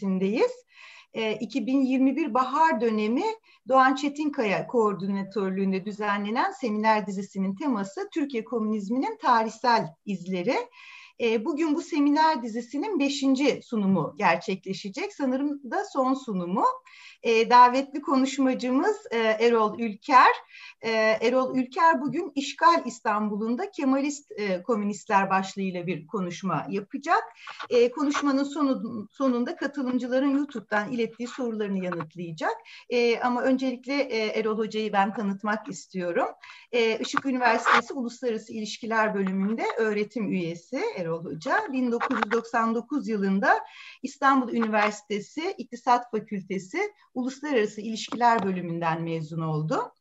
dizisinindeyiz. 0.00 0.50
2021 1.40 2.34
bahar 2.34 2.80
dönemi 2.80 3.24
Doğan 3.68 3.94
Çetinkaya 3.94 4.66
koordinatörlüğünde 4.66 5.84
düzenlenen 5.84 6.50
seminer 6.50 7.06
dizisinin 7.06 7.54
teması 7.54 8.08
Türkiye 8.14 8.44
Komünizminin 8.44 9.18
tarihsel 9.22 9.94
izleri. 10.04 10.56
Bugün 11.20 11.74
bu 11.74 11.82
seminer 11.82 12.42
dizisinin 12.42 13.00
beşinci 13.00 13.60
sunumu 13.62 14.14
gerçekleşecek. 14.18 15.12
Sanırım 15.14 15.70
da 15.70 15.84
son 15.84 16.14
sunumu. 16.14 16.64
Davetli 17.50 18.02
konuşmacımız 18.02 18.96
Erol 19.12 19.78
Ülker. 19.78 20.32
Erol 21.20 21.56
Ülker 21.56 22.00
bugün 22.00 22.32
İşgal 22.34 22.86
İstanbul'unda 22.86 23.70
Kemalist 23.70 24.32
Komünistler 24.66 25.30
başlığıyla 25.30 25.86
bir 25.86 26.06
konuşma 26.06 26.66
yapacak. 26.70 27.22
Konuşmanın 27.94 28.44
sonu, 28.44 29.08
sonunda 29.10 29.56
katılımcıların 29.56 30.36
YouTube'dan 30.36 30.92
ilettiği 30.92 31.28
sorularını 31.28 31.84
yanıtlayacak. 31.84 32.54
Ama 33.22 33.42
öncelikle 33.42 34.02
Erol 34.38 34.58
Hoca'yı 34.58 34.92
ben 34.92 35.14
tanıtmak 35.14 35.68
istiyorum. 35.68 36.28
Işık 37.00 37.26
Üniversitesi 37.26 37.94
Uluslararası 37.94 38.52
İlişkiler 38.52 39.14
Bölümünde 39.14 39.64
öğretim 39.78 40.32
üyesi 40.32 40.80
Erol 40.96 41.09
Erol 41.10 41.24
Hoca. 41.24 41.72
1999 41.72 43.08
yılında 43.08 43.60
İstanbul 44.02 44.52
Üniversitesi 44.52 45.54
İktisat 45.58 46.10
Fakültesi 46.10 46.78
Uluslararası 47.14 47.80
İlişkiler 47.80 48.42
Bölümünden 48.42 49.02
mezun 49.02 49.40
oldu. 49.40 49.92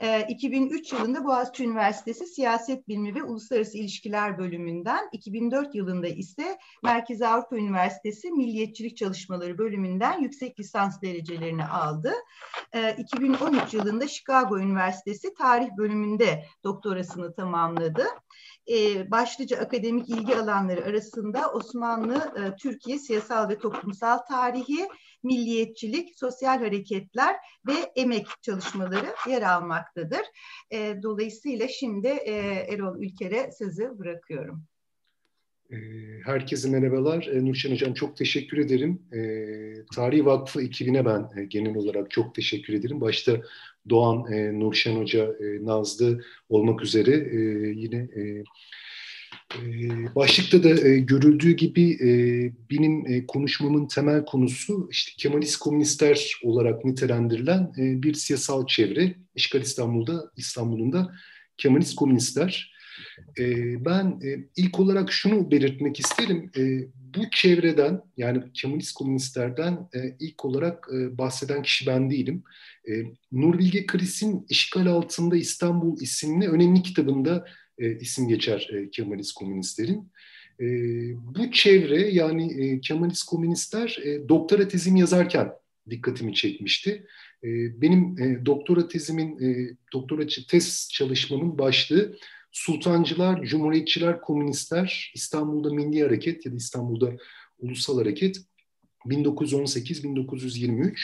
2003 0.00 0.92
ee, 0.92 0.96
yılında 0.96 1.24
Boğaziçi 1.24 1.64
Üniversitesi 1.64 2.26
Siyaset 2.26 2.88
Bilimi 2.88 3.14
ve 3.14 3.22
Uluslararası 3.22 3.78
İlişkiler 3.78 4.38
Bölümünden, 4.38 5.08
2004 5.12 5.74
yılında 5.74 6.06
ise 6.06 6.58
Merkezi 6.82 7.26
Avrupa 7.26 7.56
Üniversitesi 7.56 8.30
Milliyetçilik 8.30 8.96
Çalışmaları 8.96 9.58
Bölümünden 9.58 10.20
yüksek 10.20 10.60
lisans 10.60 11.02
derecelerini 11.02 11.66
aldı. 11.66 12.12
2013 12.98 13.74
ee, 13.74 13.76
yılında 13.76 14.08
Chicago 14.08 14.58
Üniversitesi 14.58 15.34
Tarih 15.34 15.68
Bölümünde 15.78 16.44
doktorasını 16.64 17.34
tamamladı. 17.34 18.04
Ee, 18.72 19.10
başlıca 19.10 19.58
akademik 19.58 20.08
ilgi 20.08 20.36
alanları 20.36 20.84
arasında 20.84 21.52
Osmanlı, 21.52 22.14
e, 22.14 22.56
Türkiye 22.56 22.98
siyasal 22.98 23.48
ve 23.48 23.58
toplumsal 23.58 24.18
tarihi, 24.18 24.88
milliyetçilik, 25.22 26.18
sosyal 26.18 26.58
hareketler 26.58 27.36
ve 27.66 27.92
emek 27.96 28.26
çalışmaları 28.42 29.14
yer 29.28 29.42
almaktadır. 29.42 30.22
E, 30.70 31.02
dolayısıyla 31.02 31.68
şimdi 31.68 32.08
e, 32.08 32.32
Erol 32.68 33.02
Ülker'e 33.02 33.50
sözü 33.52 33.98
bırakıyorum. 33.98 34.64
E, 35.70 35.76
herkese 36.24 36.70
merhabalar. 36.70 37.26
E, 37.26 37.44
Nurşen 37.44 37.72
Hocam 37.72 37.94
çok 37.94 38.16
teşekkür 38.16 38.58
ederim. 38.58 39.02
E, 39.12 39.20
Tarih 39.94 40.24
Vakfı 40.24 40.62
ekibine 40.62 41.04
ben 41.04 41.30
e, 41.36 41.44
genel 41.44 41.76
olarak 41.76 42.10
çok 42.10 42.34
teşekkür 42.34 42.74
ederim. 42.74 43.00
Başta 43.00 43.42
Doğan, 43.88 44.32
e, 44.32 44.60
Nurşen 44.60 44.96
Hoca, 44.96 45.24
e, 45.24 45.64
Nazlı 45.64 46.24
olmak 46.48 46.82
üzere 46.82 47.10
yine 47.74 48.08
başlıkta 50.14 50.62
da 50.62 50.88
e, 50.88 50.98
görüldüğü 50.98 51.52
gibi 51.52 51.92
e, 51.92 52.08
benim 52.70 53.06
e, 53.06 53.26
konuşmamın 53.26 53.86
temel 53.86 54.24
konusu 54.24 54.88
işte 54.90 55.12
Kemalist 55.16 55.56
komünistler 55.56 56.40
olarak 56.42 56.84
nitelendirilen 56.84 57.72
bir 57.76 58.14
siyasal 58.14 58.66
çevre. 58.66 59.14
İşgal 59.34 59.60
İstanbul'da, 59.60 60.30
İstanbul'un 60.36 60.92
da 60.92 61.14
Kemalist 61.56 61.96
komünistler. 61.96 62.76
Ben 63.78 64.20
ilk 64.56 64.80
olarak 64.80 65.12
şunu 65.12 65.50
belirtmek 65.50 66.00
isterim. 66.00 66.50
Bu 67.16 67.30
çevreden 67.30 68.02
yani 68.16 68.42
Kemalist 68.54 68.94
komünistlerden 68.94 69.88
ilk 70.20 70.44
olarak 70.44 70.88
bahseden 70.92 71.62
kişi 71.62 71.86
ben 71.86 72.10
değilim. 72.10 72.42
Nur 73.32 73.58
Bilge 73.58 73.86
Kris'in 73.86 74.46
İşgal 74.48 74.86
Altında 74.86 75.36
İstanbul 75.36 76.00
isimli 76.00 76.48
önemli 76.48 76.82
kitabında 76.82 77.46
e, 77.78 77.98
isim 77.98 78.28
geçer 78.28 78.70
e, 78.72 78.90
Kemalist 78.90 79.34
komünistlerin. 79.34 80.12
E, 80.60 80.66
bu 81.14 81.52
çevre 81.52 82.08
yani 82.10 82.64
e, 82.64 82.80
Kemalist 82.80 83.26
komünistler 83.26 83.98
e, 84.04 84.28
doktora 84.28 84.68
tezimi 84.68 85.00
yazarken 85.00 85.52
dikkatimi 85.90 86.34
çekmişti. 86.34 87.06
E, 87.44 87.48
benim 87.80 88.18
e, 88.18 88.46
doktora 88.46 88.88
tezimin, 88.88 89.38
e, 89.42 89.76
doktora 89.92 90.26
tez 90.48 90.88
çalışmamın 90.92 91.58
başlığı 91.58 92.16
Sultancılar, 92.52 93.42
Cumhuriyetçiler, 93.42 94.20
Komünistler, 94.20 95.12
İstanbul'da 95.14 95.74
Milli 95.74 96.02
Hareket 96.02 96.46
ya 96.46 96.52
da 96.52 96.56
İstanbul'da 96.56 97.16
Ulusal 97.58 97.98
Hareket 97.98 98.40
1918-1923. 99.06 100.96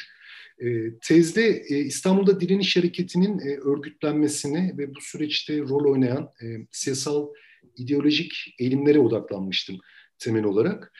E, 0.62 0.98
tezde 0.98 1.62
e, 1.68 1.78
İstanbul'da 1.78 2.40
direniş 2.40 2.76
hareketinin 2.76 3.38
e, 3.38 3.56
örgütlenmesine 3.56 4.74
ve 4.78 4.94
bu 4.94 5.00
süreçte 5.00 5.58
rol 5.58 5.92
oynayan 5.92 6.30
e, 6.42 6.46
siyasal 6.70 7.28
ideolojik 7.76 8.32
eğilimlere 8.58 8.98
odaklanmıştım 8.98 9.78
temel 10.18 10.44
olarak. 10.44 10.92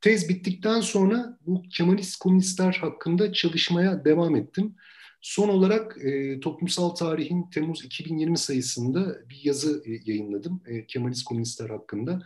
Tez 0.00 0.28
bittikten 0.28 0.80
sonra 0.80 1.38
bu 1.46 1.62
Kemalist 1.62 2.16
komünistler 2.18 2.72
hakkında 2.72 3.32
çalışmaya 3.32 4.04
devam 4.04 4.36
ettim. 4.36 4.74
Son 5.20 5.48
olarak 5.48 5.98
Toplumsal 6.42 6.88
Tarihin 6.88 7.50
Temmuz 7.50 7.84
2020 7.84 8.38
sayısında 8.38 9.28
bir 9.30 9.40
yazı 9.44 9.82
yayınladım 10.04 10.62
Kemalist 10.88 11.24
komünistler 11.24 11.70
hakkında. 11.70 12.22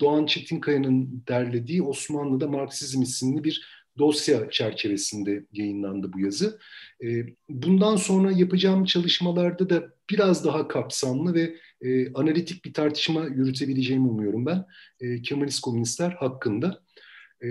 Doğan 0.00 0.26
Çetinkaya'nın 0.26 1.24
derlediği 1.28 1.82
Osmanlı'da 1.82 2.48
Marksizm 2.48 3.02
isimli 3.02 3.44
bir 3.44 3.83
dosya 3.98 4.50
çerçevesinde 4.50 5.44
yayınlandı 5.52 6.12
bu 6.12 6.20
yazı. 6.20 6.58
E, 7.04 7.26
bundan 7.48 7.96
sonra 7.96 8.32
yapacağım 8.32 8.84
çalışmalarda 8.84 9.70
da 9.70 9.94
biraz 10.10 10.44
daha 10.44 10.68
kapsamlı 10.68 11.34
ve 11.34 11.56
e, 11.82 12.12
analitik 12.12 12.64
bir 12.64 12.72
tartışma 12.72 13.24
yürütebileceğimi 13.24 14.08
umuyorum 14.08 14.46
ben 14.46 14.64
e, 15.00 15.22
Kemalist 15.22 15.60
komünistler 15.60 16.10
hakkında. 16.10 16.82
E, 17.42 17.46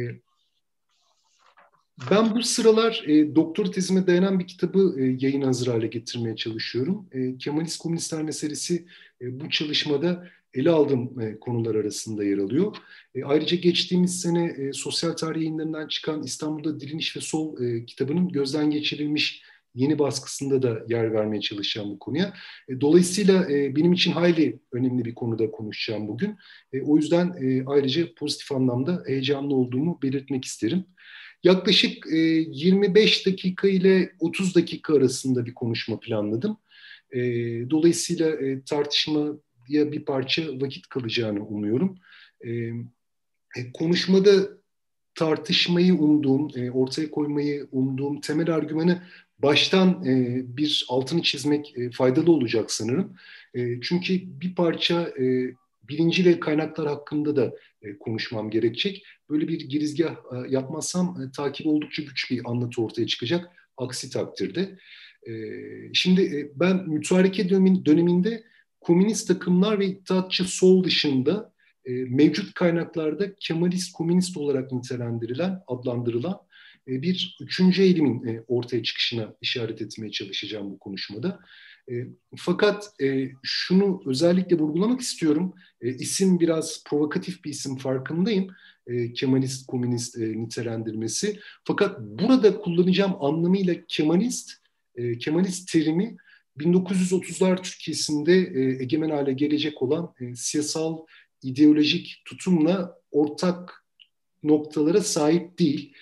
ben 2.11 2.35
bu 2.35 2.43
sıralar 2.43 3.03
e, 3.07 3.35
doktor 3.35 3.65
tezime 3.65 4.07
dayanan 4.07 4.39
bir 4.39 4.47
kitabı 4.47 4.95
e, 4.99 5.03
yayın 5.03 5.41
hazır 5.41 5.67
hale 5.67 5.87
getirmeye 5.87 6.35
çalışıyorum. 6.35 7.07
E, 7.11 7.37
Kemalist 7.37 7.77
komünistler 7.77 8.23
meselesi 8.23 8.85
e, 9.21 9.39
bu 9.39 9.49
çalışmada 9.49 10.29
ele 10.53 10.69
aldığım 10.69 11.21
e, 11.21 11.39
konular 11.39 11.75
arasında 11.75 12.23
yer 12.23 12.37
alıyor. 12.37 12.75
E, 13.15 13.23
ayrıca 13.23 13.57
geçtiğimiz 13.57 14.21
sene 14.21 14.45
e, 14.45 14.73
sosyal 14.73 15.11
tarih 15.11 15.41
yayınlarından 15.41 15.87
çıkan 15.87 16.23
İstanbul'da 16.23 16.79
Direniş 16.79 17.17
ve 17.17 17.21
Sol 17.21 17.61
e, 17.61 17.85
kitabının 17.85 18.29
gözden 18.29 18.71
geçirilmiş 18.71 19.43
yeni 19.75 19.99
baskısında 19.99 20.61
da 20.61 20.85
yer 20.89 21.13
vermeye 21.13 21.41
çalışacağım 21.41 21.89
bu 21.89 21.99
konuya. 21.99 22.33
E, 22.69 22.81
dolayısıyla 22.81 23.51
e, 23.51 23.75
benim 23.75 23.93
için 23.93 24.11
hayli 24.11 24.59
önemli 24.71 25.05
bir 25.05 25.15
konuda 25.15 25.51
konuşacağım 25.51 26.07
bugün. 26.07 26.37
E, 26.73 26.81
o 26.81 26.97
yüzden 26.97 27.27
e, 27.41 27.63
ayrıca 27.65 28.13
pozitif 28.15 28.51
anlamda 28.51 29.03
heyecanlı 29.07 29.55
olduğumu 29.55 29.99
belirtmek 30.03 30.45
isterim. 30.45 30.85
Yaklaşık 31.43 32.07
e, 32.11 32.17
25 32.17 33.25
dakika 33.27 33.67
ile 33.67 34.11
30 34.19 34.55
dakika 34.55 34.95
arasında 34.95 35.45
bir 35.45 35.53
konuşma 35.53 35.99
planladım. 35.99 36.57
E, 37.11 37.19
dolayısıyla 37.69 38.29
e, 38.29 38.63
tartışma 38.63 39.33
ya 39.67 39.91
bir 39.91 40.05
parça 40.05 40.61
vakit 40.61 40.87
kalacağını 40.87 41.45
umuyorum. 41.45 41.97
E, 42.41 42.51
e, 43.57 43.71
konuşmada 43.73 44.31
tartışmayı 45.15 45.95
umduğum, 45.95 46.49
e, 46.55 46.71
ortaya 46.71 47.11
koymayı 47.11 47.67
umduğum 47.71 48.21
temel 48.21 48.55
argümanı 48.55 49.03
baştan 49.39 50.05
e, 50.05 50.41
bir 50.57 50.85
altını 50.89 51.21
çizmek 51.21 51.77
e, 51.77 51.91
faydalı 51.91 52.31
olacak 52.31 52.71
sanırım. 52.71 53.15
E, 53.53 53.81
çünkü 53.81 54.21
bir 54.41 54.55
parça 54.55 55.01
e, 55.19 55.53
birinci 55.83 56.25
ve 56.25 56.39
kaynaklar 56.39 56.87
hakkında 56.87 57.35
da 57.35 57.53
e, 57.81 57.97
konuşmam 57.97 58.49
gerekecek. 58.49 59.05
Böyle 59.29 59.47
bir 59.47 59.59
girizgah 59.69 60.11
e, 60.11 60.49
yapmazsam 60.49 61.21
e, 61.21 61.31
takip 61.31 61.67
oldukça 61.67 62.03
güç 62.03 62.31
bir 62.31 62.41
anlatı 62.45 62.81
ortaya 62.81 63.07
çıkacak. 63.07 63.49
Aksi 63.77 64.09
takdirde. 64.09 64.77
E, 65.27 65.33
şimdi 65.93 66.21
e, 66.21 66.51
ben 66.55 66.89
mütareke 66.89 67.49
döneminde 67.85 68.43
komünist 68.83 69.27
takımlar 69.27 69.79
ve 69.79 69.85
iddiatçı 69.85 70.43
sol 70.43 70.83
dışında 70.83 71.53
e, 71.85 71.91
mevcut 71.91 72.53
kaynaklarda 72.53 73.35
Kemalist 73.35 73.93
komünist 73.93 74.37
olarak 74.37 74.71
nitelendirilen, 74.71 75.61
adlandırılan 75.67 76.39
e, 76.87 77.01
bir 77.01 77.37
üçüncü 77.41 77.81
eğilimin 77.81 78.27
e, 78.27 78.43
ortaya 78.47 78.83
çıkışına 78.83 79.35
işaret 79.41 79.81
etmeye 79.81 80.11
çalışacağım 80.11 80.71
bu 80.71 80.79
konuşmada. 80.79 81.39
E, 81.91 81.93
fakat 82.37 83.01
e, 83.01 83.31
şunu 83.43 84.03
özellikle 84.05 84.59
vurgulamak 84.59 85.01
istiyorum. 85.01 85.53
E, 85.81 85.89
isim 85.89 86.39
biraz 86.39 86.83
provokatif 86.83 87.43
bir 87.43 87.49
isim 87.49 87.77
farkındayım. 87.77 88.47
E, 88.87 89.13
Kemalist, 89.13 89.67
komünist 89.67 90.17
e, 90.17 90.41
nitelendirmesi. 90.41 91.39
Fakat 91.63 91.99
burada 91.99 92.57
kullanacağım 92.61 93.15
anlamıyla 93.19 93.75
Kemalist, 93.87 94.51
e, 94.95 95.17
Kemalist 95.17 95.71
terimi 95.71 96.17
1930'lar 96.57 97.63
Türkiye'sinde 97.63 98.33
e, 98.33 98.83
egemen 98.83 99.09
hale 99.09 99.33
gelecek 99.33 99.81
olan 99.81 100.13
e, 100.19 100.35
siyasal 100.35 100.97
ideolojik 101.43 102.21
tutumla 102.25 102.99
ortak 103.11 103.85
noktalara 104.43 105.01
sahip 105.01 105.59
değil. 105.59 105.93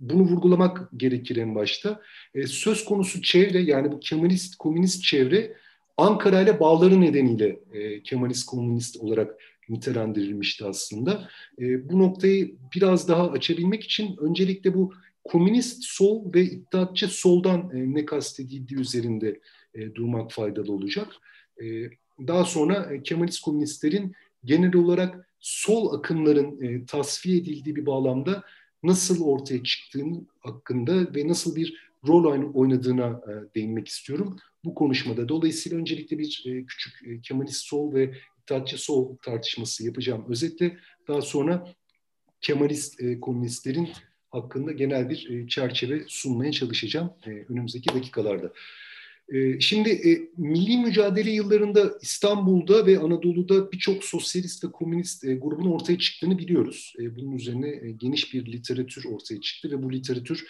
bunu 0.00 0.22
vurgulamak 0.22 0.88
gerekir 0.96 1.36
en 1.36 1.54
başta. 1.54 2.00
Söz 2.46 2.84
konusu 2.84 3.22
çevre 3.22 3.58
yani 3.58 3.92
bu 3.92 4.00
Kemalist, 4.00 4.56
komünist 4.56 5.02
çevre 5.02 5.56
Ankara 5.96 6.40
ile 6.40 6.60
bağları 6.60 7.00
nedeniyle 7.00 7.60
Kemalist, 8.04 8.46
komünist 8.46 8.96
olarak 8.96 9.40
nitelendirilmişti 9.68 10.64
aslında. 10.64 11.28
Bu 11.60 11.98
noktayı 11.98 12.54
biraz 12.74 13.08
daha 13.08 13.30
açabilmek 13.30 13.84
için 13.84 14.16
öncelikle 14.16 14.74
bu 14.74 14.92
komünist 15.28 15.84
sol 15.84 16.34
ve 16.34 16.42
iddiatçı 16.42 17.08
soldan 17.08 17.70
ne 17.72 18.04
kastedildiği 18.04 18.80
üzerinde 18.80 19.40
durmak 19.94 20.32
faydalı 20.32 20.72
olacak. 20.72 21.08
Daha 22.26 22.44
sonra 22.44 23.02
Kemalist 23.02 23.40
komünistlerin 23.40 24.14
genel 24.44 24.74
olarak 24.74 25.28
sol 25.40 25.98
akımların 25.98 26.62
e, 26.62 26.86
tasfiye 26.86 27.38
edildiği 27.38 27.76
bir 27.76 27.86
bağlamda 27.86 28.44
nasıl 28.82 29.24
ortaya 29.24 29.62
çıktığını 29.64 30.24
hakkında 30.40 31.14
ve 31.14 31.28
nasıl 31.28 31.56
bir 31.56 31.90
rol 32.06 32.52
oynadığına 32.54 33.06
e, 33.06 33.54
değinmek 33.54 33.88
istiyorum 33.88 34.36
bu 34.64 34.74
konuşmada. 34.74 35.28
Dolayısıyla 35.28 35.78
öncelikle 35.78 36.18
bir 36.18 36.44
e, 36.46 36.64
küçük 36.64 37.08
e, 37.08 37.20
Kemalist 37.20 37.66
sol 37.66 37.94
ve 37.94 38.14
İttihatçı 38.42 38.78
sol 38.78 39.16
tartışması 39.16 39.86
yapacağım. 39.86 40.24
Özetle 40.28 40.78
daha 41.08 41.22
sonra 41.22 41.74
Kemalist 42.40 43.00
e, 43.00 43.20
komünistlerin 43.20 43.88
hakkında 44.30 44.72
genel 44.72 45.10
bir 45.10 45.30
e, 45.30 45.48
çerçeve 45.48 46.04
sunmaya 46.06 46.52
çalışacağım 46.52 47.10
e, 47.26 47.30
önümüzdeki 47.30 47.94
dakikalarda. 47.94 48.52
Ee, 49.32 49.60
şimdi 49.60 49.90
e, 49.90 50.28
milli 50.36 50.76
mücadele 50.76 51.30
yıllarında 51.30 51.98
İstanbul'da 52.02 52.86
ve 52.86 52.98
Anadolu'da 52.98 53.72
birçok 53.72 54.04
sosyalist 54.04 54.64
ve 54.64 54.72
komünist 54.72 55.24
e, 55.24 55.34
grubun 55.34 55.70
ortaya 55.70 55.98
çıktığını 55.98 56.38
biliyoruz. 56.38 56.94
E, 56.98 57.16
bunun 57.16 57.32
üzerine 57.32 57.90
geniş 57.90 58.34
bir 58.34 58.52
literatür 58.52 59.04
ortaya 59.04 59.40
çıktı 59.40 59.70
ve 59.70 59.82
bu 59.82 59.92
literatür 59.92 60.46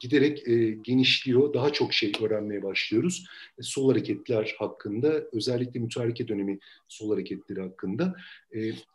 giderek 0.00 0.46
genişliyor. 0.84 1.54
Daha 1.54 1.72
çok 1.72 1.92
şey 1.92 2.12
öğrenmeye 2.22 2.62
başlıyoruz. 2.62 3.26
Sol 3.60 3.90
hareketler 3.90 4.54
hakkında, 4.58 5.24
özellikle 5.32 5.80
mütareke 5.80 6.28
dönemi 6.28 6.58
sol 6.88 7.10
hareketleri 7.10 7.60
hakkında. 7.60 8.14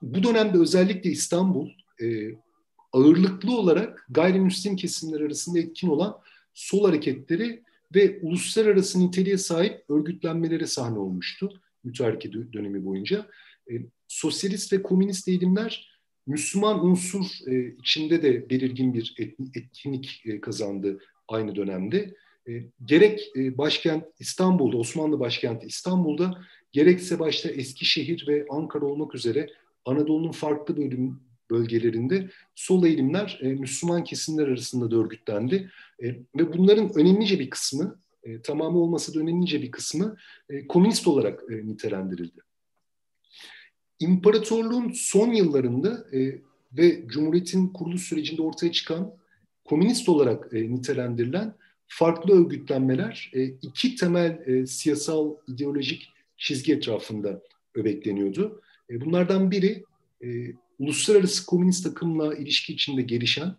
Bu 0.02 0.24
dönemde 0.24 0.58
özellikle 0.58 1.10
İstanbul 1.10 1.70
ağırlıklı 2.94 3.58
olarak 3.58 4.06
gayrimüslim 4.10 4.76
kesimler 4.76 5.22
arasında 5.22 5.60
etkin 5.60 5.88
olan 5.88 6.18
sol 6.54 6.86
hareketleri 6.86 7.64
ve 7.96 8.20
uluslararası 8.22 9.00
niteliğe 9.00 9.38
sahip 9.38 9.90
örgütlenmelere 9.90 10.68
sahne 10.68 11.00
olmuştu 11.00 11.62
müteharrike 11.84 12.32
dönemi 12.34 12.86
boyunca. 12.86 13.28
E, 13.72 13.74
sosyalist 14.08 14.74
ve 14.74 14.84
komünist 14.84 15.28
eğilimler 15.28 15.90
Müslüman 16.28 16.86
unsur 16.86 17.26
e, 17.48 17.76
içinde 17.76 18.22
de 18.22 18.50
belirgin 18.50 18.94
bir 18.94 19.16
etkinlik 19.56 20.24
e, 20.26 20.42
kazandı 20.42 21.00
aynı 21.28 21.56
dönemde. 21.56 22.16
E, 22.48 22.52
gerek 22.86 23.32
e, 23.36 23.58
başkent 23.58 24.04
İstanbul'da, 24.20 24.78
Osmanlı 24.78 25.20
başkenti 25.20 25.68
İstanbul'da, 25.68 26.42
gerekse 26.72 27.20
başta 27.20 27.50
Eskişehir 27.50 28.28
ve 28.28 28.46
Ankara 28.50 28.86
olmak 28.86 29.16
üzere 29.16 29.50
Anadolu'nun 29.86 30.32
farklı 30.32 30.78
bölüm, 30.78 31.20
bölgelerinde 31.50 32.30
sol 32.56 32.86
eğilimler 32.86 33.40
e, 33.42 33.48
Müslüman 33.48 34.04
kesimler 34.04 34.48
arasında 34.48 34.92
da 34.92 34.96
örgütlendi. 34.96 35.70
E, 36.04 36.08
ve 36.08 36.54
bunların 36.58 37.00
önemlice 37.00 37.40
bir 37.40 37.50
kısmı, 37.50 38.00
e, 38.24 38.42
tamamı 38.42 38.80
olmasa 38.80 39.14
da 39.14 39.20
önemlice 39.20 39.62
bir 39.62 39.72
kısmı 39.72 40.18
e, 40.50 40.68
komünist 40.68 41.08
olarak 41.08 41.44
e, 41.52 41.68
nitelendirildi. 41.68 42.42
İmparatorluğun 44.00 44.92
son 44.96 45.34
yıllarında 45.34 46.08
e, 46.14 46.42
ve 46.74 47.08
Cumhuriyet'in 47.08 47.68
kuruluş 47.68 48.02
sürecinde 48.02 48.42
ortaya 48.42 48.72
çıkan 48.72 49.14
komünist 49.66 50.10
olarak 50.10 50.54
e, 50.54 50.72
nitelendirilen 50.72 51.54
farklı 51.88 52.42
örgütlenmeler 52.42 53.32
e, 53.34 53.44
iki 53.44 53.96
temel 53.96 54.48
e, 54.48 54.66
siyasal 54.66 55.36
ideolojik 55.48 56.10
çizgi 56.38 56.74
etrafında 56.74 57.42
öbekleniyordu. 57.76 58.62
E, 58.90 59.02
bunlardan 59.02 59.52
biri 59.52 59.84
e, 60.24 60.28
uluslararası 60.80 61.46
komünist 61.46 61.88
akımla 61.88 62.36
ilişki 62.36 62.74
içinde 62.74 63.02
gelişen, 63.02 63.56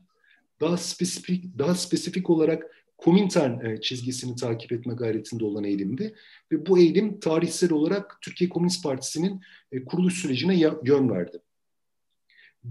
daha 0.61 0.77
spesifik, 0.77 1.59
daha 1.59 1.75
spesifik 1.75 2.31
olarak 2.31 2.81
Komintern 3.01 3.65
e, 3.65 3.81
çizgisini 3.81 4.37
takip 4.37 4.73
etme 4.73 4.95
gayretinde 4.95 5.45
olan 5.45 5.65
eğilimdi. 5.65 6.15
Ve 6.53 6.67
bu 6.67 6.79
eğilim 6.79 7.21
tarihsel 7.21 7.73
olarak 7.73 8.19
Türkiye 8.23 8.51
Komünist 8.51 8.85
Partisi'nin 8.85 9.41
e, 9.73 9.85
kuruluş 9.85 10.15
sürecine 10.15 10.61
yön 10.85 11.11
verdi. 11.11 11.39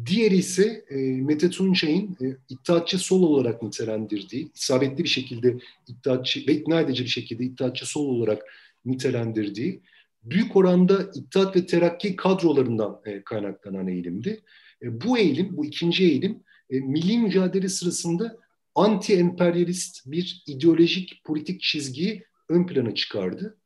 Diğeri 0.05 0.37
ise 0.37 0.85
e, 0.89 0.95
Mete 0.97 1.49
Tunçay'ın 1.49 2.17
e, 2.21 2.37
iddiatçı 2.49 2.97
sol 2.97 3.23
olarak 3.23 3.63
nitelendirdiği, 3.63 4.51
isabetli 4.55 5.03
bir 5.03 5.09
şekilde 5.09 5.57
iddiatçı 5.87 6.47
ve 6.47 6.53
ikna 6.53 6.81
edici 6.81 7.03
bir 7.03 7.09
şekilde 7.09 7.43
iddiatçı 7.43 7.85
sol 7.85 8.05
olarak 8.05 8.43
nitelendirdiği 8.85 9.81
büyük 10.23 10.55
oranda 10.55 11.11
İttihat 11.15 11.55
ve 11.55 11.65
Terakki 11.65 12.15
kadrolarından 12.15 13.01
e, 13.05 13.23
kaynaklanan 13.23 13.87
eğilimdi. 13.87 14.41
E, 14.81 15.01
bu 15.01 15.17
eğilim, 15.17 15.57
bu 15.57 15.65
ikinci 15.65 16.03
eğilim 16.03 16.43
e, 16.69 16.79
milli 16.79 17.17
mücadele 17.17 17.69
sırasında 17.69 18.37
anti-emperyalist 18.75 20.11
bir 20.11 20.43
ideolojik 20.47 21.21
politik 21.23 21.61
çizgiyi 21.61 22.23
ön 22.49 22.67
plana 22.67 22.95
çıkardı. 22.95 23.57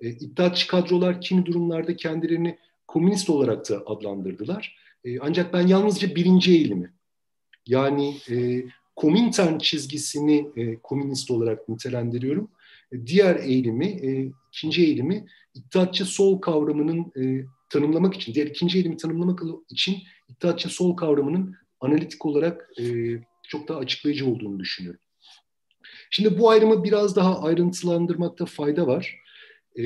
E, 0.00 0.08
İttihatçı 0.08 0.68
kadrolar 0.68 1.20
kimi 1.20 1.46
durumlarda 1.46 1.96
kendilerini 1.96 2.58
komünist 2.86 3.30
olarak 3.30 3.70
da 3.70 3.82
adlandırdılar. 3.86 4.76
E, 5.04 5.18
ancak 5.20 5.52
ben 5.52 5.66
yalnızca 5.66 6.14
birinci 6.14 6.52
eğilimi 6.52 6.92
yani 7.66 8.16
e, 8.30 8.64
Komintern 9.00 9.58
çizgisini 9.58 10.50
e, 10.56 10.76
komünist 10.76 11.30
olarak 11.30 11.68
nitelendiriyorum. 11.68 12.50
E, 12.92 13.06
diğer 13.06 13.36
eğilimi, 13.36 13.86
e, 13.86 14.32
ikinci 14.52 14.82
eğilimi 14.82 15.26
İttihatçı 15.54 16.04
sol 16.04 16.40
kavramının 16.40 17.12
e, 17.16 17.46
tanımlamak 17.68 18.14
için, 18.14 18.34
diğer 18.34 18.46
ikinci 18.46 18.78
eğilimi 18.78 18.96
tanımlamak 18.96 19.42
için 19.70 19.96
İttihatçı 20.28 20.68
sol 20.68 20.96
kavramının 20.96 21.54
analitik 21.80 22.26
olarak 22.26 22.70
e, 22.80 22.84
çok 23.48 23.68
daha 23.68 23.78
açıklayıcı 23.78 24.26
olduğunu 24.26 24.60
düşünüyorum. 24.60 25.00
Şimdi 26.10 26.38
bu 26.38 26.50
ayrımı 26.50 26.84
biraz 26.84 27.16
daha 27.16 27.42
ayrıntılandırmakta 27.42 28.46
fayda 28.46 28.86
var. 28.86 29.16
E, 29.78 29.84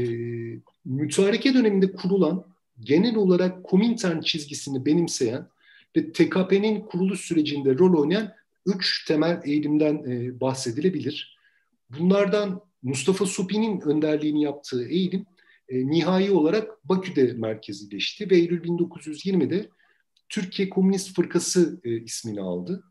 mütareke 0.85 1.55
döneminde 1.55 1.93
kurulan 1.93 2.47
genel 2.81 3.17
olarak 3.17 3.65
Komintern 3.65 4.21
çizgisini 4.21 4.87
benimseyen 4.87 5.49
ve 5.97 6.13
TKP'nin 6.13 6.81
kuruluş 6.81 7.21
sürecinde 7.21 7.79
rol 7.79 8.01
oynayan 8.01 8.33
üç 8.67 9.05
temel 9.05 9.41
eğilimden 9.45 9.95
e, 9.95 10.41
bahsedilebilir. 10.41 11.39
Bunlardan 11.91 12.61
Mustafa 12.83 13.27
Supi'nin 13.27 13.81
önderliğini 13.81 14.43
yaptığı 14.43 14.89
eğilim 14.89 15.27
e, 15.69 15.87
nihai 15.87 16.31
olarak 16.31 16.89
Bakü'de 16.89 17.33
merkezileşti 17.33 18.31
ve 18.31 18.37
Eylül 18.37 18.63
1920'de 18.63 19.69
Türkiye 20.29 20.69
Komünist 20.69 21.17
Fırkası 21.17 21.81
e, 21.85 22.01
ismini 22.01 22.41
aldı. 22.41 22.85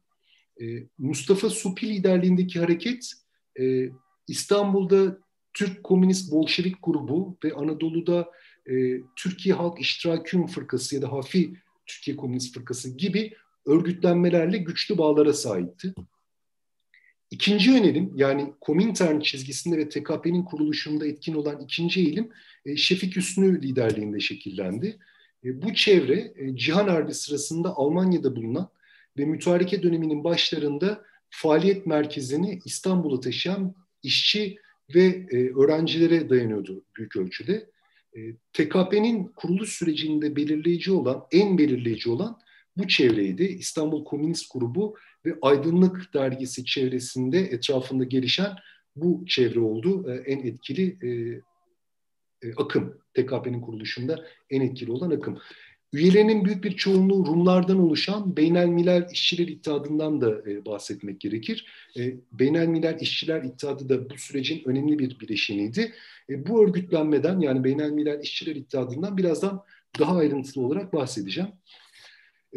E, 0.61 0.65
Mustafa 0.97 1.49
Supi 1.49 1.89
liderliğindeki 1.89 2.59
hareket 2.59 3.13
e, 3.59 3.89
İstanbul'da 4.27 5.17
Türk 5.53 5.83
Komünist 5.83 6.31
Bolşevik 6.31 6.75
grubu 6.83 7.37
ve 7.43 7.53
Anadolu'da 7.53 8.31
e, 8.69 8.73
Türkiye 9.15 9.55
Halk 9.55 9.79
İştiraküm 9.79 10.47
Fırkası 10.47 10.95
ya 10.95 11.01
da 11.01 11.11
Hafi 11.11 11.53
Türkiye 11.85 12.17
Komünist 12.17 12.53
Fırkası 12.53 12.97
gibi 12.97 13.33
örgütlenmelerle 13.65 14.57
güçlü 14.57 14.97
bağlara 14.97 15.33
sahipti. 15.33 15.93
İkinci 17.33 17.71
önerim 17.71 18.11
yani 18.15 18.53
Komintern 18.61 19.19
çizgisinde 19.19 19.77
ve 19.77 19.89
TKP'nin 19.89 20.43
kuruluşunda 20.43 21.07
etkin 21.07 21.33
olan 21.33 21.61
ikinci 21.61 21.99
eğilim 21.99 22.29
e, 22.65 22.75
Şefik 22.75 23.15
Hüsnü 23.15 23.61
liderliğinde 23.61 24.19
şekillendi. 24.19 24.97
E, 25.45 25.61
bu 25.61 25.73
çevre 25.73 26.33
e, 26.35 26.55
Cihan 26.55 26.87
Harbi 26.87 27.13
sırasında 27.13 27.75
Almanya'da 27.75 28.35
bulunan 28.35 28.69
ve 29.17 29.25
mütareke 29.25 29.83
döneminin 29.83 30.23
başlarında 30.23 31.05
faaliyet 31.29 31.85
merkezini 31.85 32.59
İstanbul'a 32.65 33.19
taşıyan 33.19 33.75
işçi 34.03 34.57
ve 34.95 35.25
öğrencilere 35.55 36.29
dayanıyordu 36.29 36.83
büyük 36.97 37.15
ölçüde. 37.15 37.69
TKP'nin 38.53 39.23
kuruluş 39.35 39.69
sürecinde 39.69 40.35
belirleyici 40.35 40.91
olan, 40.91 41.25
en 41.31 41.57
belirleyici 41.57 42.09
olan 42.09 42.39
bu 42.77 42.87
çevreydi. 42.87 43.43
İstanbul 43.43 44.03
Komünist 44.03 44.53
Grubu 44.53 44.95
ve 45.25 45.35
Aydınlık 45.41 46.13
Dergisi 46.13 46.65
çevresinde 46.65 47.39
etrafında 47.39 48.03
gelişen 48.03 48.55
bu 48.95 49.25
çevre 49.27 49.59
oldu. 49.59 50.11
E, 50.11 50.13
en 50.13 50.39
etkili 50.39 50.97
e, 51.01 51.09
e, 52.47 52.53
akım. 52.57 52.97
TKP'nin 53.13 53.61
kuruluşunda 53.61 54.25
en 54.49 54.61
etkili 54.61 54.91
olan 54.91 55.11
akım. 55.11 55.39
Üyelerinin 55.93 56.45
büyük 56.45 56.63
bir 56.63 56.75
çoğunluğu 56.75 57.25
Rumlardan 57.25 57.79
oluşan 57.79 58.37
Beynel 58.37 58.67
Milal 58.67 59.11
İşçiler 59.11 59.47
İttihadı'ndan 59.47 60.21
da 60.21 60.51
e, 60.51 60.65
bahsetmek 60.65 61.19
gerekir. 61.21 61.67
E, 61.97 62.13
Beynel 62.31 62.67
Milal 62.67 63.01
İşçiler 63.01 63.43
İttihadı 63.43 63.89
da 63.89 64.09
bu 64.09 64.17
sürecin 64.17 64.61
önemli 64.65 64.99
bir 64.99 65.19
bileşeniydi. 65.19 65.93
E, 66.29 66.47
bu 66.47 66.63
örgütlenmeden 66.63 67.39
yani 67.39 67.63
Beynel 67.63 67.89
Milal 67.89 68.21
İşçiler 68.21 68.55
İttihadı'ndan 68.55 69.17
birazdan 69.17 69.63
daha 69.99 70.17
ayrıntılı 70.17 70.65
olarak 70.65 70.93
bahsedeceğim. 70.93 71.49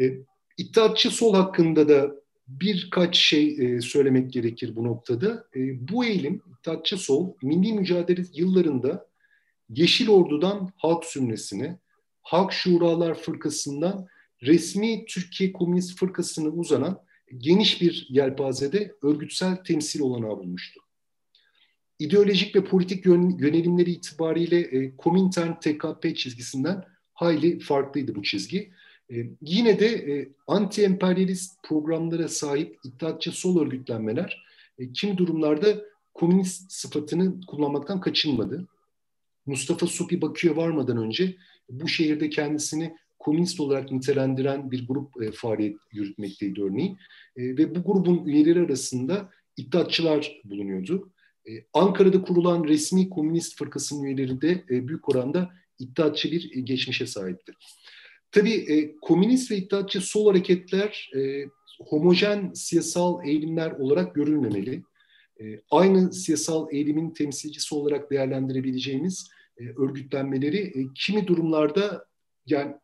E, 0.01 0.13
İttihatçı 0.57 1.11
sol 1.11 1.33
hakkında 1.33 1.89
da 1.89 2.15
birkaç 2.47 3.17
şey 3.17 3.75
e, 3.75 3.81
söylemek 3.81 4.33
gerekir 4.33 4.75
bu 4.75 4.83
noktada. 4.83 5.47
E, 5.55 5.89
bu 5.89 6.05
eğilim 6.05 6.41
İttihatçı 6.59 6.97
Sol 6.97 7.33
milli 7.41 7.73
mücadele 7.73 8.23
yıllarında 8.33 9.07
Yeşil 9.69 10.09
Ordu'dan 10.09 10.71
Halk 10.77 11.05
Sümresine, 11.05 11.79
Halk 12.21 12.53
Şuralar 12.53 13.15
Fırkası'ndan 13.15 14.07
resmi 14.41 15.05
Türkiye 15.05 15.51
Komünist 15.51 15.99
Fırkası'na 15.99 16.49
uzanan 16.49 17.01
geniş 17.37 17.81
bir 17.81 18.07
yelpazede 18.09 18.95
örgütsel 19.03 19.55
temsil 19.55 19.99
olanağı 19.99 20.37
bulmuştu. 20.37 20.81
İdeolojik 21.99 22.55
ve 22.55 22.63
politik 22.63 23.05
yönelimleri 23.05 23.91
itibariyle 23.91 24.59
e, 24.59 24.95
Komintern 24.97 25.53
TKP 25.53 26.17
çizgisinden 26.17 26.83
hayli 27.13 27.59
farklıydı 27.59 28.15
bu 28.15 28.23
çizgi. 28.23 28.71
E, 29.11 29.15
yine 29.41 29.79
de 29.79 29.87
e, 29.87 30.29
anti-emperyalist 30.47 31.63
programlara 31.63 32.27
sahip 32.27 32.79
iddiatçı 32.83 33.31
sol 33.31 33.61
örgütlenmeler 33.61 34.45
e, 34.79 34.93
kimi 34.93 35.17
durumlarda 35.17 35.81
komünist 36.13 36.71
sıfatını 36.71 37.41
kullanmaktan 37.47 38.01
kaçınmadı. 38.01 38.67
Mustafa 39.45 39.87
Supi 39.87 40.21
Bakü'ye 40.21 40.55
varmadan 40.55 40.97
önce 40.97 41.35
bu 41.69 41.87
şehirde 41.87 42.29
kendisini 42.29 42.95
komünist 43.19 43.59
olarak 43.59 43.91
nitelendiren 43.91 44.71
bir 44.71 44.87
grup 44.87 45.21
e, 45.21 45.31
faaliyet 45.31 45.77
yürütmekteydi 45.91 46.63
örneğin. 46.63 46.97
E, 47.35 47.57
ve 47.57 47.75
bu 47.75 47.83
grubun 47.83 48.25
üyeleri 48.25 48.61
arasında 48.61 49.29
iddiatçılar 49.57 50.41
bulunuyordu. 50.45 51.09
E, 51.47 51.51
Ankara'da 51.73 52.21
kurulan 52.21 52.63
resmi 52.63 53.09
komünist 53.09 53.57
fırkasının 53.57 54.03
üyeleri 54.03 54.41
de 54.41 54.63
e, 54.69 54.87
büyük 54.87 55.09
oranda 55.09 55.51
iddiatçı 55.79 56.31
bir 56.31 56.57
e, 56.57 56.59
geçmişe 56.59 57.07
sahipti. 57.07 57.53
Tabii 58.31 58.53
e, 58.53 58.95
komünist 59.01 59.51
ve 59.51 59.57
iddiatçı 59.57 60.01
sol 60.01 60.27
hareketler 60.27 61.11
e, 61.15 61.45
homojen 61.79 62.51
siyasal 62.53 63.27
eğilimler 63.27 63.71
olarak 63.71 64.15
görülmemeli. 64.15 64.83
E, 65.41 65.61
aynı 65.71 66.13
siyasal 66.13 66.67
eğilimin 66.71 67.09
temsilcisi 67.11 67.75
olarak 67.75 68.11
değerlendirebileceğimiz 68.11 69.29
e, 69.57 69.63
örgütlenmeleri 69.63 70.57
e, 70.57 70.93
kimi 70.95 71.27
durumlarda 71.27 72.05
yani 72.47 72.75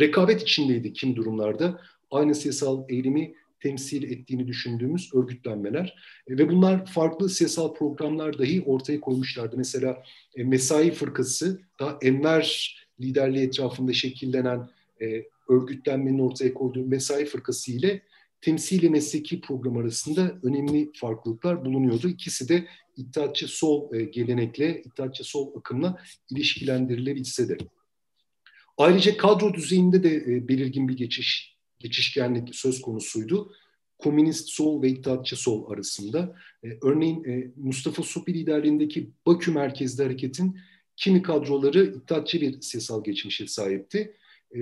rekabet 0.00 0.42
içindeydi 0.42 0.92
kimi 0.92 1.16
durumlarda 1.16 1.80
aynı 2.10 2.34
siyasal 2.34 2.84
eğilimi 2.88 3.34
temsil 3.60 4.02
ettiğini 4.02 4.46
düşündüğümüz 4.48 5.14
örgütlenmeler 5.14 5.94
e, 6.28 6.38
ve 6.38 6.48
bunlar 6.48 6.86
farklı 6.86 7.28
siyasal 7.28 7.74
programlar 7.74 8.38
dahi 8.38 8.62
ortaya 8.66 9.00
koymuşlardı. 9.00 9.56
Mesela 9.56 10.02
e, 10.36 10.44
Mesai 10.44 10.90
Fırkası 10.90 11.60
da 11.80 11.98
Enver 12.02 12.76
liderliği 13.00 13.46
etrafında 13.46 13.92
şekillenen 13.92 14.68
e, 15.02 15.24
örgütlenmenin 15.48 16.18
ortaya 16.18 16.54
koyduğu 16.54 16.86
Mesai 16.86 17.24
Fırkası 17.24 17.72
ile 17.72 18.02
temsili 18.40 18.90
mesleki 18.90 19.40
program 19.40 19.76
arasında 19.76 20.38
önemli 20.42 20.90
farklılıklar 20.94 21.64
bulunuyordu. 21.64 22.08
İkisi 22.08 22.48
de 22.48 22.66
İttihatçı 22.96 23.48
sol 23.48 23.94
e, 23.94 24.04
gelenekle, 24.04 24.82
İttihatçı 24.82 25.24
sol 25.24 25.56
akımla 25.58 26.02
ilişkilendirilebilse 26.30 27.48
de. 27.48 27.58
Ayrıca 28.76 29.16
kadro 29.16 29.54
düzeyinde 29.54 30.02
de 30.02 30.14
e, 30.14 30.48
belirgin 30.48 30.88
bir 30.88 30.96
geçiş 30.96 31.56
geçişkenlik 31.78 32.54
söz 32.54 32.80
konusuydu. 32.80 33.52
Komünist 33.98 34.48
sol 34.48 34.82
ve 34.82 34.88
İttihatçı 34.88 35.36
sol 35.36 35.70
arasında. 35.72 36.36
E, 36.64 36.68
örneğin 36.82 37.24
e, 37.24 37.50
Mustafa 37.56 38.02
Supi 38.02 38.34
liderliğindeki 38.34 39.10
Bakü 39.26 39.50
merkezli 39.50 40.02
hareketin 40.02 40.58
kimi 40.96 41.22
kadroları 41.22 41.84
İttihatçı 41.84 42.40
bir 42.40 42.60
siyasal 42.60 43.04
geçmişe 43.04 43.46
sahipti. 43.46 44.16
E, 44.56 44.60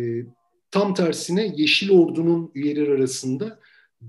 tam 0.71 0.95
tersine 0.95 1.53
Yeşil 1.57 1.91
Ordu'nun 1.91 2.51
üyeleri 2.55 2.93
arasında 2.93 3.61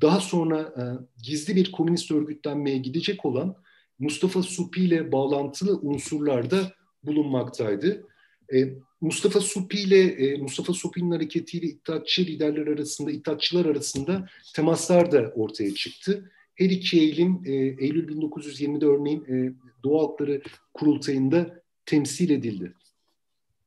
daha 0.01 0.19
sonra 0.19 0.59
e, 0.61 0.83
gizli 1.23 1.55
bir 1.55 1.71
komünist 1.71 2.11
örgütlenmeye 2.11 2.77
gidecek 2.77 3.25
olan 3.25 3.55
Mustafa 3.99 4.43
Supi 4.43 4.81
ile 4.81 5.11
bağlantılı 5.11 5.79
unsurlar 5.81 6.51
da 6.51 6.73
bulunmaktaydı. 7.03 8.07
E, 8.53 8.73
Mustafa 9.01 9.41
Supi 9.41 9.79
ile 9.79 10.01
e, 10.01 10.37
Mustafa 10.37 10.73
Supi'nin 10.73 11.11
hareketiyle 11.11 11.67
İttihatçı 11.67 12.21
liderler 12.21 12.67
arasında, 12.67 13.11
İttihatçılar 13.11 13.65
arasında 13.65 14.29
temaslar 14.55 15.11
da 15.11 15.31
ortaya 15.35 15.73
çıktı. 15.73 16.31
Her 16.55 16.69
iki 16.69 16.99
eğilim 16.99 17.41
e, 17.45 17.51
Eylül 17.53 18.07
1920'de 18.07 18.85
örneğin 18.85 19.25
e, 19.25 19.53
Doğu 19.83 19.99
Halkları 19.99 20.41
Kurultayı'nda 20.73 21.63
temsil 21.85 22.29
edildi. 22.29 22.73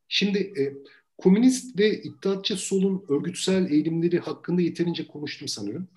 Şimdi 0.08 0.38
e, 0.38 0.62
komünist 1.18 1.78
ve 1.78 2.02
İttihatçı 2.02 2.56
solun 2.56 3.04
örgütsel 3.08 3.70
eğilimleri 3.70 4.18
hakkında 4.18 4.62
yeterince 4.62 5.06
konuştum 5.06 5.48
sanırım. 5.48 5.88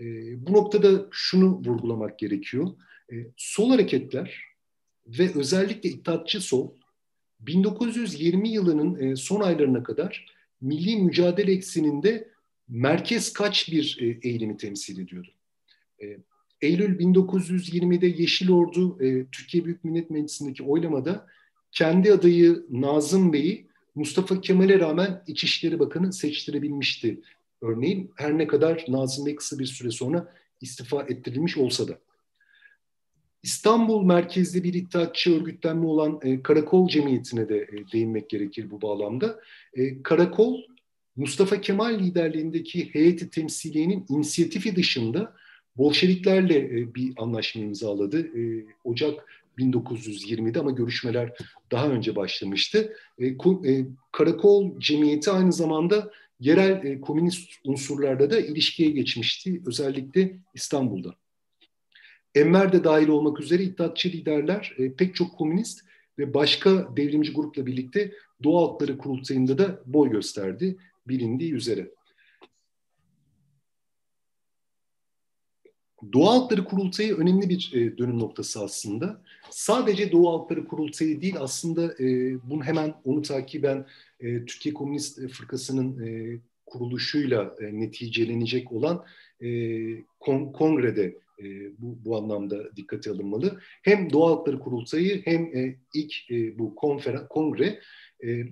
E, 0.00 0.04
bu 0.46 0.52
noktada 0.52 1.06
şunu 1.10 1.62
vurgulamak 1.66 2.18
gerekiyor. 2.18 2.68
E, 3.12 3.14
sol 3.36 3.70
hareketler 3.70 4.40
ve 5.06 5.30
özellikle 5.34 5.88
İttihatçı 5.88 6.40
sol 6.40 6.70
1920 7.40 8.48
yılının 8.48 9.00
e, 9.00 9.16
son 9.16 9.40
aylarına 9.40 9.82
kadar 9.82 10.26
milli 10.60 10.96
mücadele 10.96 11.52
ekseninde 11.52 12.28
merkez 12.68 13.32
kaç 13.32 13.72
bir 13.72 13.98
e, 14.00 14.28
eğilimi 14.28 14.56
temsil 14.56 15.00
ediyordu. 15.00 15.28
E, 16.02 16.18
Eylül 16.60 16.98
1920'de 16.98 18.06
Yeşil 18.06 18.50
Ordu 18.50 18.98
Türkiye 19.32 19.64
Büyük 19.64 19.84
Millet 19.84 20.10
Meclisi'ndeki 20.10 20.62
oylamada 20.62 21.26
kendi 21.72 22.12
adayı 22.12 22.66
Nazım 22.70 23.32
Bey'i 23.32 23.67
Mustafa 23.98 24.40
Kemal'e 24.40 24.80
rağmen 24.80 25.22
İçişleri 25.26 25.78
Bakanı 25.78 26.12
seçtirebilmişti. 26.12 27.20
Örneğin 27.62 28.10
her 28.16 28.38
ne 28.38 28.46
kadar 28.46 28.84
Nazım 28.88 29.26
Bey 29.26 29.36
kısa 29.36 29.58
bir 29.58 29.66
süre 29.66 29.90
sonra 29.90 30.34
istifa 30.60 31.02
ettirilmiş 31.02 31.58
olsa 31.58 31.88
da. 31.88 31.98
İstanbul 33.42 34.04
merkezli 34.04 34.64
bir 34.64 34.74
iddiatçı 34.74 35.36
örgütlenme 35.36 35.86
olan 35.86 36.20
e, 36.22 36.42
Karakol 36.42 36.88
Cemiyeti'ne 36.88 37.48
de 37.48 37.56
e, 37.56 37.92
değinmek 37.92 38.30
gerekir 38.30 38.70
bu 38.70 38.82
bağlamda. 38.82 39.40
E, 39.74 40.02
Karakol, 40.02 40.60
Mustafa 41.16 41.60
Kemal 41.60 41.98
liderliğindeki 41.98 42.94
heyeti 42.94 43.30
temsiliyenin 43.30 44.06
inisiyatifi 44.08 44.76
dışında 44.76 45.34
Bolşeviklerle 45.76 46.58
e, 46.58 46.94
bir 46.94 47.12
anlaşma 47.16 47.62
imzaladı. 47.62 48.38
E, 48.40 48.66
Ocak 48.84 49.24
1920'de 49.58 50.60
ama 50.60 50.70
görüşmeler 50.70 51.32
daha 51.72 51.88
önce 51.88 52.16
başlamıştı. 52.16 52.92
E, 53.18 53.26
e, 53.26 53.86
Karakol 54.12 54.80
Cemiyeti 54.80 55.30
aynı 55.30 55.52
zamanda 55.52 56.10
yerel 56.40 56.84
e, 56.84 57.00
komünist 57.00 57.50
unsurlarla 57.64 58.30
da 58.30 58.40
ilişkiye 58.40 58.90
geçmişti. 58.90 59.62
Özellikle 59.66 60.38
İstanbul'da. 60.54 61.14
Enver 62.34 62.72
de 62.72 62.84
dahil 62.84 63.08
olmak 63.08 63.40
üzere 63.40 63.62
İttihatçı 63.62 64.08
liderler 64.08 64.76
pek 64.98 65.14
çok 65.14 65.38
komünist 65.38 65.80
ve 66.18 66.34
başka 66.34 66.96
devrimci 66.96 67.32
grupla 67.32 67.66
birlikte 67.66 68.12
Doğu 68.44 68.58
Halkları 68.58 68.98
Kurultayı'nda 68.98 69.58
da 69.58 69.82
boy 69.86 70.10
gösterdi 70.10 70.76
bilindiği 71.08 71.52
üzere. 71.52 71.90
Doğu 76.12 76.26
Halkları 76.26 76.64
Kurultayı 76.64 77.16
önemli 77.16 77.48
bir 77.48 77.72
e, 77.74 77.98
dönüm 77.98 78.18
noktası 78.18 78.64
aslında. 78.64 79.20
Sadece 79.50 80.12
Doğu 80.12 80.28
Halkları 80.28 80.64
Kurultayı 80.64 81.20
değil 81.20 81.34
aslında 81.38 81.94
e, 81.94 82.36
bunu 82.50 82.64
hemen 82.64 82.94
onu 83.04 83.22
takiben 83.22 83.86
e, 84.20 84.44
Türkiye 84.44 84.74
Komünist 84.74 85.28
Fırkası'nın 85.28 86.06
e, 86.06 86.38
kuruluşuyla 86.66 87.54
e, 87.60 87.80
neticelenecek 87.80 88.72
olan 88.72 89.04
e, 89.42 89.48
kon, 90.20 90.52
kongrede 90.52 91.18
e, 91.42 91.44
bu, 91.78 91.98
bu 92.04 92.16
anlamda 92.16 92.76
dikkate 92.76 93.10
alınmalı. 93.10 93.60
Hem 93.82 94.12
Doğa 94.12 94.30
Hakları 94.30 94.58
Kurultayı 94.58 95.22
hem 95.24 95.42
e, 95.42 95.76
ilk 95.94 96.30
e, 96.30 96.58
bu 96.58 96.74
konferans, 96.74 97.28
kongre 97.28 97.80
e, 98.24 98.44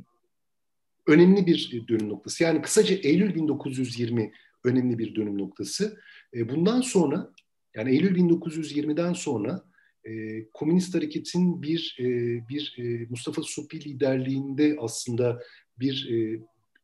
önemli 1.06 1.46
bir 1.46 1.84
dönüm 1.88 2.08
noktası. 2.08 2.44
Yani 2.44 2.62
kısaca 2.62 2.94
Eylül 2.94 3.34
1920 3.34 4.32
önemli 4.64 4.98
bir 4.98 5.14
dönüm 5.14 5.38
noktası. 5.38 6.00
E, 6.36 6.48
bundan 6.48 6.80
sonra 6.80 7.32
yani 7.74 7.90
Eylül 7.90 8.16
1920'den 8.16 9.12
sonra 9.12 9.64
e, 10.04 10.10
Komünist 10.54 10.94
Hareket'in 10.94 11.62
bir 11.62 11.96
e, 12.00 12.04
bir 12.48 12.76
e, 12.78 13.06
Mustafa 13.10 13.42
Supi 13.42 13.84
liderliğinde 13.84 14.76
aslında 14.80 15.42
bir 15.78 16.10
e, 16.10 16.40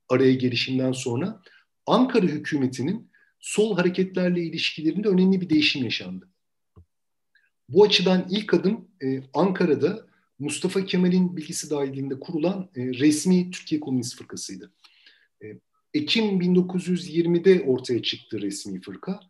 araya 0.08 0.34
gelişinden 0.34 0.92
sonra 0.92 1.42
Ankara 1.86 2.26
hükümetinin 2.26 3.10
sol 3.40 3.76
hareketlerle 3.76 4.42
ilişkilerinde 4.42 5.08
önemli 5.08 5.40
bir 5.40 5.48
değişim 5.48 5.84
yaşandı. 5.84 6.28
Bu 7.68 7.84
açıdan 7.84 8.26
ilk 8.30 8.54
adım 8.54 8.88
e, 9.02 9.22
Ankara'da 9.34 10.06
Mustafa 10.38 10.84
Kemal'in 10.84 11.36
bilgisi 11.36 11.70
dahilinde 11.70 12.20
kurulan 12.20 12.70
e, 12.76 12.86
resmi 12.86 13.50
Türkiye 13.50 13.80
Komünist 13.80 14.18
Fırkası'ydı. 14.18 14.72
E, 15.42 15.46
Ekim 15.94 16.40
1920'de 16.40 17.62
ortaya 17.62 18.02
çıktı 18.02 18.40
resmi 18.40 18.80
fırka. 18.80 19.20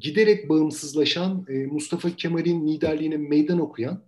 Giderek 0.00 0.48
bağımsızlaşan 0.48 1.46
e, 1.48 1.66
Mustafa 1.66 2.16
Kemal'in 2.16 2.68
liderliğine 2.68 3.16
meydan 3.16 3.60
okuyan 3.60 4.04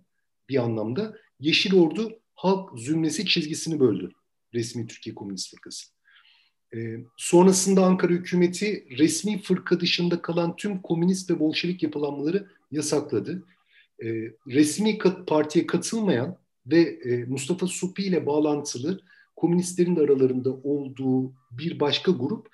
bir 0.49 0.57
anlamda 0.57 1.17
Yeşil 1.39 1.75
Ordu 1.75 2.19
halk 2.33 2.79
zümresi 2.79 3.25
çizgisini 3.25 3.79
böldü 3.79 4.11
resmi 4.53 4.87
Türkiye 4.87 5.15
Komünist 5.15 5.51
Fırkası. 5.51 5.87
E, 6.75 6.97
sonrasında 7.17 7.85
Ankara 7.85 8.13
hükümeti 8.13 8.87
resmi 8.97 9.41
fırka 9.41 9.79
dışında 9.79 10.21
kalan 10.21 10.55
tüm 10.55 10.81
komünist 10.81 11.29
ve 11.29 11.39
bolşevik 11.39 11.83
yapılanmaları 11.83 12.47
yasakladı. 12.71 13.43
E, 14.03 14.07
resmi 14.47 14.97
kat, 14.97 15.27
partiye 15.27 15.65
katılmayan 15.65 16.37
ve 16.65 16.81
e, 16.81 17.25
Mustafa 17.25 17.67
Supi 17.67 18.03
ile 18.03 18.25
bağlantılı 18.25 19.01
komünistlerin 19.35 19.95
de 19.95 20.01
aralarında 20.01 20.49
olduğu 20.53 21.33
bir 21.51 21.79
başka 21.79 22.11
grup 22.11 22.47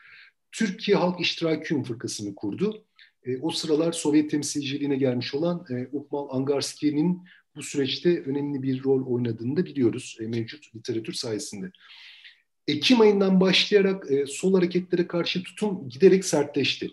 Türkiye 0.51 0.97
Halk 0.97 1.21
İştiraki 1.21 1.83
Fırkası'nı 1.83 2.35
kurdu. 2.35 2.86
E, 3.27 3.37
o 3.41 3.49
sıralar 3.49 3.91
Sovyet 3.91 4.31
temsilciliğine 4.31 4.95
gelmiş 4.95 5.35
olan 5.35 5.65
e, 5.69 5.87
Ukmal 5.91 6.27
Angarski'nin 6.29 7.21
bu 7.55 7.63
süreçte 7.63 8.21
önemli 8.21 8.63
bir 8.63 8.83
rol 8.83 9.05
oynadığını 9.05 9.57
da 9.57 9.65
biliyoruz 9.65 10.17
e, 10.21 10.27
mevcut 10.27 10.75
literatür 10.75 11.13
sayesinde. 11.13 11.71
Ekim 12.67 13.01
ayından 13.01 13.41
başlayarak 13.41 14.11
e, 14.11 14.25
sol 14.25 14.53
hareketlere 14.53 15.07
karşı 15.07 15.43
tutum 15.43 15.89
giderek 15.89 16.25
sertleşti. 16.25 16.91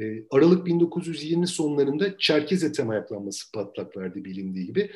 E, 0.00 0.24
Aralık 0.30 0.66
1920 0.66 1.46
sonlarında 1.46 2.18
Çerkez 2.18 2.64
etem 2.64 2.90
ayaklanması 2.90 3.52
patlak 3.52 3.96
verdi 3.96 4.24
bilindiği 4.24 4.66
gibi. 4.66 4.90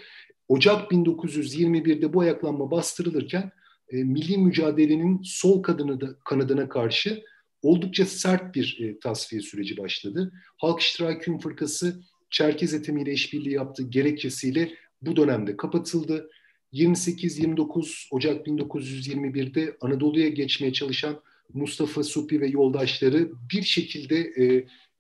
Ocak 0.48 0.92
1921'de 0.92 2.12
bu 2.12 2.20
ayaklanma 2.20 2.70
bastırılırken 2.70 3.50
e, 3.88 3.96
milli 3.96 4.38
mücadelenin 4.38 5.20
sol 5.24 5.62
kadını 5.62 6.00
da, 6.00 6.18
kanadına 6.24 6.68
karşı 6.68 7.22
oldukça 7.66 8.06
sert 8.06 8.54
bir 8.54 8.78
e, 8.80 8.98
tasfiye 8.98 9.42
süreci 9.42 9.76
başladı. 9.76 10.32
Halk 10.56 10.80
İştirakü 10.80 11.38
Fırkası 11.38 12.00
Çerkez 12.30 12.74
etemiyle 12.74 13.12
işbirliği 13.12 13.54
yaptığı 13.54 13.82
gerekçesiyle 13.82 14.70
bu 15.02 15.16
dönemde 15.16 15.56
kapatıldı. 15.56 16.30
28-29 16.72 18.08
Ocak 18.10 18.46
1921'de 18.46 19.76
Anadolu'ya 19.80 20.28
geçmeye 20.28 20.72
çalışan 20.72 21.20
Mustafa 21.54 22.02
Supi 22.02 22.40
ve 22.40 22.46
yoldaşları 22.46 23.30
bir 23.52 23.62
şekilde 23.62 24.16
e, 24.16 24.44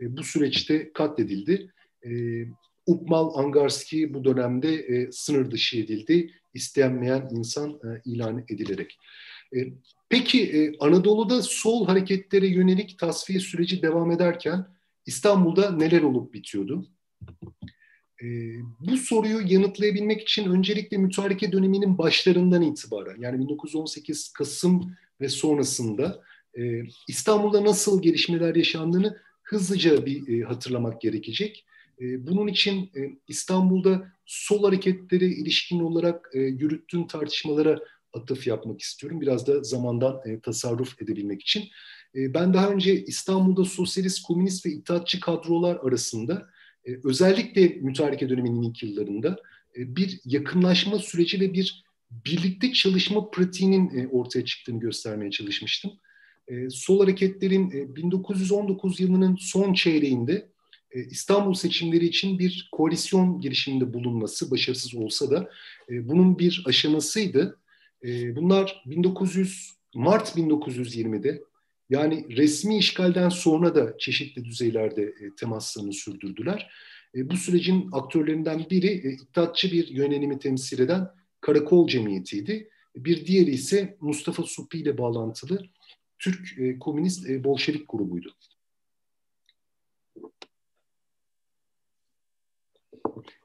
e, 0.00 0.16
bu 0.16 0.22
süreçte 0.22 0.92
katledildi. 0.92 1.72
E, 2.06 2.10
Ukmal 2.86 3.34
Angarski 3.34 4.14
bu 4.14 4.24
dönemde 4.24 4.74
e, 4.74 5.12
sınır 5.12 5.50
dışı 5.50 5.78
edildi. 5.78 6.30
İstenmeyen 6.54 7.28
insan 7.32 7.70
e, 7.70 7.88
ilan 8.04 8.44
edilerek. 8.48 8.98
E, 9.54 9.58
peki 10.08 10.42
e, 10.42 10.78
Anadolu'da 10.78 11.42
sol 11.42 11.86
hareketlere 11.86 12.46
yönelik 12.46 12.98
tasfiye 12.98 13.40
süreci 13.40 13.82
devam 13.82 14.10
ederken 14.10 14.66
İstanbul'da 15.06 15.70
neler 15.70 16.02
olup 16.02 16.34
bitiyordu? 16.34 16.86
E, 18.22 18.26
bu 18.80 18.96
soruyu 18.96 19.52
yanıtlayabilmek 19.52 20.22
için 20.22 20.50
öncelikle 20.50 20.96
mütareke 20.96 21.52
döneminin 21.52 21.98
başlarından 21.98 22.62
itibaren 22.62 23.20
yani 23.20 23.38
1918 23.38 24.32
Kasım 24.32 24.96
ve 25.20 25.28
sonrasında 25.28 26.22
İstanbul'da 27.08 27.64
nasıl 27.64 28.02
gelişmeler 28.02 28.54
yaşandığını 28.54 29.18
hızlıca 29.42 30.06
bir 30.06 30.42
hatırlamak 30.42 31.00
gerekecek. 31.00 31.66
Bunun 32.00 32.46
için 32.46 32.90
İstanbul'da 33.28 34.12
sol 34.26 34.64
hareketleri 34.64 35.34
ilişkin 35.34 35.80
olarak 35.80 36.30
yürüttüğüm 36.34 37.06
tartışmalara 37.06 37.78
atıf 38.16 38.46
yapmak 38.46 38.80
istiyorum. 38.80 39.20
Biraz 39.20 39.46
da 39.46 39.62
zamandan 39.62 40.20
e, 40.24 40.40
tasarruf 40.40 41.02
edebilmek 41.02 41.42
için. 41.42 41.64
E, 42.14 42.34
ben 42.34 42.54
daha 42.54 42.70
önce 42.70 43.04
İstanbul'da 43.04 43.64
sosyalist, 43.64 44.22
komünist 44.22 44.66
ve 44.66 44.70
itaatçı 44.70 45.20
kadrolar 45.20 45.76
arasında 45.76 46.48
e, 46.84 46.90
özellikle 47.04 47.68
mütareke 47.68 48.28
döneminin 48.28 48.62
ilk 48.62 48.82
yıllarında 48.82 49.36
e, 49.76 49.96
bir 49.96 50.20
yakınlaşma 50.24 50.98
süreci 50.98 51.40
ve 51.40 51.52
bir 51.52 51.84
birlikte 52.10 52.72
çalışma 52.72 53.30
pratiğinin 53.30 53.98
e, 53.98 54.08
ortaya 54.08 54.44
çıktığını 54.44 54.80
göstermeye 54.80 55.30
çalışmıştım. 55.30 55.92
E, 56.48 56.70
sol 56.70 57.00
hareketlerin 57.00 57.70
e, 57.70 57.96
1919 57.96 59.00
yılının 59.00 59.36
son 59.40 59.74
çeyreğinde 59.74 60.48
e, 60.90 61.04
İstanbul 61.04 61.54
seçimleri 61.54 62.06
için 62.06 62.38
bir 62.38 62.68
koalisyon 62.72 63.40
girişiminde 63.40 63.94
bulunması 63.94 64.50
başarısız 64.50 64.94
olsa 64.94 65.30
da 65.30 65.50
e, 65.90 66.08
bunun 66.08 66.38
bir 66.38 66.62
aşamasıydı. 66.66 67.58
E, 68.04 68.36
bunlar 68.36 68.82
1900 68.86 69.76
Mart 69.94 70.36
1920'de 70.36 71.42
yani 71.90 72.36
resmi 72.36 72.78
işgalden 72.78 73.28
sonra 73.28 73.74
da 73.74 73.98
çeşitli 73.98 74.44
düzeylerde 74.44 75.02
e, 75.02 75.34
temaslarını 75.36 75.92
sürdürdüler. 75.92 76.70
E, 77.14 77.30
bu 77.30 77.36
sürecin 77.36 77.88
aktörlerinden 77.92 78.66
biri 78.70 78.86
e, 78.86 79.72
bir 79.72 79.88
yönelimi 79.88 80.38
temsil 80.38 80.78
eden 80.78 81.10
Karakol 81.40 81.88
Cemiyeti'ydi. 81.88 82.70
Bir 82.96 83.26
diğeri 83.26 83.50
ise 83.50 83.96
Mustafa 84.00 84.42
Supi 84.42 84.78
ile 84.78 84.98
bağlantılı 84.98 85.66
Türk 86.18 86.58
e, 86.58 86.78
Komünist 86.78 87.28
Bolşevik 87.28 87.88
grubuydu. 87.88 88.34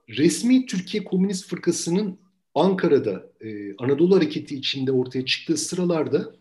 Resmi 0.09 0.65
Türkiye 0.65 1.03
Komünist 1.03 1.47
Fırkası'nın 1.47 2.19
Ankara'da 2.55 3.25
e, 3.41 3.75
Anadolu 3.77 4.15
Hareketi 4.15 4.55
içinde 4.55 4.91
ortaya 4.91 5.25
çıktığı 5.25 5.57
sıralarda 5.57 6.31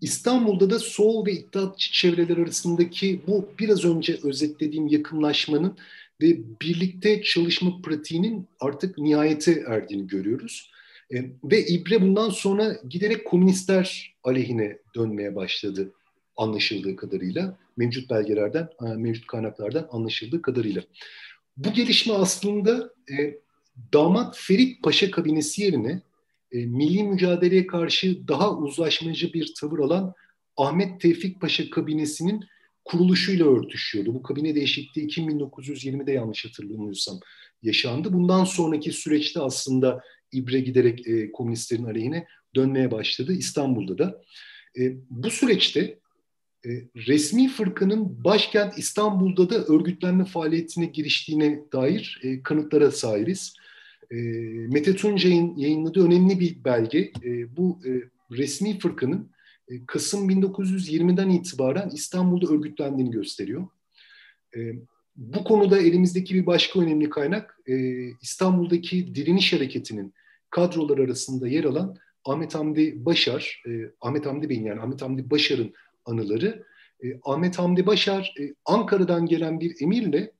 İstanbul'da 0.00 0.70
da 0.70 0.78
sol 0.78 1.26
ve 1.26 1.32
iddiatçı 1.32 1.92
çevreler 1.92 2.36
arasındaki 2.36 3.20
bu 3.26 3.48
biraz 3.58 3.84
önce 3.84 4.18
özetlediğim 4.22 4.86
yakınlaşmanın 4.86 5.78
ve 6.22 6.38
birlikte 6.62 7.22
çalışma 7.22 7.82
pratiğinin 7.82 8.46
artık 8.60 8.98
nihayete 8.98 9.64
erdiğini 9.66 10.06
görüyoruz. 10.06 10.70
E, 11.14 11.24
ve 11.44 11.66
İbre 11.66 12.02
bundan 12.02 12.30
sonra 12.30 12.76
giderek 12.88 13.24
komünistler 13.24 14.14
aleyhine 14.24 14.78
dönmeye 14.94 15.36
başladı 15.36 15.92
anlaşıldığı 16.36 16.96
kadarıyla. 16.96 17.58
Mevcut 17.76 18.10
belgelerden, 18.10 18.68
e, 18.82 18.84
mevcut 18.84 19.26
kaynaklardan 19.26 19.88
anlaşıldığı 19.90 20.42
kadarıyla. 20.42 20.82
Bu 21.56 21.72
gelişme 21.72 22.14
aslında 22.14 22.90
e, 23.10 23.38
damat 23.92 24.36
Ferit 24.38 24.82
Paşa 24.82 25.10
kabinesi 25.10 25.62
yerine 25.62 26.02
e, 26.52 26.66
milli 26.66 27.02
mücadeleye 27.02 27.66
karşı 27.66 28.28
daha 28.28 28.56
uzlaşmacı 28.56 29.32
bir 29.32 29.54
tavır 29.60 29.78
alan 29.78 30.14
Ahmet 30.56 31.00
Tevfik 31.00 31.40
Paşa 31.40 31.70
kabinesinin 31.70 32.44
kuruluşuyla 32.84 33.46
örtüşüyordu. 33.46 34.14
Bu 34.14 34.22
kabine 34.22 34.54
değişikliği 34.54 35.06
1920'de 35.06 36.12
yanlış 36.12 36.44
hatırlamıyorsam 36.44 37.20
yaşandı. 37.62 38.12
Bundan 38.12 38.44
sonraki 38.44 38.92
süreçte 38.92 39.40
aslında 39.40 40.02
ibre 40.32 40.60
giderek 40.60 41.08
e, 41.08 41.32
komünistlerin 41.32 41.84
aleyhine 41.84 42.26
dönmeye 42.54 42.90
başladı 42.90 43.32
İstanbul'da 43.32 43.98
da. 43.98 44.22
E, 44.78 44.96
bu 45.10 45.30
süreçte 45.30 45.98
e, 46.66 46.70
resmi 46.96 47.48
fırkanın 47.48 48.24
başkent 48.24 48.78
İstanbul'da 48.78 49.50
da 49.50 49.64
örgütlenme 49.64 50.24
faaliyetine 50.24 50.86
giriştiğine 50.86 51.62
dair 51.72 52.20
e, 52.22 52.42
kanıtlara 52.42 52.90
sahibiz. 52.90 53.54
E, 54.10 54.16
Mete 54.68 54.94
Tuncay'ın 54.96 55.56
yayınladığı 55.56 56.06
önemli 56.06 56.40
bir 56.40 56.64
belge 56.64 57.12
e, 57.24 57.56
bu 57.56 57.78
e, 57.86 57.90
resmi 58.36 58.78
fırkanın 58.78 59.30
e, 59.68 59.86
Kasım 59.86 60.30
1920'den 60.30 61.28
itibaren 61.28 61.90
İstanbul'da 61.94 62.54
örgütlendiğini 62.54 63.10
gösteriyor. 63.10 63.66
E, 64.56 64.72
bu 65.16 65.44
konuda 65.44 65.78
elimizdeki 65.78 66.34
bir 66.34 66.46
başka 66.46 66.80
önemli 66.80 67.10
kaynak 67.10 67.60
e, 67.68 67.74
İstanbul'daki 68.22 69.14
direniş 69.14 69.52
hareketinin 69.52 70.14
kadrolar 70.50 70.98
arasında 70.98 71.48
yer 71.48 71.64
alan 71.64 71.96
Ahmet 72.24 72.54
Hamdi 72.54 73.04
Başar, 73.04 73.62
e, 73.68 73.70
Ahmet 74.00 74.26
Hamdi 74.26 74.48
Bey'in 74.48 74.64
yani 74.64 74.80
Ahmet 74.80 75.02
Hamdi 75.02 75.30
Başar'ın 75.30 75.72
anıları. 76.04 76.64
E, 77.04 77.06
Ahmet 77.22 77.58
Hamdi 77.58 77.86
Başar 77.86 78.34
e, 78.40 78.54
Ankara'dan 78.64 79.26
gelen 79.26 79.60
bir 79.60 79.76
emirle 79.80 80.32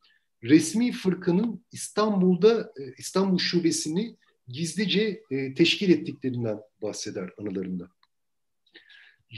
resmi 0.49 0.93
fırkanın 0.93 1.65
İstanbul'da 1.73 2.73
e, 2.81 2.95
İstanbul 2.99 3.39
şubesini 3.39 4.17
gizlice 4.49 5.23
e, 5.31 5.55
teşkil 5.55 5.91
ettiklerinden 5.91 6.61
bahseder 6.83 7.31
anılarında. 7.39 7.89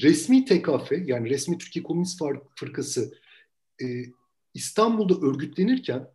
Resmi 0.03 0.45
TKF 0.45 0.93
yani 1.05 1.31
resmi 1.31 1.59
Türkiye 1.59 1.83
Komünist 1.83 2.23
Fırkası 2.57 3.15
e, 3.83 3.87
İstanbul'da 4.55 5.27
örgütlenirken 5.27 6.09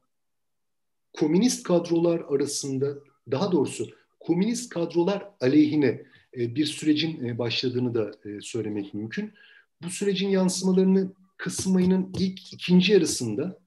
komünist 1.13 1.63
kadrolar 1.63 2.19
arasında 2.29 2.95
daha 3.32 3.51
doğrusu 3.51 3.89
komünist 4.19 4.69
kadrolar 4.69 5.29
aleyhine 5.41 6.06
bir 6.36 6.65
sürecin 6.65 7.38
başladığını 7.38 7.95
da 7.95 8.12
söylemek 8.41 8.93
mümkün. 8.93 9.34
Bu 9.84 9.89
sürecin 9.89 10.29
yansımalarını 10.29 11.13
Kasım 11.38 11.75
ayının 11.75 12.13
ilk 12.19 12.53
ikinci 12.53 12.93
yarısında 12.93 13.60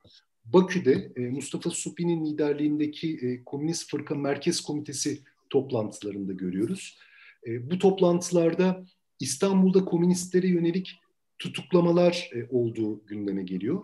Bakü'de 0.53 1.13
e, 1.17 1.21
Mustafa 1.21 1.71
Supi'nin 1.71 2.27
liderliğindeki 2.27 3.19
e, 3.23 3.45
Komünist 3.45 3.91
Fırka 3.91 4.15
Merkez 4.15 4.61
Komitesi 4.61 5.19
toplantılarında 5.51 6.33
görüyoruz. 6.33 6.99
E, 7.47 7.71
bu 7.71 7.79
toplantılarda 7.79 8.85
İstanbul'da 9.21 9.85
komünistlere 9.85 10.49
yönelik 10.49 11.01
tutuklamalar 11.39 12.31
olduğu 12.51 13.07
gündeme 13.07 13.43
geliyor. 13.43 13.83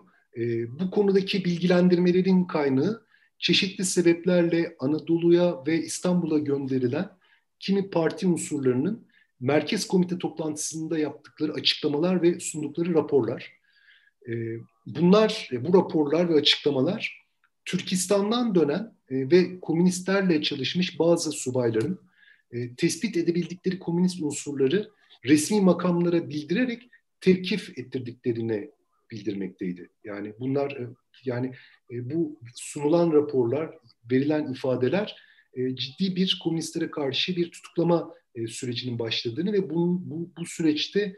Bu 0.67 0.91
konudaki 0.91 1.45
bilgilendirmelerin 1.45 2.45
kaynağı 2.45 3.05
çeşitli 3.37 3.85
sebeplerle 3.85 4.75
Anadolu'ya 4.79 5.65
ve 5.67 5.77
İstanbul'a 5.81 6.37
gönderilen 6.37 7.09
kimi 7.59 7.89
parti 7.89 8.27
unsurlarının 8.27 9.07
merkez 9.39 9.87
komite 9.87 10.17
toplantısında 10.17 10.99
yaptıkları 10.99 11.53
açıklamalar 11.53 12.21
ve 12.21 12.39
sundukları 12.39 12.93
raporlar. 12.93 13.51
Bunlar, 14.85 15.49
e, 15.51 15.65
bu 15.65 15.77
raporlar 15.77 16.29
ve 16.29 16.33
açıklamalar 16.33 17.23
Türkistan'dan 17.65 18.55
dönen 18.55 18.95
e, 19.09 19.31
ve 19.31 19.59
komünistlerle 19.59 20.41
çalışmış 20.41 20.99
bazı 20.99 21.31
subayların 21.31 21.99
e, 22.51 22.75
tespit 22.75 23.17
edebildikleri 23.17 23.79
komünist 23.79 24.21
unsurları 24.21 24.91
resmi 25.25 25.61
makamlara 25.61 26.29
bildirerek 26.29 26.89
tevkif 27.21 27.79
ettirdiklerine 27.79 28.69
bildirmekteydi. 29.11 29.89
Yani 30.03 30.33
bunlar 30.39 30.77
yani 31.25 31.51
bu 31.91 32.39
sunulan 32.55 33.11
raporlar, 33.11 33.77
verilen 34.11 34.51
ifadeler 34.51 35.15
ciddi 35.73 36.15
bir 36.15 36.39
komünistlere 36.43 36.91
karşı 36.91 37.35
bir 37.35 37.51
tutuklama 37.51 38.13
sürecinin 38.47 38.99
başladığını 38.99 39.53
ve 39.53 39.69
bu, 39.69 40.01
bu, 40.09 40.31
bu 40.37 40.45
süreçte 40.45 41.15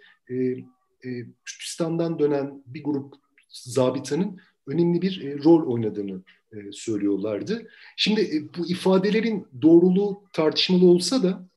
Türkistan'dan 1.46 2.20
dönen 2.20 2.64
bir 2.66 2.84
grup 2.84 3.16
zabitanın 3.50 4.40
önemli 4.68 5.02
bir 5.02 5.22
e, 5.22 5.44
rol 5.44 5.74
oynadığını 5.74 6.22
e, 6.52 6.72
söylüyorlardı. 6.72 7.68
Şimdi 7.98 8.22
e, 8.22 8.58
bu 8.58 8.68
ifadelerin 8.68 9.48
doğruluğu 9.62 10.24
tartışmalı 10.34 10.86
olsa 10.86 11.24
da 11.24 11.50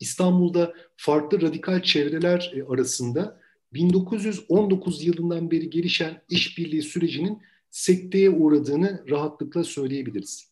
İstanbul'da 0.00 0.74
farklı 0.96 1.42
radikal 1.42 1.82
çevreler 1.82 2.52
e, 2.54 2.62
arasında 2.62 3.40
1919 3.72 5.06
yılından 5.06 5.50
beri 5.50 5.70
gelişen 5.70 6.22
işbirliği 6.28 6.82
sürecinin 6.82 7.42
sekteye 7.70 8.30
uğradığını 8.30 9.04
rahatlıkla 9.10 9.64
söyleyebiliriz. 9.64 10.48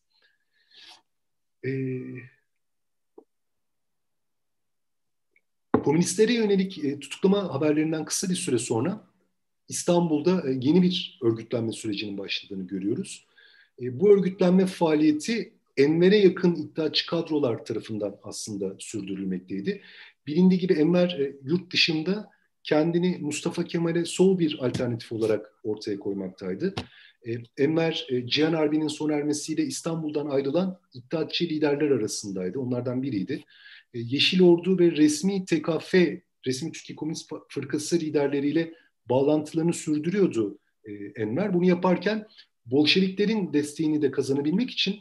Ee, 1.65 1.99
komünistlere 5.83 6.33
yönelik 6.33 6.85
e, 6.85 6.99
tutuklama 6.99 7.53
haberlerinden 7.53 8.05
kısa 8.05 8.29
bir 8.29 8.35
süre 8.35 8.57
sonra 8.57 9.07
İstanbul'da 9.69 10.49
e, 10.49 10.51
yeni 10.61 10.81
bir 10.81 11.19
örgütlenme 11.23 11.71
sürecinin 11.71 12.17
başladığını 12.17 12.67
görüyoruz. 12.67 13.25
E, 13.81 13.99
bu 13.99 14.09
örgütlenme 14.09 14.65
faaliyeti 14.65 15.53
Enver'e 15.77 16.17
yakın 16.17 16.55
iddiaçı 16.55 17.07
kadrolar 17.07 17.65
tarafından 17.65 18.19
aslında 18.23 18.75
sürdürülmekteydi. 18.79 19.81
Bilindiği 20.27 20.59
gibi 20.59 20.73
Enver 20.73 21.09
e, 21.19 21.35
yurt 21.43 21.73
dışında 21.73 22.29
kendini 22.63 23.17
Mustafa 23.21 23.63
Kemal'e 23.63 24.05
sol 24.05 24.39
bir 24.39 24.57
alternatif 24.61 25.11
olarak 25.11 25.53
ortaya 25.63 25.99
koymaktaydı. 25.99 26.75
Enver, 27.57 28.07
Cihan 28.25 28.53
Harbi'nin 28.53 28.87
son 28.87 29.09
ermesiyle 29.09 29.63
İstanbul'dan 29.63 30.25
ayrılan 30.25 30.79
iddiatçı 30.93 31.45
liderler 31.45 31.91
arasındaydı. 31.91 32.59
Onlardan 32.59 33.03
biriydi. 33.03 33.43
Yeşil 33.93 34.41
Ordu 34.41 34.79
ve 34.79 34.91
resmi 34.91 35.45
TKF, 35.45 35.93
resmi 36.45 36.71
Türkiye 36.71 36.95
Komünist 36.95 37.31
Fırkası 37.49 37.95
liderleriyle 37.99 38.73
bağlantılarını 39.09 39.73
sürdürüyordu 39.73 40.59
e, 40.85 40.91
Enver. 40.93 41.53
Bunu 41.53 41.65
yaparken 41.65 42.27
Bolşeviklerin 42.65 43.53
desteğini 43.53 44.01
de 44.01 44.11
kazanabilmek 44.11 44.71
için 44.71 44.95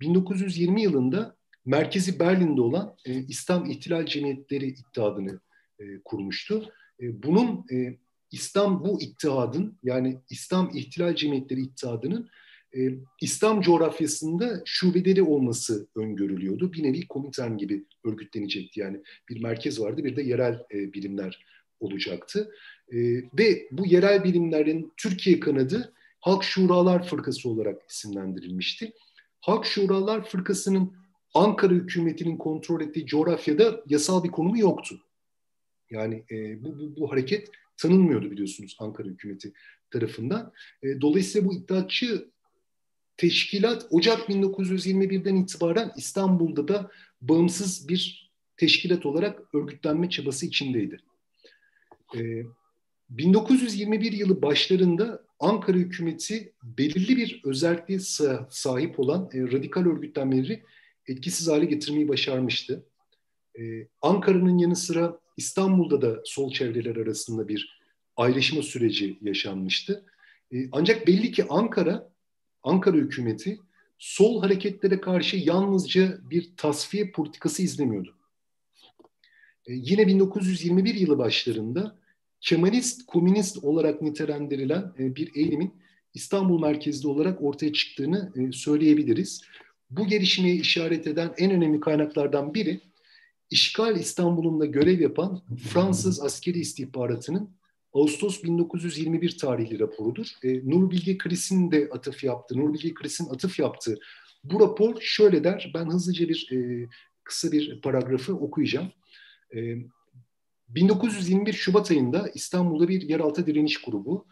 1920 0.00 0.82
yılında 0.82 1.36
merkezi 1.64 2.20
Berlin'de 2.20 2.60
olan 2.60 2.96
e, 3.06 3.22
İslam 3.22 3.70
İhtilal 3.70 4.06
Cemiyetleri 4.06 4.66
İttihadını 4.66 5.40
e, 5.80 5.84
kurmuştu. 6.04 6.72
E, 7.00 7.22
bunun 7.22 7.64
e, 7.72 7.98
İslam 8.30 8.84
bu 8.84 9.02
ittihadın 9.02 9.78
yani 9.82 10.18
İslam 10.30 10.70
İhtilal 10.74 11.14
Cemiyetleri 11.14 11.60
İttihadının 11.60 12.30
e, 12.76 12.80
İslam 13.20 13.60
coğrafyasında 13.60 14.62
şubeleri 14.64 15.22
olması 15.22 15.88
öngörülüyordu. 15.96 16.72
Bir 16.72 16.82
nevi 16.82 17.06
komintern 17.06 17.56
gibi 17.56 17.84
örgütlenecekti. 18.04 18.80
Yani 18.80 19.00
bir 19.28 19.42
merkez 19.42 19.80
vardı 19.80 20.04
bir 20.04 20.16
de 20.16 20.22
yerel 20.22 20.54
e, 20.74 20.92
birimler 20.92 21.44
olacaktı. 21.80 22.50
E, 22.92 22.98
ve 23.38 23.68
bu 23.70 23.86
yerel 23.86 24.24
birimlerin 24.24 24.92
Türkiye 24.96 25.40
kanadı 25.40 25.92
Halk 26.20 26.44
Şuralar 26.44 27.08
Fırkası 27.08 27.48
olarak 27.48 27.82
isimlendirilmişti. 27.90 28.92
Halk 29.40 29.66
Şuralar 29.66 30.24
Fırkası'nın 30.24 30.92
Ankara 31.34 31.74
hükümetinin 31.74 32.36
kontrol 32.36 32.80
ettiği 32.80 33.06
coğrafyada 33.06 33.82
yasal 33.86 34.24
bir 34.24 34.28
konumu 34.28 34.58
yoktu. 34.58 35.00
Yani 35.90 36.24
e, 36.30 36.64
bu, 36.64 36.78
bu, 36.78 36.96
bu 36.96 37.12
hareket 37.12 37.48
tanınmıyordu 37.76 38.30
biliyorsunuz 38.30 38.76
Ankara 38.80 39.08
hükümeti 39.08 39.52
tarafından. 39.90 40.52
E, 40.82 41.00
dolayısıyla 41.00 41.48
bu 41.48 41.54
iddiatçı 41.54 42.28
teşkilat 43.16 43.86
Ocak 43.90 44.28
1921'den 44.28 45.36
itibaren 45.36 45.92
İstanbul'da 45.96 46.68
da 46.68 46.90
bağımsız 47.20 47.88
bir 47.88 48.32
teşkilat 48.56 49.06
olarak 49.06 49.54
örgütlenme 49.54 50.10
çabası 50.10 50.46
içindeydi. 50.46 50.98
E, 52.16 52.20
1921 53.18 54.12
yılı 54.12 54.42
başlarında 54.42 55.24
Ankara 55.40 55.76
hükümeti 55.76 56.52
belirli 56.62 57.16
bir 57.16 57.40
özelliğe 57.44 57.98
sahip 58.50 59.00
olan 59.00 59.30
e, 59.32 59.40
radikal 59.40 59.86
örgütlenmeleri 59.86 60.62
etkisiz 61.06 61.48
hale 61.48 61.64
getirmeyi 61.64 62.08
başarmıştı. 62.08 62.86
E, 63.58 63.62
Ankara'nın 64.02 64.58
yanı 64.58 64.76
sıra 64.76 65.20
İstanbul'da 65.36 66.02
da 66.02 66.22
sol 66.24 66.52
çevreler 66.52 66.96
arasında 66.96 67.48
bir 67.48 67.80
ayrışma 68.16 68.62
süreci 68.62 69.18
yaşanmıştı. 69.22 70.04
E, 70.52 70.56
ancak 70.72 71.06
belli 71.06 71.32
ki 71.32 71.44
Ankara, 71.48 72.10
Ankara 72.62 72.96
hükümeti 72.96 73.58
sol 73.98 74.42
hareketlere 74.42 75.00
karşı 75.00 75.36
yalnızca 75.36 76.18
bir 76.30 76.50
tasfiye 76.56 77.10
politikası 77.10 77.62
izlemiyordu. 77.62 78.14
E, 79.66 79.72
yine 79.72 80.06
1921 80.06 80.94
yılı 80.94 81.18
başlarında 81.18 82.01
Kemalist, 82.42 83.06
komünist 83.06 83.64
olarak 83.64 84.02
nitelendirilen 84.02 84.92
e, 84.98 85.16
bir 85.16 85.30
eğilimin 85.34 85.74
İstanbul 86.14 86.60
merkezli 86.60 87.08
olarak 87.08 87.42
ortaya 87.42 87.72
çıktığını 87.72 88.32
e, 88.36 88.52
söyleyebiliriz. 88.52 89.42
Bu 89.90 90.06
gelişmeye 90.06 90.54
işaret 90.54 91.06
eden 91.06 91.34
en 91.38 91.50
önemli 91.50 91.80
kaynaklardan 91.80 92.54
biri 92.54 92.80
işgal 93.50 93.96
İstanbul'unda 93.96 94.66
görev 94.66 95.00
yapan 95.00 95.42
Fransız 95.68 96.20
askeri 96.20 96.58
istihbaratının 96.58 97.50
Ağustos 97.92 98.42
1921 98.42 99.38
tarihli 99.38 99.78
raporudur. 99.78 100.26
E, 100.42 100.70
Nur 100.70 100.90
Bilge 100.90 101.18
Kris'in 101.18 101.70
de 101.70 101.88
atıf 101.92 102.24
yaptığı, 102.24 102.58
Nur 102.58 102.74
Bilge 102.74 102.94
Kris'in 102.94 103.30
atıf 103.30 103.58
yaptığı 103.58 103.98
bu 104.44 104.60
rapor 104.60 105.00
şöyle 105.00 105.44
der, 105.44 105.70
ben 105.74 105.86
hızlıca 105.86 106.28
bir 106.28 106.48
e, 106.52 106.88
kısa 107.24 107.52
bir 107.52 107.80
paragrafı 107.80 108.34
okuyacağım. 108.34 108.92
E, 109.54 109.76
1921 110.74 111.52
Şubat 111.52 111.90
ayında 111.90 112.30
İstanbul'da 112.34 112.88
bir 112.88 113.02
yeraltı 113.02 113.46
direniş 113.46 113.82
grubu, 113.82 114.26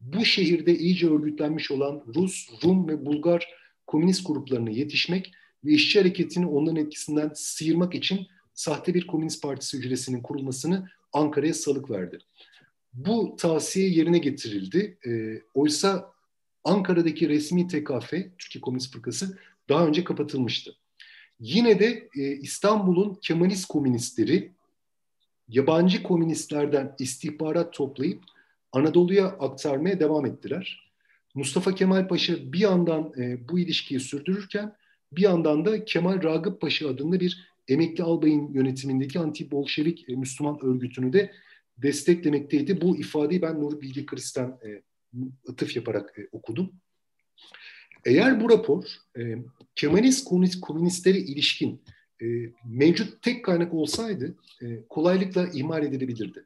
bu 0.00 0.24
şehirde 0.24 0.78
iyice 0.78 1.10
örgütlenmiş 1.10 1.70
olan 1.70 2.02
Rus, 2.14 2.48
Rum 2.64 2.88
ve 2.88 3.06
Bulgar 3.06 3.48
komünist 3.86 4.26
gruplarına 4.26 4.70
yetişmek 4.70 5.32
ve 5.64 5.72
işçi 5.72 5.98
hareketini 5.98 6.46
onların 6.46 6.76
etkisinden 6.76 7.30
sıyırmak 7.34 7.94
için 7.94 8.26
sahte 8.54 8.94
bir 8.94 9.06
komünist 9.06 9.42
partisi 9.42 9.78
hücresinin 9.78 10.22
kurulmasını 10.22 10.88
Ankara'ya 11.12 11.54
salık 11.54 11.90
verdi. 11.90 12.18
Bu 12.92 13.36
tavsiye 13.38 13.88
yerine 13.88 14.18
getirildi. 14.18 14.98
E, 15.06 15.40
oysa 15.54 16.12
Ankara'daki 16.64 17.28
resmi 17.28 17.68
TKF, 17.68 18.10
Türkiye 18.38 18.62
Komünist 18.62 18.92
Fırkası 18.92 19.38
daha 19.68 19.86
önce 19.86 20.04
kapatılmıştı. 20.04 20.74
Yine 21.40 21.78
de 21.78 22.08
e, 22.16 22.36
İstanbul'un 22.36 23.18
Kemalist 23.22 23.66
komünistleri 23.66 24.52
yabancı 25.48 26.02
komünistlerden 26.02 26.94
istihbarat 26.98 27.72
toplayıp 27.72 28.24
Anadolu'ya 28.72 29.26
aktarmaya 29.26 30.00
devam 30.00 30.26
ettiler. 30.26 30.92
Mustafa 31.34 31.74
Kemal 31.74 32.08
Paşa 32.08 32.52
bir 32.52 32.60
yandan 32.60 33.12
e, 33.18 33.48
bu 33.48 33.58
ilişkiyi 33.58 34.00
sürdürürken 34.00 34.76
bir 35.12 35.22
yandan 35.22 35.64
da 35.64 35.84
Kemal 35.84 36.22
Ragıp 36.22 36.60
Paşa 36.60 36.88
adında 36.88 37.20
bir 37.20 37.52
emekli 37.68 38.04
albayın 38.04 38.52
yönetimindeki 38.52 39.18
anti-Bolşevik 39.18 40.08
e, 40.08 40.16
Müslüman 40.16 40.58
örgütünü 40.64 41.12
de 41.12 41.32
desteklemekteydi. 41.78 42.80
Bu 42.80 42.96
ifadeyi 42.96 43.42
ben 43.42 43.60
Nuri 43.60 43.80
Bilge 43.80 44.06
Kris'ten 44.06 44.58
e, 44.64 44.82
atıf 45.48 45.76
yaparak 45.76 46.18
e, 46.18 46.28
okudum. 46.32 46.72
Eğer 48.04 48.40
bu 48.40 48.50
rapor 48.50 48.84
e, 49.18 49.22
Kemalist 49.74 50.24
komünist, 50.24 50.60
komünistlere 50.60 51.18
ilişkin 51.18 51.82
e, 52.22 52.26
mevcut 52.64 53.22
tek 53.22 53.44
kaynak 53.44 53.74
olsaydı 53.74 54.34
e, 54.62 54.66
kolaylıkla 54.88 55.48
ihmal 55.54 55.82
edilebilirdi. 55.82 56.44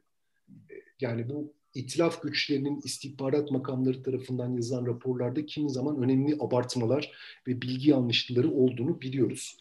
E, 0.49 0.75
yani 1.01 1.29
bu 1.29 1.53
itilaf 1.73 2.21
güçlerinin 2.21 2.81
istihbarat 2.83 3.51
makamları 3.51 4.03
tarafından 4.03 4.53
yazılan 4.53 4.85
raporlarda 4.85 5.45
kimi 5.45 5.69
zaman 5.69 6.03
önemli 6.03 6.35
abartmalar 6.39 7.11
ve 7.47 7.61
bilgi 7.61 7.89
yanlışlıkları 7.89 8.51
olduğunu 8.51 9.01
biliyoruz. 9.01 9.57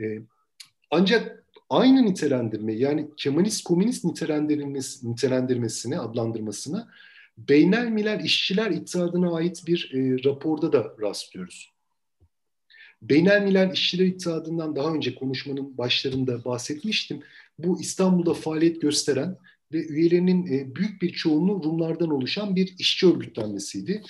E, 0.00 0.18
ancak 0.90 1.44
aynı 1.70 2.04
nitelendirme 2.04 2.72
yani 2.72 3.08
Kemalist 3.16 3.64
komünist 3.64 4.04
nitelendirilmesi, 4.04 5.10
nitelendirmesine, 5.10 5.98
adlandırmasına 5.98 6.88
Beynel 7.38 7.88
Milal 7.88 8.24
İşçiler 8.24 8.70
İttihadı'na 8.70 9.34
ait 9.34 9.66
bir 9.66 9.90
e, 9.94 10.24
raporda 10.24 10.72
da 10.72 10.94
rastlıyoruz. 11.00 11.73
Beynel 13.08 13.42
Milal 13.42 13.72
İşçiler 13.72 14.06
İttihadı'ndan 14.06 14.76
daha 14.76 14.94
önce 14.94 15.14
konuşmanın 15.14 15.78
başlarında 15.78 16.44
bahsetmiştim. 16.44 17.20
bu 17.58 17.80
İstanbul'da 17.80 18.34
faaliyet 18.34 18.82
gösteren 18.82 19.36
ve 19.72 19.86
üyelerinin 19.86 20.46
e, 20.46 20.74
büyük 20.74 21.02
bir 21.02 21.12
çoğunluğu 21.12 21.64
Rumlardan 21.64 22.10
oluşan 22.10 22.56
bir 22.56 22.74
işçi 22.78 23.06
örgütlenmesiydi. 23.06 24.02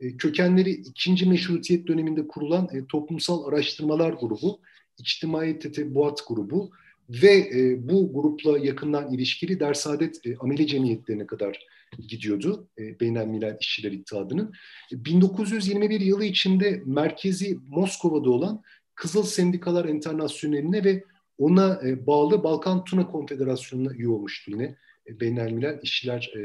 E, 0.00 0.16
kökenleri 0.16 0.70
ikinci 0.70 1.26
meşrutiyet 1.26 1.86
döneminde 1.86 2.26
kurulan 2.28 2.68
e, 2.72 2.86
toplumsal 2.86 3.44
araştırmalar 3.44 4.12
grubu, 4.12 4.60
İçtimai 4.98 5.58
Tetebuat 5.58 6.28
grubu 6.28 6.70
ve 7.08 7.50
bu 7.88 8.12
grupla 8.12 8.58
yakından 8.58 9.14
ilişkili 9.14 9.60
Dersaadet 9.60 10.26
e, 10.26 10.36
Ameli 10.36 10.66
Cemiyetlerine 10.66 11.26
kadar 11.26 11.66
gidiyordu 11.98 12.68
e, 12.78 13.00
Beynelmilel 13.00 13.56
İşçiler 13.60 13.92
İttihadı'nın. 13.92 14.52
1921 14.92 16.00
e, 16.00 16.04
yılı 16.04 16.24
içinde 16.24 16.82
merkezi 16.86 17.58
Moskova'da 17.68 18.30
olan 18.30 18.62
Kızıl 18.94 19.22
Sendikalar 19.22 19.84
Enternasyoneli'ne 19.84 20.84
ve 20.84 21.04
ona 21.38 21.80
e, 21.84 22.06
bağlı 22.06 22.44
Balkan 22.44 22.84
Tuna 22.84 23.06
Konfederasyonu'na 23.06 23.92
üye 23.94 24.08
olmuştu 24.08 24.50
yine 24.50 24.76
e, 25.06 25.20
Beynelmilel 25.20 25.78
İşçiler 25.82 26.32
e, 26.36 26.40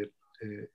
e, 0.45 0.67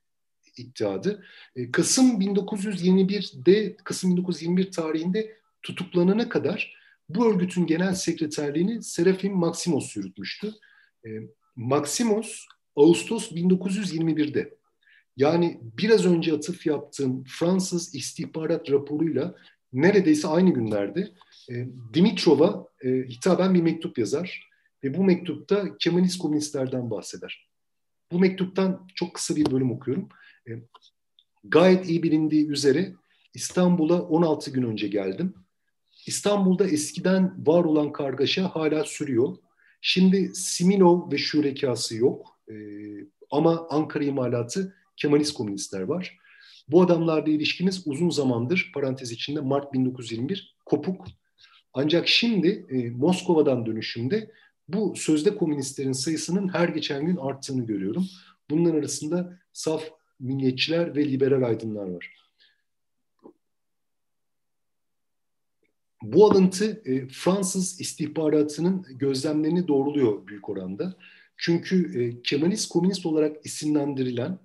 İttihadı. 0.57 1.25
E, 1.57 1.71
Kasım 1.71 2.21
1921'de, 2.21 3.77
Kasım 3.85 4.11
1921 4.11 4.71
tarihinde 4.71 5.37
tutuklanana 5.63 6.29
kadar 6.29 6.77
bu 7.09 7.27
örgütün 7.27 7.67
genel 7.67 7.95
sekreterliğini 7.95 8.83
Serafim 8.83 9.37
Maksimos 9.37 9.97
yürütmüştü. 9.97 10.53
E, 11.07 11.09
Maksimos 11.57 12.47
Ağustos 12.77 13.33
1921'de 13.33 14.55
yani 15.17 15.61
biraz 15.79 16.07
önce 16.07 16.33
atıf 16.33 16.67
yaptığım 16.67 17.25
Fransız 17.25 17.95
istihbarat 17.95 18.71
raporuyla 18.71 19.35
neredeyse 19.73 20.29
aynı 20.29 20.51
günlerde 20.51 21.13
e, 21.51 21.69
Dimitrov'a 21.95 22.67
e, 22.85 22.89
hitaben 22.89 23.55
bir 23.55 23.63
mektup 23.63 23.99
yazar 23.99 24.51
ve 24.85 24.95
bu 24.95 25.05
mektupta 25.05 25.77
Kemalist 25.79 26.19
komünistlerden 26.19 26.91
bahseder. 26.91 27.49
Bu 28.13 28.19
mektuptan 28.19 28.89
çok 28.95 29.15
kısa 29.15 29.37
bir 29.37 29.51
bölüm 29.51 29.73
okuyorum. 29.73 30.09
E, 30.49 30.51
gayet 31.45 31.89
iyi 31.89 32.03
bilindiği 32.03 32.49
üzere 32.49 32.93
İstanbul'a 33.35 34.03
16 34.03 34.51
gün 34.51 34.63
önce 34.63 34.89
geldim. 34.89 35.35
İstanbul'da 36.07 36.69
eskiden 36.69 37.47
var 37.47 37.65
olan 37.65 37.93
kargaşa 37.93 38.49
hala 38.55 38.85
sürüyor. 38.85 39.37
Şimdi 39.81 40.35
Siminov 40.35 41.13
ve 41.13 41.19
şurekası 41.19 41.97
yok. 41.97 42.39
E, 42.49 42.55
ama 43.31 43.67
Ankara 43.71 44.05
imalatı 44.05 44.75
Kemalist 44.97 45.35
komünistler 45.35 45.81
var. 45.81 46.19
Bu 46.69 46.83
adamlarla 46.83 47.31
ilişkimiz 47.31 47.83
uzun 47.87 48.11
zamandır, 48.11 48.71
parantez 48.75 49.13
içinde 49.13 49.41
Mart 49.41 49.73
1921, 49.73 50.57
kopuk. 50.67 51.07
Ancak 51.75 52.09
şimdi 52.09 52.67
e, 52.71 52.91
Moskova'dan 52.91 53.67
dönüşümde 53.67 54.31
bu 54.69 54.95
sözde 54.97 55.37
komünistlerin 55.37 55.93
sayısının 55.93 56.49
her 56.49 56.69
geçen 56.69 57.07
gün 57.07 57.17
arttığını 57.17 57.67
görüyorum. 57.67 58.07
Bunların 58.51 58.79
arasında 58.79 59.39
saf 59.53 59.85
milliyetçiler 60.21 60.97
ve 60.97 61.13
liberal 61.13 61.43
aydınlar 61.43 61.87
var. 61.87 62.15
Bu 66.03 66.31
alıntı 66.31 66.83
e, 66.85 67.09
Fransız 67.09 67.81
istihbaratının 67.81 68.87
gözlemlerini 68.91 69.69
doğruluyor 69.69 70.27
büyük 70.27 70.49
oranda. 70.49 70.97
Çünkü 71.37 72.03
e, 72.03 72.23
Kemalist 72.23 72.69
komünist 72.69 73.07
olarak 73.07 73.47
isimlendirilen 73.47 74.39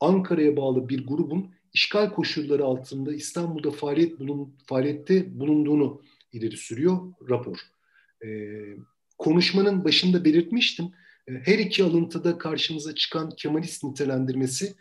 Ankara'ya 0.00 0.56
bağlı 0.56 0.88
bir 0.88 1.06
grubun 1.06 1.50
işgal 1.72 2.10
koşulları 2.10 2.64
altında 2.64 3.14
İstanbul'da 3.14 3.70
faaliyet 3.70 4.20
bulun, 4.20 4.54
faaliyette 4.66 5.40
bulunduğunu 5.40 6.02
ileri 6.32 6.56
sürüyor 6.56 7.12
rapor. 7.28 7.58
E, 8.24 8.28
konuşmanın 9.18 9.84
başında 9.84 10.24
belirtmiştim. 10.24 10.86
E, 11.28 11.32
her 11.32 11.58
iki 11.58 11.84
alıntıda 11.84 12.38
karşımıza 12.38 12.94
çıkan 12.94 13.30
Kemalist 13.30 13.84
nitelendirmesi 13.84 14.74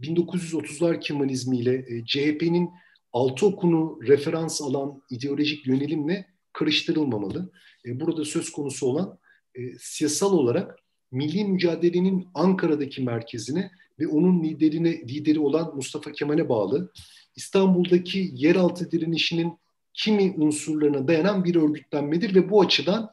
1930'lar 0.00 1.00
Kemalizmi 1.00 1.58
ile 1.58 1.74
e, 1.74 2.04
CHP'nin 2.04 2.70
altı 3.12 3.46
okunu 3.46 3.98
referans 4.02 4.62
alan 4.62 5.02
ideolojik 5.10 5.66
yönelimle 5.66 6.26
karıştırılmamalı. 6.52 7.52
E, 7.86 8.00
burada 8.00 8.24
söz 8.24 8.52
konusu 8.52 8.86
olan 8.86 9.18
e, 9.54 9.60
siyasal 9.78 10.32
olarak 10.32 10.78
milli 11.12 11.44
mücadelenin 11.44 12.28
Ankara'daki 12.34 13.02
merkezine 13.02 13.70
ve 13.98 14.06
onun 14.06 14.44
liderine 14.44 14.92
lideri 14.92 15.40
olan 15.40 15.76
Mustafa 15.76 16.12
Kemal'e 16.12 16.48
bağlı 16.48 16.92
İstanbul'daki 17.36 18.30
yeraltı 18.34 18.90
direnişinin 18.90 19.58
kimi 19.94 20.34
unsurlarına 20.36 21.08
dayanan 21.08 21.44
bir 21.44 21.54
örgütlenmedir 21.54 22.34
ve 22.34 22.50
bu 22.50 22.60
açıdan 22.60 23.10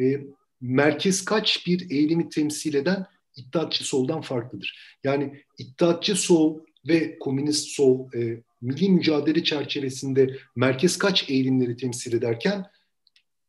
e, 0.00 0.20
merkez 0.60 1.24
kaç 1.24 1.66
bir 1.66 1.90
eğilimi 1.90 2.28
temsil 2.28 2.74
eden 2.74 3.06
İttihatçı 3.36 3.84
soldan 3.84 4.20
farklıdır. 4.20 4.98
Yani 5.04 5.42
İttihatçı 5.58 6.16
sol 6.16 6.60
ve 6.88 7.18
komünist 7.18 7.68
sol 7.68 8.12
e, 8.14 8.42
milli 8.60 8.88
mücadele 8.88 9.44
çerçevesinde 9.44 10.36
merkez 10.56 10.98
kaç 10.98 11.30
eğilimleri 11.30 11.76
temsil 11.76 12.12
ederken 12.12 12.66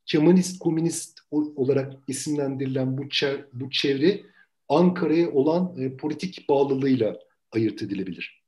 Kemalist 0.06 0.60
komünist 0.60 1.20
olarak 1.34 1.94
isimlendirilen 2.08 2.98
bu, 2.98 3.10
çer, 3.10 3.46
bu 3.54 3.70
çevre 3.70 4.22
Ankara'ya 4.70 5.32
olan 5.32 5.76
e, 5.78 5.98
politik 5.98 6.50
bağlılığıyla 6.50 7.20
ayırt 7.52 7.82
edilebilir. 7.82 8.44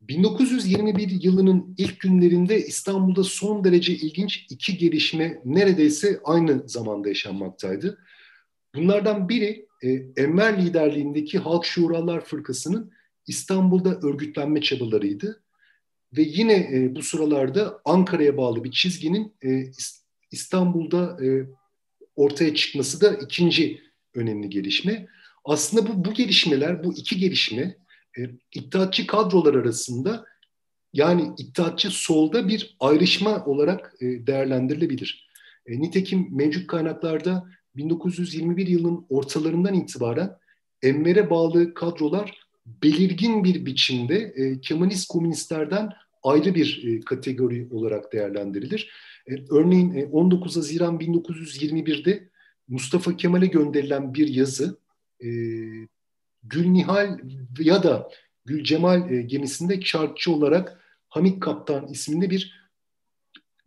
1921 0.00 1.22
yılının 1.22 1.74
ilk 1.78 2.00
günlerinde 2.00 2.58
İstanbul'da 2.58 3.24
son 3.24 3.64
derece 3.64 3.92
ilginç 3.92 4.46
iki 4.50 4.78
gelişme 4.78 5.40
neredeyse 5.44 6.20
aynı 6.24 6.68
zamanda 6.68 7.08
yaşanmaktaydı. 7.08 7.98
Bunlardan 8.74 9.28
biri 9.28 9.66
e, 9.82 9.88
Enver 10.16 10.62
liderliğindeki 10.62 11.38
Halk 11.38 11.64
Şuralar 11.64 12.24
Fırkası'nın 12.24 12.92
İstanbul'da 13.26 14.00
örgütlenme 14.08 14.60
çabalarıydı. 14.60 15.42
Ve 16.16 16.22
yine 16.22 16.70
e, 16.72 16.94
bu 16.94 17.02
sıralarda 17.02 17.80
Ankara'ya 17.84 18.36
bağlı 18.36 18.64
bir 18.64 18.70
çizginin 18.70 19.34
e, 19.44 19.72
İstanbul'da 20.30 21.24
e, 21.24 21.46
ortaya 22.16 22.54
çıkması 22.54 23.00
da 23.00 23.14
ikinci 23.14 23.82
önemli 24.14 24.50
gelişme. 24.50 25.06
Aslında 25.44 25.86
bu, 25.86 26.04
bu 26.04 26.14
gelişmeler, 26.14 26.84
bu 26.84 26.94
iki 26.94 27.18
gelişme 27.18 27.76
e, 28.18 28.22
İttihatçı 28.54 29.06
kadrolar 29.06 29.54
arasında 29.54 30.24
yani 30.92 31.32
İttihatçı 31.38 31.90
solda 31.90 32.48
bir 32.48 32.76
ayrışma 32.80 33.44
olarak 33.44 33.94
e, 34.00 34.26
değerlendirilebilir. 34.26 35.28
E, 35.66 35.80
nitekim 35.80 36.28
mevcut 36.30 36.66
kaynaklarda 36.66 37.46
1921 37.76 38.66
yılının 38.66 39.06
ortalarından 39.08 39.74
itibaren 39.74 40.36
Enver'e 40.82 41.30
bağlı 41.30 41.74
kadrolar 41.74 42.44
belirgin 42.66 43.44
bir 43.44 43.66
biçimde 43.66 44.16
e, 44.16 44.60
Kemalist 44.60 45.08
komünistlerden 45.08 45.90
ayrı 46.24 46.54
bir 46.54 46.84
e, 46.84 47.00
kategori 47.00 47.68
olarak 47.70 48.12
değerlendirilir. 48.12 48.90
E, 49.30 49.32
örneğin 49.50 49.94
e, 49.94 50.06
19 50.06 50.56
Haziran 50.56 50.98
1921'de 50.98 52.28
Mustafa 52.68 53.16
Kemal'e 53.16 53.46
gönderilen 53.46 54.14
bir 54.14 54.28
yazı 54.28 54.78
e, 55.20 55.28
Gül 56.42 56.66
Nihal 56.66 57.18
ya 57.58 57.82
da 57.82 58.10
Gül 58.44 58.64
Cemal 58.64 59.10
e, 59.10 59.22
gemisinde 59.22 59.80
çarkçı 59.80 60.32
olarak 60.32 60.80
Hamit 61.08 61.40
Kaptan 61.40 61.88
isminde 61.88 62.30
bir 62.30 62.64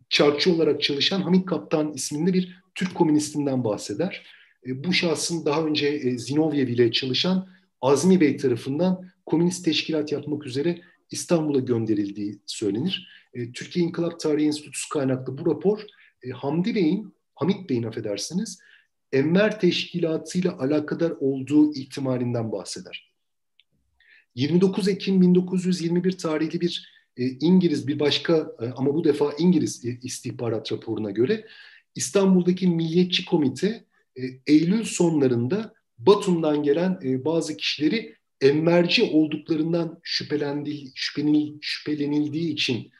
çarkçı 0.08 0.54
olarak 0.54 0.82
çalışan 0.82 1.20
Hamit 1.20 1.46
Kaptan 1.46 1.92
isminde 1.92 2.32
bir 2.32 2.58
Türk 2.74 2.94
komünistinden 2.94 3.64
bahseder. 3.64 4.26
E, 4.66 4.84
bu 4.84 4.92
şahsın 4.92 5.44
daha 5.44 5.64
önce 5.64 5.86
e, 5.86 6.18
Zinovyev 6.18 6.68
ile 6.68 6.92
çalışan 6.92 7.48
Azmi 7.80 8.20
Bey 8.20 8.36
tarafından 8.36 9.10
komünist 9.26 9.64
teşkilat 9.64 10.12
yapmak 10.12 10.46
üzere 10.46 10.80
İstanbul'a 11.10 11.60
gönderildiği 11.60 12.38
söylenir. 12.46 13.08
E, 13.34 13.52
Türkiye 13.52 13.86
İnkılap 13.86 14.20
Tarihi 14.20 14.46
Enstitüsü 14.46 14.88
kaynaklı 14.88 15.38
bu 15.38 15.50
rapor 15.50 15.80
e, 16.22 16.30
Hamdi 16.30 16.74
Bey'in, 16.74 17.14
Hamit 17.34 17.70
Bey'in 17.70 17.82
affedersiniz, 17.82 18.58
Enver 19.12 19.60
Teşkilatı 19.60 20.52
alakadar 20.52 21.10
olduğu 21.10 21.74
ihtimalinden 21.74 22.52
bahseder. 22.52 23.12
29 24.34 24.88
Ekim 24.88 25.20
1921 25.20 26.18
tarihli 26.18 26.60
bir 26.60 26.98
e, 27.16 27.28
İngiliz 27.28 27.88
bir 27.88 28.00
başka 28.00 28.52
e, 28.60 28.66
ama 28.66 28.94
bu 28.94 29.04
defa 29.04 29.32
İngiliz 29.38 29.84
e, 29.84 29.98
istihbarat 30.02 30.72
raporuna 30.72 31.10
göre 31.10 31.46
İstanbul'daki 31.94 32.66
Milliyetçi 32.66 33.24
Komite 33.24 33.84
e, 34.16 34.22
Eylül 34.46 34.84
sonlarında 34.84 35.74
Batum'dan 35.98 36.62
gelen 36.62 37.00
e, 37.04 37.24
bazı 37.24 37.56
kişileri 37.56 38.17
enverci 38.40 39.02
olduklarından 39.02 40.00
şüphelendiği, 40.02 40.92
şüphenil, 40.94 41.58
şüphelenildiği 41.60 42.52
için 42.52 42.90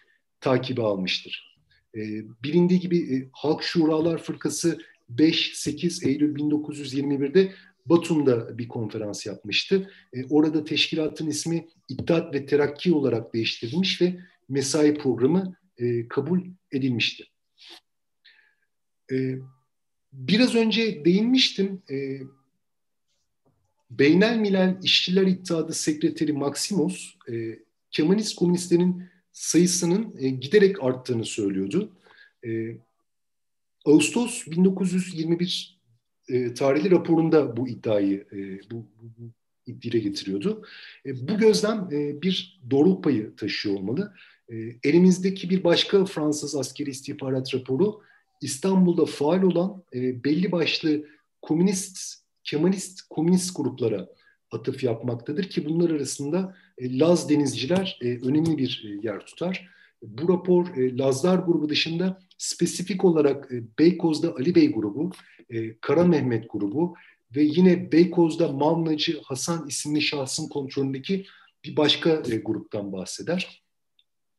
takibe 0.41 0.83
almıştır. 0.83 1.59
E, 1.95 2.01
bilindiği 2.43 2.81
gibi 2.81 2.99
e, 2.99 3.29
Halk 3.33 3.63
Şuralar 3.63 4.23
Fırkası 4.23 4.79
5-8 5.15 6.09
Eylül 6.09 6.37
1921'de 6.37 7.53
Batum'da 7.87 8.59
bir 8.59 8.69
konferans 8.69 9.27
yapmıştı. 9.27 9.91
E, 10.13 10.25
orada 10.25 10.65
teşkilatın 10.65 11.27
ismi 11.27 11.69
İttihat 11.89 12.35
ve 12.35 12.47
Terakki 12.47 12.93
olarak 12.93 13.35
değiştirilmiş 13.35 14.03
ve 14.03 14.17
mesai 14.49 14.95
programı 14.95 15.57
e, 15.79 16.09
kabul 16.09 16.41
edilmişti. 16.73 17.25
E, 19.13 19.35
biraz 20.13 20.55
önce 20.55 21.05
değinmiştim. 21.05 21.83
E, 21.91 22.21
Beynel 23.91 24.39
Milal 24.39 24.79
İşçiler 24.83 25.27
İttihadı 25.27 25.73
Sekreteri 25.73 26.33
Maksimos, 26.33 27.15
e, 27.33 27.59
Kemalist 27.91 28.37
komünistlerin 28.37 29.03
sayısının 29.33 30.15
e, 30.19 30.29
giderek 30.29 30.83
arttığını 30.85 31.25
söylüyordu. 31.25 31.93
E, 32.47 32.77
Ağustos 33.85 34.47
1921 34.47 35.79
e, 36.29 36.55
tarihli 36.55 36.91
raporunda 36.91 37.57
bu 37.57 37.69
iddiayı 37.69 38.27
e, 38.33 38.71
bu, 38.71 38.77
bu, 38.77 39.13
bu 39.19 39.83
dile 39.83 39.99
getiriyordu. 39.99 40.67
E, 41.07 41.29
bu 41.29 41.39
gözlem 41.39 41.89
e, 41.93 42.23
bir 42.23 42.61
doğruluk 42.71 43.05
payı 43.05 43.37
taşıyor 43.37 43.75
olmalı. 43.75 44.15
E, 44.49 44.55
elimizdeki 44.85 45.51
bir 45.51 45.65
başka 45.65 46.05
Fransız 46.05 46.57
askeri 46.57 46.91
istihbarat 46.91 47.55
raporu 47.55 48.03
İstanbul'da 48.41 49.07
faal 49.07 49.43
olan 49.43 49.83
e, 49.95 50.25
belli 50.25 50.53
başlı 50.53 51.05
komünist, 51.43 52.28
Kemalist 52.51 53.03
komünist 53.03 53.57
gruplara 53.57 54.09
atıf 54.51 54.85
yapmaktadır 54.85 55.45
ki 55.45 55.65
bunlar 55.65 55.91
arasında 55.91 56.57
e, 56.79 56.99
Laz 56.99 57.31
denizciler 57.31 57.99
e, 58.03 58.07
önemli 58.07 58.59
bir 58.59 58.85
e, 58.87 59.07
yer 59.07 59.27
tutar. 59.27 59.69
Bu 60.03 60.33
rapor 60.33 60.77
Lazlar 60.77 61.39
grubu 61.39 61.69
dışında 61.69 62.21
spesifik 62.39 63.05
olarak 63.05 63.51
Beykoz'da 63.79 64.35
Ali 64.35 64.55
Bey 64.55 64.73
grubu, 64.73 65.13
Kara 65.81 66.05
Mehmet 66.05 66.53
grubu 66.53 66.95
ve 67.37 67.43
yine 67.43 67.93
Beykoz'da 67.93 68.53
Mamlacı 68.53 69.21
Hasan 69.23 69.69
isimli 69.69 70.03
şahsın 70.03 70.49
kontrolündeki 70.49 71.27
bir 71.65 71.77
başka 71.77 72.23
gruptan 72.45 72.93
bahseder. 72.93 73.63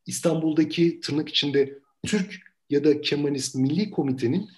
İstanbul'daki 0.05 0.99
tırnak 0.99 1.29
içinde 1.29 1.79
Türk 2.05 2.35
ya 2.69 2.83
da 2.83 3.01
Kemalist 3.01 3.55
Milli 3.55 3.91
Komitenin 3.91 4.49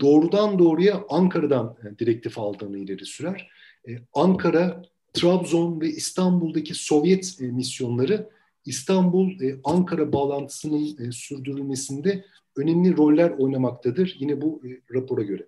doğrudan 0.00 0.58
doğruya 0.58 1.04
Ankara'dan 1.08 1.76
e, 1.84 1.98
direktif 1.98 2.38
aldığını 2.38 2.78
ileri 2.78 3.06
sürer. 3.06 3.50
E, 3.88 3.98
Ankara, 4.14 4.82
Trabzon 5.12 5.80
ve 5.80 5.88
İstanbul'daki 5.88 6.74
Sovyet 6.74 7.36
e, 7.40 7.44
misyonları 7.44 8.30
İstanbul-Ankara 8.64 10.12
bağlantısının 10.12 11.10
sürdürülmesinde 11.10 12.24
önemli 12.56 12.96
roller 12.96 13.30
oynamaktadır. 13.30 14.16
Yine 14.18 14.40
bu 14.40 14.62
rapora 14.94 15.22
göre. 15.22 15.46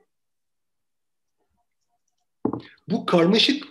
Bu 2.88 3.06
karmaşık 3.06 3.64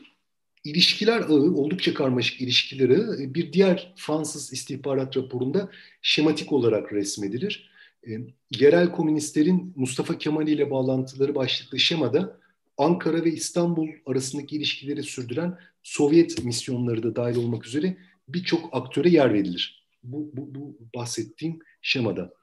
ilişkiler 0.64 1.20
ağı, 1.20 1.54
oldukça 1.56 1.94
karmaşık 1.94 2.42
ilişkiler 2.42 2.90
ağı 2.90 3.18
bir 3.20 3.54
diğer 3.54 3.94
Fransız 3.96 4.54
istihbarat 4.54 5.18
raporunda 5.18 5.70
şematik 6.02 6.52
olarak 6.52 6.94
resmedilir. 6.94 7.73
E, 8.08 8.12
yerel 8.60 8.92
komünistlerin 8.92 9.74
Mustafa 9.76 10.18
Kemal 10.18 10.48
ile 10.48 10.72
bağlantıları 10.72 11.36
başlıklı 11.36 11.80
şemada 11.80 12.40
Ankara 12.78 13.26
ve 13.26 13.32
İstanbul 13.32 13.90
arasındaki 14.06 14.56
ilişkileri 14.56 15.04
sürdüren 15.04 15.58
Sovyet 15.84 16.44
misyonları 16.44 17.04
da 17.04 17.16
dahil 17.16 17.36
olmak 17.36 17.66
üzere 17.68 17.98
birçok 18.28 18.70
aktöre 18.72 19.10
yer 19.10 19.34
verilir. 19.34 19.86
Bu, 20.04 20.30
bu, 20.34 20.56
bu 20.56 20.78
bahsettiğim 20.96 21.60
şemada. 21.82 22.34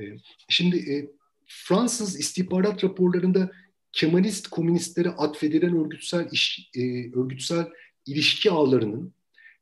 E, 0.00 0.02
şimdi 0.48 0.76
e, 0.76 1.10
Fransız 1.46 2.20
istihbarat 2.20 2.84
raporlarında 2.84 3.50
Kemalist 3.92 4.48
komünistlere 4.48 5.08
atfedilen 5.08 5.76
örgütsel 5.76 6.28
iş, 6.32 6.70
e, 6.74 6.80
örgütsel 7.12 7.66
ilişki 8.06 8.50
ağlarının 8.50 9.12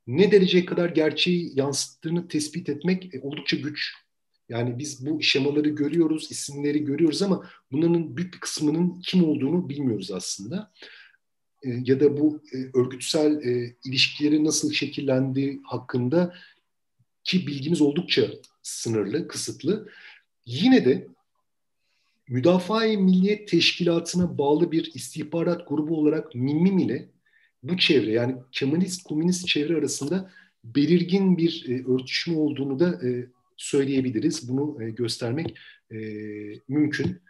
ne 0.07 0.33
derece 0.33 0.65
kadar 0.65 0.89
gerçeği 0.89 1.53
yansıttığını 1.55 2.29
tespit 2.29 2.69
etmek 2.69 3.15
e, 3.15 3.21
oldukça 3.21 3.57
güç. 3.57 3.93
Yani 4.49 4.79
biz 4.79 5.07
bu 5.07 5.23
şemaları 5.23 5.69
görüyoruz, 5.69 6.31
isimleri 6.31 6.85
görüyoruz 6.85 7.23
ama 7.23 7.51
bunların 7.73 8.17
büyük 8.17 8.35
bir 8.35 8.41
kısmının 8.41 9.01
kim 9.01 9.25
olduğunu 9.25 9.69
bilmiyoruz 9.69 10.11
aslında. 10.11 10.73
E, 11.63 11.71
ya 11.85 12.01
da 12.01 12.21
bu 12.21 12.43
e, 12.53 12.79
örgütsel 12.79 13.43
e, 13.43 13.77
ilişkileri 13.85 14.45
nasıl 14.45 14.73
şekillendiği 14.73 15.61
hakkında 15.65 16.35
ki 17.25 17.47
bilgimiz 17.47 17.81
oldukça 17.81 18.31
sınırlı, 18.63 19.29
kısıtlı. 19.29 19.89
Yine 20.47 20.85
de 20.85 21.09
Müdafaa-i 22.29 22.97
Milliyet 22.97 23.49
Teşkilatı'na 23.49 24.39
bağlı 24.39 24.73
bir 24.73 24.91
istihbarat 24.95 25.69
grubu 25.69 25.99
olarak 25.99 26.35
MİMİM 26.35 26.79
ile 26.79 27.09
bu 27.63 27.77
çevre 27.77 28.13
yani 28.13 28.37
Kemalist 28.53 29.03
Komünist 29.03 29.47
çevre 29.47 29.77
arasında 29.77 30.31
belirgin 30.65 31.39
bir 31.39 31.67
e, 31.69 31.93
örtüşme 31.93 32.37
olduğunu 32.37 32.81
da 32.81 33.09
e, 33.09 33.27
söyleyebiliriz. 33.57 34.49
Bunu 34.49 34.83
e, 34.83 34.91
göstermek 34.91 35.59
e, 35.91 35.97
mümkün. 36.69 37.23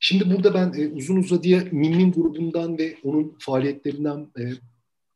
Şimdi 0.00 0.30
burada 0.30 0.54
ben 0.54 0.72
e, 0.80 0.88
uzun 0.88 1.16
uzadıya 1.16 1.62
MİMİM 1.72 2.12
grubundan 2.12 2.78
ve 2.78 2.96
onun 3.02 3.36
faaliyetlerinden 3.38 4.30
e, 4.38 4.42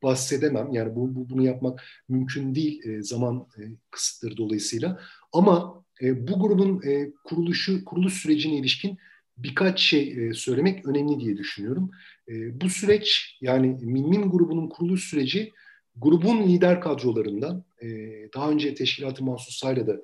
bahsedemem. 0.03 0.73
Yani 0.73 0.97
bu, 0.97 1.15
bu 1.15 1.31
bunu 1.31 1.45
yapmak 1.45 1.85
mümkün 2.09 2.55
değil 2.55 2.89
e, 2.89 3.03
zaman 3.03 3.47
e, 3.59 3.63
kısıtları 3.91 4.37
dolayısıyla. 4.37 5.01
Ama 5.33 5.85
e, 6.03 6.29
bu 6.29 6.41
grubun 6.41 6.83
e, 6.83 7.13
kuruluşu 7.25 7.85
kuruluş 7.85 8.15
sürecine 8.15 8.57
ilişkin 8.59 8.99
birkaç 9.37 9.81
şey 9.81 10.29
e, 10.29 10.35
söylemek 10.35 10.87
önemli 10.87 11.21
diye 11.21 11.37
düşünüyorum. 11.37 11.91
E, 12.29 12.61
bu 12.61 12.69
süreç 12.69 13.39
yani 13.41 13.67
Mimim 13.67 14.31
grubunun 14.31 14.69
kuruluş 14.69 15.05
süreci 15.05 15.53
grubun 15.97 16.49
lider 16.49 16.81
kadrolarından 16.81 17.65
e, 17.83 17.89
daha 18.35 18.51
önce 18.51 18.75
teşkilatı 18.75 19.25
mahsusayla 19.25 19.87
da 19.87 20.01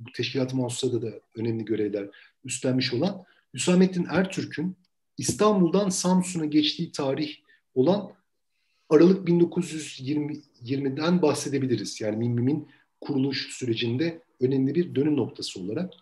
bu 0.00 0.12
teşkilatı 0.12 0.56
mahsusada 0.56 1.02
da 1.02 1.20
önemli 1.34 1.64
görevler 1.64 2.08
üstlenmiş 2.44 2.94
olan 2.94 3.24
Hüsamettin 3.54 4.06
Ertürk'ün 4.10 4.76
İstanbul'dan 5.18 5.88
Samsun'a 5.88 6.44
geçtiği 6.44 6.92
tarih 6.92 7.36
olan 7.74 8.12
Aralık 8.88 9.28
1920'den 9.28 11.22
bahsedebiliriz. 11.22 12.00
Yani 12.00 12.16
Mimim'in 12.16 12.68
kuruluş 13.00 13.48
sürecinde 13.50 14.22
önemli 14.40 14.74
bir 14.74 14.94
dönüm 14.94 15.16
noktası 15.16 15.60
olarak. 15.60 15.94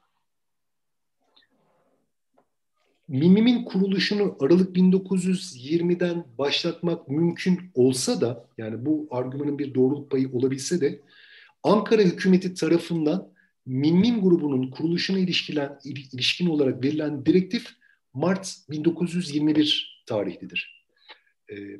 Mimim'in 3.08 3.64
kuruluşunu 3.64 4.36
Aralık 4.40 4.76
1920'den 4.76 6.24
başlatmak 6.38 7.08
mümkün 7.08 7.60
olsa 7.74 8.20
da 8.20 8.48
yani 8.58 8.86
bu 8.86 9.08
argümanın 9.10 9.58
bir 9.58 9.74
doğruluk 9.74 10.10
payı 10.10 10.32
olabilse 10.32 10.80
de 10.80 11.00
Ankara 11.62 12.02
hükümeti 12.02 12.54
tarafından 12.54 13.32
Mimim 13.66 14.20
grubunun 14.20 14.70
kuruluşuna 14.70 15.18
ilişkilen, 15.18 15.78
ilişkin 15.84 16.46
olarak 16.46 16.84
verilen 16.84 17.26
direktif 17.26 17.68
Mart 18.14 18.56
1921 18.70 20.02
tarihlidir. 20.06 20.86
Ee, 21.50 21.76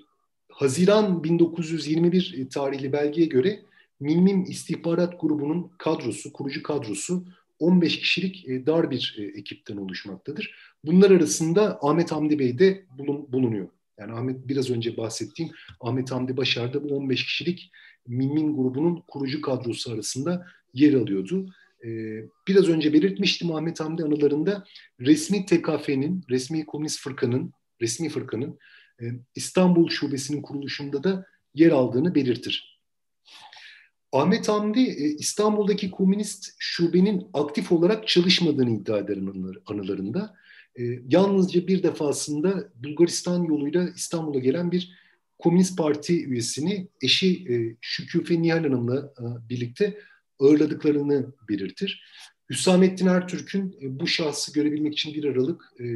Haziran 0.49 1.25
1921 1.25 2.49
tarihli 2.51 2.93
belgeye 2.93 3.27
göre 3.27 3.63
Mimim 4.01 4.45
istihbarat 4.45 5.21
grubunun 5.21 5.71
kadrosu, 5.79 6.33
kurucu 6.33 6.63
kadrosu 6.63 7.25
15 7.59 7.99
kişilik 7.99 8.49
e, 8.49 8.67
dar 8.67 8.91
bir 8.91 9.17
e, 9.19 9.39
ekipten 9.39 9.77
oluşmaktadır. 9.77 10.55
Bunlar 10.85 11.11
arasında 11.11 11.79
Ahmet 11.83 12.13
Hamdi 12.13 12.39
Bey 12.39 12.59
de 12.59 12.85
bulun, 12.99 13.33
bulunuyor. 13.33 13.69
Yani 13.99 14.13
Ahmet 14.13 14.49
biraz 14.49 14.71
önce 14.71 14.97
bahsettiğim 14.97 15.53
Ahmet 15.81 16.11
Hamdi 16.11 16.37
Başar 16.37 16.75
da 16.75 16.85
bu 16.85 16.97
15 16.97 17.25
kişilik 17.25 17.71
Mimmin 18.07 18.57
grubunun 18.57 19.03
kurucu 19.09 19.41
kadrosu 19.41 19.93
arasında 19.93 20.47
yer 20.75 20.95
alıyordu. 20.95 21.47
Ee, 21.85 22.25
biraz 22.49 22.69
önce 22.69 22.93
belirtmiştim 22.93 23.55
Ahmet 23.55 23.81
Hamdi 23.81 24.03
anılarında 24.03 24.65
resmi 25.01 25.47
TKF'nin, 25.47 26.25
resmi 26.31 26.67
Komünist 26.67 27.01
Fırkanın, 27.01 27.53
resmi 27.81 28.09
fırkanın 28.09 28.59
e, 29.03 29.05
İstanbul 29.35 29.89
Şubesi'nin 29.89 30.43
kuruluşunda 30.43 31.05
da 31.05 31.27
yer 31.55 31.71
aldığını 31.71 32.15
belirtir. 32.15 32.81
Ahmet 34.13 34.49
Hamdi 34.49 34.81
e, 34.81 35.05
İstanbul'daki 35.05 35.91
komünist 35.91 36.55
şubenin 36.59 37.27
aktif 37.35 37.73
olarak 37.73 38.09
çalışmadığını 38.09 38.71
iddia 38.71 38.99
eder 38.99 39.19
anılarında. 39.67 40.35
E, 40.79 40.83
yalnızca 41.09 41.67
bir 41.67 41.83
defasında 41.83 42.69
Bulgaristan 42.75 43.43
yoluyla 43.45 43.89
İstanbul'a 43.97 44.39
gelen 44.39 44.73
bir 44.73 45.02
Komünist 45.43 45.79
Parti 45.79 46.25
üyesini 46.25 46.89
eşi 47.01 47.55
e, 47.55 47.77
Şüküfe 47.81 48.43
Nihal 48.43 48.63
Hanım'la 48.63 48.99
e, 48.99 49.49
birlikte 49.49 49.99
ağırladıklarını 50.39 51.33
belirtir. 51.49 52.05
Hüsamettin 52.51 53.07
Ertürk'ün 53.07 53.77
e, 53.83 54.01
bu 54.01 54.07
şahsı 54.07 54.53
görebilmek 54.53 54.93
için 54.93 55.15
bir 55.15 55.25
Aralık 55.25 55.73
e, 55.81 55.87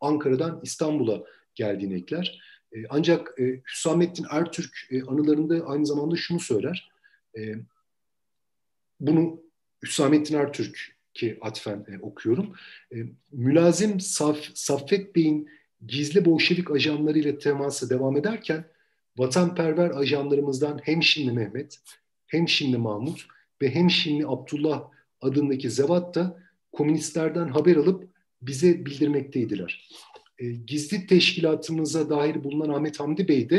Ankara'dan 0.00 0.60
İstanbul'a 0.62 1.24
geldiğini 1.54 1.94
ekler. 1.94 2.40
E, 2.72 2.76
ancak 2.90 3.40
e, 3.40 3.60
Hüsamettin 3.72 4.26
Ertürk 4.30 4.76
e, 4.90 5.02
anılarında 5.02 5.66
aynı 5.66 5.86
zamanda 5.86 6.16
şunu 6.16 6.40
söyler. 6.40 6.92
E, 7.38 7.54
bunu 9.00 9.40
Hüsamettin 9.82 10.38
Ertürk 10.38 10.96
ki 11.14 11.38
atfen 11.40 11.86
e, 11.88 11.98
okuyorum. 11.98 12.52
E, 12.94 12.96
mülazim 13.32 14.00
Saf, 14.00 14.38
Saffet 14.54 15.16
Bey'in 15.16 15.48
gizli 15.86 16.24
Bolşevik 16.24 16.70
ajanlarıyla 16.70 17.38
temasa 17.38 17.90
devam 17.90 18.16
ederken 18.16 18.73
vatanperver 19.16 19.90
ajanlarımızdan 19.90 20.80
hem 20.82 21.02
şimdi 21.02 21.32
Mehmet, 21.32 21.78
hem 22.26 22.48
şimdi 22.48 22.78
Mahmut 22.78 23.26
ve 23.62 23.74
hem 23.74 23.90
şimdi 23.90 24.26
Abdullah 24.26 24.88
adındaki 25.20 25.70
zevat 25.70 26.14
da 26.14 26.38
komünistlerden 26.72 27.48
haber 27.48 27.76
alıp 27.76 28.08
bize 28.42 28.86
bildirmekteydiler. 28.86 29.88
E, 30.38 30.50
gizli 30.50 31.06
teşkilatımıza 31.06 32.10
dair 32.10 32.44
bulunan 32.44 32.68
Ahmet 32.68 33.00
Hamdi 33.00 33.28
Bey 33.28 33.50
de 33.50 33.56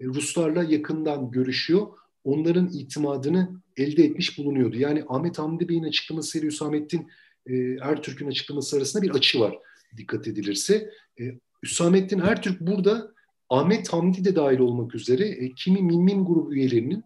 e, 0.00 0.04
Ruslarla 0.04 0.62
yakından 0.62 1.30
görüşüyor. 1.30 1.86
Onların 2.24 2.70
itimadını 2.72 3.60
elde 3.76 4.04
etmiş 4.04 4.38
bulunuyordu. 4.38 4.76
Yani 4.76 5.04
Ahmet 5.08 5.38
Hamdi 5.38 5.68
Bey'in 5.68 5.84
açıklamasıyla 5.84 6.48
Hüsamettin 6.48 7.08
e, 7.46 7.54
Ertürk'ün 7.82 8.28
açıklaması 8.28 8.76
arasında 8.76 9.02
bir 9.02 9.10
açı 9.10 9.40
var 9.40 9.58
dikkat 9.96 10.28
edilirse. 10.28 10.90
E, 11.20 11.38
Hüsamettin 11.62 12.18
Ertürk 12.18 12.60
burada 12.60 13.12
Ahmet 13.50 13.92
Hamdi 13.92 14.24
de 14.24 14.36
dahil 14.36 14.58
olmak 14.58 14.94
üzere 14.94 15.28
e, 15.28 15.52
kimi 15.52 15.82
Minmin 15.82 16.24
grubu 16.24 16.54
üyelerinin 16.54 17.04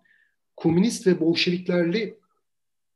komünist 0.57 1.07
ve 1.07 1.21
Bolşeviklerle 1.21 2.15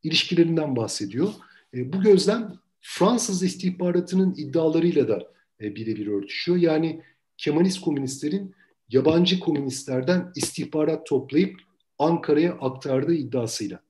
ilişkilerinden 0.03 0.77
bahsediyor. 0.77 1.29
E, 1.75 1.93
bu 1.93 2.01
gözlem 2.01 2.53
Fransız 2.81 3.43
istihbaratının 3.43 4.35
iddialarıyla 4.37 5.09
da 5.09 5.33
e, 5.61 5.77
birebir 5.77 6.07
örtüşüyor. 6.07 6.59
Yani 6.59 7.03
Kemalist 7.37 7.81
komünistlerin 7.81 8.55
yabancı 8.89 9.41
komünistlerden 9.41 10.33
istihbarat 10.37 11.07
toplayıp 11.07 11.61
Ankara'ya 11.99 12.53
aktardığı 12.53 13.15
iddiasıyla. 13.15 13.86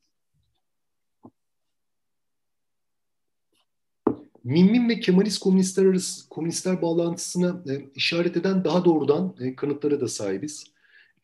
Mimmin 4.46 4.88
ve 4.88 5.00
Kemalist 5.00 5.38
komünistler 5.38 5.86
arası 5.86 6.28
komünistler 6.28 6.82
bağlantısına 6.82 7.62
e, 7.72 7.86
işaret 7.94 8.36
eden 8.36 8.64
daha 8.64 8.84
doğrudan 8.84 9.36
e, 9.40 9.56
kanıtlara 9.56 10.00
da 10.00 10.08
sahibiz. 10.08 10.64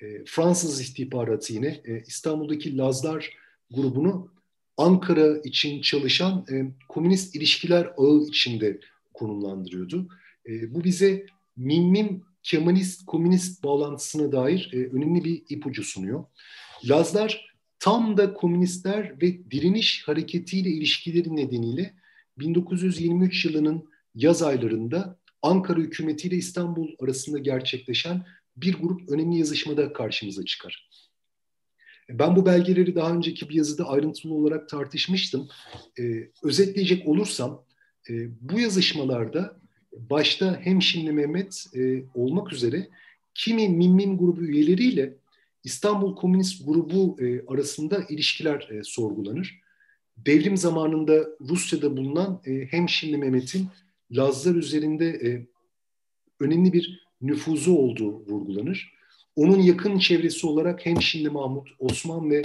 E, 0.01 0.25
Fransız 0.25 0.81
istihbaratı 0.81 1.53
yine 1.53 1.81
e, 1.85 2.03
İstanbul'daki 2.07 2.79
Lazlar 2.79 3.31
grubunu 3.71 4.29
Ankara 4.77 5.39
için 5.39 5.83
çalışan 5.83 6.47
e, 6.53 6.65
komünist 6.89 7.37
ilişkiler 7.37 7.93
ağı 7.97 8.25
içinde 8.29 8.81
konumlandırıyordu. 9.15 10.09
E, 10.49 10.75
bu 10.75 10.85
bize 10.85 11.27
Mimmin 11.57 12.25
Kemalist 12.43 13.07
komünist 13.07 13.65
bağlantısına 13.65 14.33
dair 14.33 14.71
e, 14.73 14.77
önemli 14.77 15.25
bir 15.25 15.43
ipucu 15.49 15.85
sunuyor. 15.85 16.25
Lazlar 16.85 17.55
tam 17.79 18.17
da 18.17 18.35
komünistler 18.35 19.23
ve 19.23 19.51
direniş 19.51 20.09
hareketiyle 20.09 20.71
ilişkileri 20.71 21.37
nedeniyle 21.37 22.02
1923 22.39 23.45
yılının 23.45 23.89
yaz 24.15 24.43
aylarında 24.43 25.19
Ankara 25.43 25.81
hükümetiyle 25.81 26.37
İstanbul 26.37 26.89
arasında 27.01 27.39
gerçekleşen 27.39 28.27
bir 28.57 28.75
grup 28.75 29.09
önemli 29.09 29.39
yazışmada 29.39 29.93
karşımıza 29.93 30.45
çıkar. 30.45 30.91
Ben 32.09 32.37
bu 32.37 32.47
belgeleri 32.47 32.95
daha 32.95 33.13
önceki 33.13 33.49
bir 33.49 33.55
yazıda 33.55 33.89
ayrıntılı 33.89 34.35
olarak 34.35 34.69
tartışmıştım. 34.69 35.49
Ee, 35.99 36.31
özetleyecek 36.43 37.09
olursam 37.09 37.65
e, 38.11 38.13
bu 38.41 38.61
yazışmalarda 38.61 39.61
başta 39.93 40.61
hem 40.61 40.83
şimdi 40.83 41.13
Mehmet 41.13 41.67
e, 41.75 42.03
olmak 42.15 42.53
üzere 42.53 42.89
kimi 43.35 43.69
Mimmin 43.69 44.19
grubu 44.19 44.43
üyeleriyle 44.43 45.15
İstanbul 45.65 46.17
Komünist 46.17 46.67
grubu 46.67 47.17
e, 47.21 47.47
arasında 47.47 48.05
ilişkiler 48.09 48.69
e, 48.71 48.83
sorgulanır. 48.85 49.61
Devrim 50.17 50.57
zamanında 50.57 51.29
Rusya'da 51.41 51.97
bulunan 51.97 52.43
e, 52.47 52.67
hem 52.71 52.89
şimdi 52.89 53.17
Mehmet'in 53.17 53.69
Lazlar 54.11 54.55
üzerinde 54.55 55.07
e, 55.07 55.47
önemli 56.41 56.73
bir 56.73 57.07
nüfuzu 57.21 57.75
olduğu 57.77 58.13
vurgulanır. 58.13 58.93
Onun 59.37 59.59
yakın 59.59 59.99
çevresi 59.99 60.47
olarak 60.47 60.87
hem 60.87 61.03
şimdi 61.03 61.31
Mahmut, 61.31 61.69
Osman 61.79 62.31
ve 62.31 62.43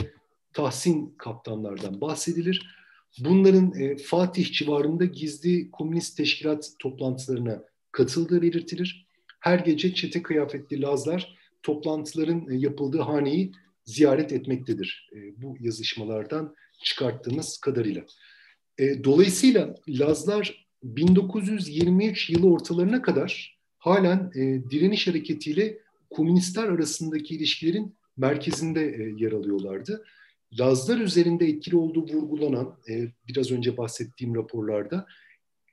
Tahsin 0.53 1.13
kaptanlardan 1.17 2.01
bahsedilir. 2.01 2.75
Bunların 3.19 3.73
e, 3.79 3.97
Fatih 3.97 4.53
civarında 4.53 5.05
gizli 5.05 5.71
komünist 5.71 6.17
teşkilat 6.17 6.71
toplantılarına 6.79 7.63
katıldığı 7.91 8.41
belirtilir. 8.41 9.07
Her 9.39 9.59
gece 9.59 9.93
çete 9.93 10.21
kıyafetli 10.21 10.81
Lazlar 10.81 11.37
toplantıların 11.63 12.49
e, 12.49 12.55
yapıldığı 12.55 13.01
haneyi 13.01 13.51
ziyaret 13.85 14.33
etmektedir. 14.33 15.09
E, 15.15 15.41
bu 15.41 15.57
yazışmalardan 15.59 16.55
çıkarttığımız 16.83 17.57
kadarıyla. 17.57 18.03
E, 18.77 19.03
dolayısıyla 19.03 19.75
Lazlar 19.89 20.67
1923 20.83 22.29
yılı 22.29 22.51
ortalarına 22.51 23.01
kadar 23.01 23.59
halen 23.77 24.31
e, 24.35 24.41
direniş 24.71 25.07
hareketiyle 25.07 25.77
komünistler 26.09 26.63
arasındaki 26.63 27.35
ilişkilerin 27.35 27.95
merkezinde 28.17 28.81
e, 28.81 29.23
yer 29.23 29.31
alıyorlardı. 29.31 30.05
Lazlar 30.59 30.97
üzerinde 30.97 31.47
etkili 31.47 31.75
olduğu 31.75 32.05
vurgulanan 32.05 32.77
e, 32.89 33.07
biraz 33.27 33.51
önce 33.51 33.77
bahsettiğim 33.77 34.35
raporlarda 34.35 35.05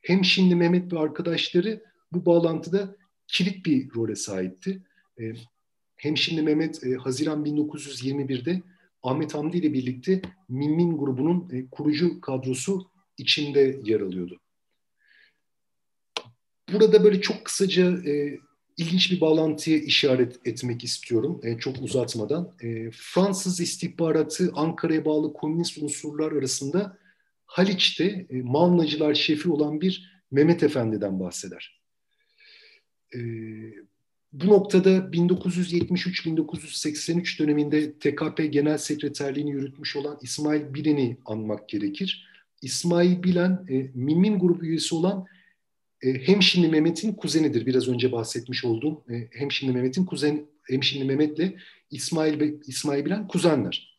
hem 0.02 0.24
şimdi 0.24 0.54
Mehmet 0.54 0.92
ve 0.92 0.98
arkadaşları 0.98 1.84
bu 2.12 2.26
bağlantıda 2.26 2.96
kilit 3.26 3.66
bir 3.66 3.94
role 3.94 4.14
sahipti. 4.14 4.82
E, 5.20 5.32
hem 5.96 6.16
şimdi 6.16 6.42
Mehmet 6.42 6.84
e, 6.84 6.94
Haziran 6.94 7.44
1921'de 7.44 8.62
Ahmet 9.04 9.34
Hamdi 9.34 9.56
ile 9.56 9.72
birlikte 9.72 10.22
Minmin 10.48 10.98
grubunun 10.98 11.48
e, 11.52 11.66
kurucu 11.70 12.20
kadrosu 12.20 12.90
içinde 13.18 13.80
yer 13.84 14.00
alıyordu. 14.00 14.40
Burada 16.72 17.04
böyle 17.04 17.20
çok 17.20 17.44
kısaca 17.44 18.10
e, 18.10 18.38
ilginç 18.76 19.12
bir 19.12 19.20
bağlantıya 19.20 19.78
işaret 19.78 20.46
etmek 20.46 20.84
istiyorum 20.84 21.40
e, 21.42 21.58
çok 21.58 21.82
uzatmadan. 21.82 22.52
E, 22.60 22.90
Fransız 22.90 23.60
istihbaratı 23.60 24.50
Ankara'ya 24.54 25.04
bağlı 25.04 25.32
komünist 25.32 25.78
unsurlar 25.82 26.32
arasında 26.32 26.98
Haliç'te 27.46 28.26
e, 28.30 28.42
Malnacılar 28.42 29.14
şefi 29.14 29.50
olan 29.50 29.80
bir 29.80 30.22
Mehmet 30.30 30.62
Efendi'den 30.62 31.20
bahseder. 31.20 31.80
E, 33.14 33.18
bu 34.34 34.46
noktada 34.46 34.98
1973-1983 34.98 37.38
döneminde 37.38 37.92
TKP 37.92 38.52
Genel 38.52 38.78
Sekreterliğini 38.78 39.50
yürütmüş 39.50 39.96
olan 39.96 40.18
İsmail 40.22 40.74
Bilen'i 40.74 41.16
anmak 41.24 41.68
gerekir. 41.68 42.28
İsmail 42.62 43.22
Bilen, 43.22 43.66
e, 43.68 43.90
Mimin 43.94 44.38
grubu 44.38 44.64
üyesi 44.64 44.94
olan 44.94 45.26
e, 46.02 46.14
Hemşinli 46.14 46.68
Mehmet'in 46.68 47.12
kuzenidir. 47.12 47.66
Biraz 47.66 47.88
önce 47.88 48.12
bahsetmiş 48.12 48.64
olduğum 48.64 49.04
e, 49.10 49.28
Hemşinli 49.30 49.72
Mehmet'in 49.72 50.04
kuzen 50.04 50.46
Hemşinli 50.62 51.04
Mehmet'le 51.04 51.54
İsmail 51.90 52.40
ve 52.40 52.54
İsmail 52.66 53.04
Bilen 53.04 53.28
kuzenler. 53.28 53.98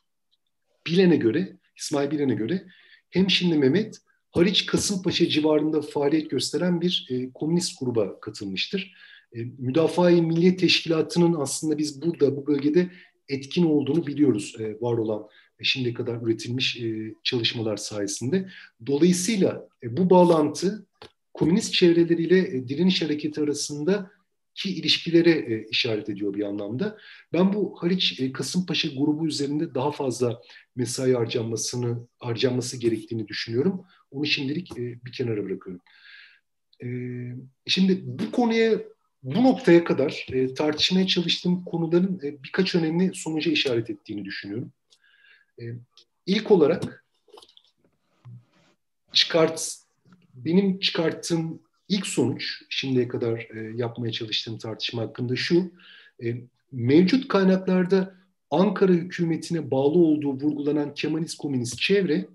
Bilen'e 0.87 1.15
göre, 1.15 1.57
İsmail 1.77 2.11
Bilen'e 2.11 2.35
göre 2.35 2.65
Hemşinli 3.09 3.57
Mehmet 3.57 3.97
Haliç 4.31 4.65
Kasımpaşa 4.65 5.29
civarında 5.29 5.81
faaliyet 5.81 6.29
gösteren 6.29 6.81
bir 6.81 7.07
e, 7.09 7.31
komünist 7.33 7.79
gruba 7.79 8.19
katılmıştır. 8.19 8.95
E, 9.35 9.43
Müdafaa-i 9.57 10.21
Milliye 10.21 10.57
Teşkilatı'nın 10.57 11.33
aslında 11.33 11.77
biz 11.77 12.01
burada, 12.01 12.35
bu 12.35 12.47
bölgede 12.47 12.91
etkin 13.29 13.65
olduğunu 13.65 14.07
biliyoruz 14.07 14.55
e, 14.59 14.81
var 14.81 14.97
olan 14.97 15.27
şimdiye 15.63 15.93
kadar 15.93 16.21
üretilmiş 16.21 16.77
e, 16.77 17.13
çalışmalar 17.23 17.77
sayesinde. 17.77 18.49
Dolayısıyla 18.85 19.67
bu 19.83 20.09
bağlantı 20.09 20.85
komünist 21.33 21.73
çevreleriyle 21.73 22.67
direniş 22.67 23.01
hareketi 23.01 23.41
arasında 23.41 24.11
ki 24.55 24.75
ilişkilere 24.75 25.65
işaret 25.69 26.09
ediyor 26.09 26.33
bir 26.33 26.43
anlamda. 26.43 26.97
Ben 27.33 27.53
bu 27.53 27.75
Haliç 27.81 28.21
Kasımpaşa 28.33 28.89
grubu 28.97 29.27
üzerinde 29.27 29.75
daha 29.75 29.91
fazla 29.91 30.41
mesai 30.75 31.13
harcanmasını 31.13 32.07
harcanması 32.19 32.77
gerektiğini 32.77 33.27
düşünüyorum. 33.27 33.85
Onu 34.11 34.25
şimdilik 34.25 34.77
bir 34.77 35.11
kenara 35.11 35.43
bırakıyorum. 35.43 35.81
Şimdi 37.67 38.01
bu 38.05 38.31
konuya 38.31 38.81
bu 39.25 39.43
noktaya 39.43 39.83
kadar 39.83 40.27
e, 40.31 40.53
tartışmaya 40.53 41.07
çalıştığım 41.07 41.63
konuların 41.65 42.19
e, 42.23 42.43
birkaç 42.43 42.75
önemli 42.75 43.11
sonuca 43.15 43.51
işaret 43.51 43.89
ettiğini 43.89 44.25
düşünüyorum. 44.25 44.71
E, 45.61 45.63
ilk 46.25 46.51
olarak 46.51 47.05
çıkart 49.11 49.75
benim 50.33 50.79
çıkarttığım 50.79 51.59
ilk 51.89 52.07
sonuç 52.07 52.61
şimdiye 52.69 53.07
kadar 53.07 53.39
e, 53.39 53.71
yapmaya 53.75 54.11
çalıştığım 54.11 54.57
tartışma 54.57 55.01
hakkında 55.01 55.35
şu. 55.35 55.71
E, 56.23 56.35
mevcut 56.71 57.27
kaynaklarda 57.27 58.15
Ankara 58.51 58.91
hükümetine 58.91 59.71
bağlı 59.71 59.99
olduğu 59.99 60.33
vurgulanan 60.33 60.93
Kemalist 60.93 61.37
komünist 61.37 61.79
çevre 61.79 62.27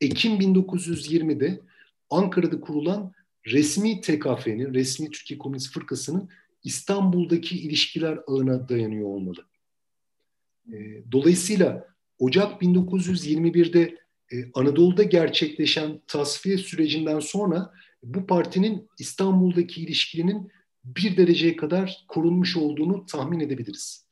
Ekim 0.00 0.32
1920'de 0.32 1.60
Ankara'da 2.10 2.60
kurulan 2.60 3.12
resmi 3.46 4.00
TKF'nin, 4.00 4.74
resmi 4.74 5.10
Türkiye 5.10 5.38
Komünist 5.38 5.72
Fırkası'nın 5.72 6.28
İstanbul'daki 6.64 7.60
ilişkiler 7.60 8.18
ağına 8.26 8.68
dayanıyor 8.68 9.08
olmalı. 9.08 9.46
E, 10.72 11.02
dolayısıyla 11.12 11.86
Ocak 12.18 12.62
1921'de 12.62 13.98
e, 14.32 14.36
Anadolu'da 14.54 15.02
gerçekleşen 15.02 16.00
tasfiye 16.06 16.58
sürecinden 16.58 17.20
sonra 17.20 17.72
bu 18.02 18.26
partinin 18.26 18.88
İstanbul'daki 18.98 19.82
ilişkilerinin 19.82 20.50
bir 20.84 21.16
dereceye 21.16 21.56
kadar 21.56 22.04
korunmuş 22.08 22.56
olduğunu 22.56 23.06
tahmin 23.06 23.40
edebiliriz. 23.40 24.06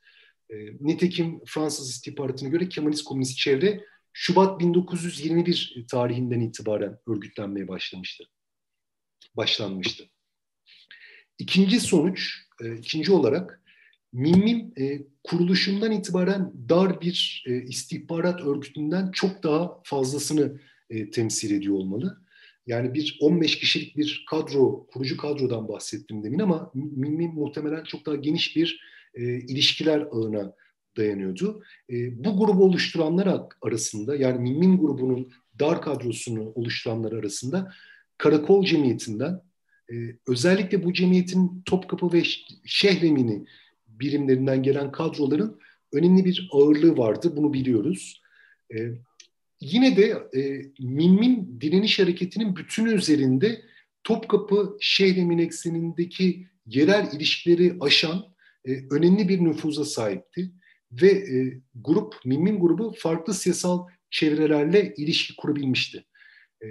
E, 0.50 0.56
nitekim 0.80 1.40
Fransız 1.46 1.90
istihbaratına 1.90 2.48
göre 2.48 2.68
Kemalist 2.68 3.04
Komünist 3.04 3.38
çevre 3.38 3.84
Şubat 4.12 4.60
1921 4.60 5.86
tarihinden 5.90 6.40
itibaren 6.40 6.98
örgütlenmeye 7.06 7.68
başlamıştı. 7.68 8.24
Başlanmıştı. 9.36 10.04
İkinci 11.38 11.80
sonuç, 11.80 12.34
e, 12.64 12.76
ikinci 12.76 13.12
olarak 13.12 13.62
MİMİM 14.12 14.72
e, 14.78 15.02
kuruluşundan 15.24 15.92
itibaren 15.92 16.52
dar 16.68 17.00
bir 17.00 17.44
e, 17.46 17.62
istihbarat 17.62 18.40
örgütünden 18.40 19.10
çok 19.10 19.42
daha 19.42 19.80
fazlasını 19.84 20.60
e, 20.90 21.10
temsil 21.10 21.54
ediyor 21.54 21.74
olmalı. 21.74 22.18
Yani 22.66 22.94
bir 22.94 23.18
15 23.20 23.58
kişilik 23.58 23.96
bir 23.96 24.24
kadro, 24.30 24.86
kurucu 24.86 25.16
kadrodan 25.16 25.68
bahsettim 25.68 26.24
demin 26.24 26.38
ama 26.38 26.70
MİMİM 26.74 27.30
muhtemelen 27.30 27.84
çok 27.84 28.06
daha 28.06 28.14
geniş 28.14 28.56
bir 28.56 28.80
e, 29.14 29.22
ilişkiler 29.22 30.00
ağına 30.00 30.54
dayanıyordu. 30.96 31.62
E, 31.90 32.24
bu 32.24 32.38
grubu 32.38 32.64
oluşturanlar 32.64 33.46
arasında 33.62 34.16
yani 34.16 34.38
MİMİM 34.38 34.78
grubunun 34.78 35.32
dar 35.60 35.82
kadrosunu 35.82 36.52
oluşturanlar 36.54 37.12
arasında 37.12 37.72
Karakol 38.18 38.64
Cemiyeti'nden 38.64 39.42
e, 39.92 39.94
özellikle 40.26 40.84
bu 40.84 40.92
cemiyetin 40.92 41.62
Topkapı 41.66 42.12
ve 42.12 42.22
Şehremini 42.64 43.44
birimlerinden 43.88 44.62
gelen 44.62 44.92
kadroların 44.92 45.60
önemli 45.92 46.24
bir 46.24 46.48
ağırlığı 46.52 46.96
vardı. 46.96 47.36
Bunu 47.36 47.52
biliyoruz. 47.52 48.22
E, 48.74 48.76
yine 49.60 49.96
de 49.96 50.22
e, 50.40 50.62
Mimmin 50.80 51.60
direniş 51.60 51.98
hareketinin 51.98 52.56
bütünü 52.56 52.92
üzerinde 52.92 53.62
Topkapı 54.04 54.76
Şehremin 54.80 55.38
eksenindeki 55.38 56.46
yerel 56.66 57.12
ilişkileri 57.12 57.76
aşan 57.80 58.24
e, 58.64 58.70
önemli 58.90 59.28
bir 59.28 59.44
nüfuza 59.44 59.84
sahipti. 59.84 60.52
Ve 60.92 61.08
e, 61.08 61.60
grup, 61.74 62.14
Mimmin 62.24 62.60
grubu 62.60 62.94
farklı 62.98 63.34
siyasal 63.34 63.86
çevrelerle 64.10 64.94
ilişki 64.96 65.36
kurabilmişti. 65.36 66.04
E, 66.62 66.68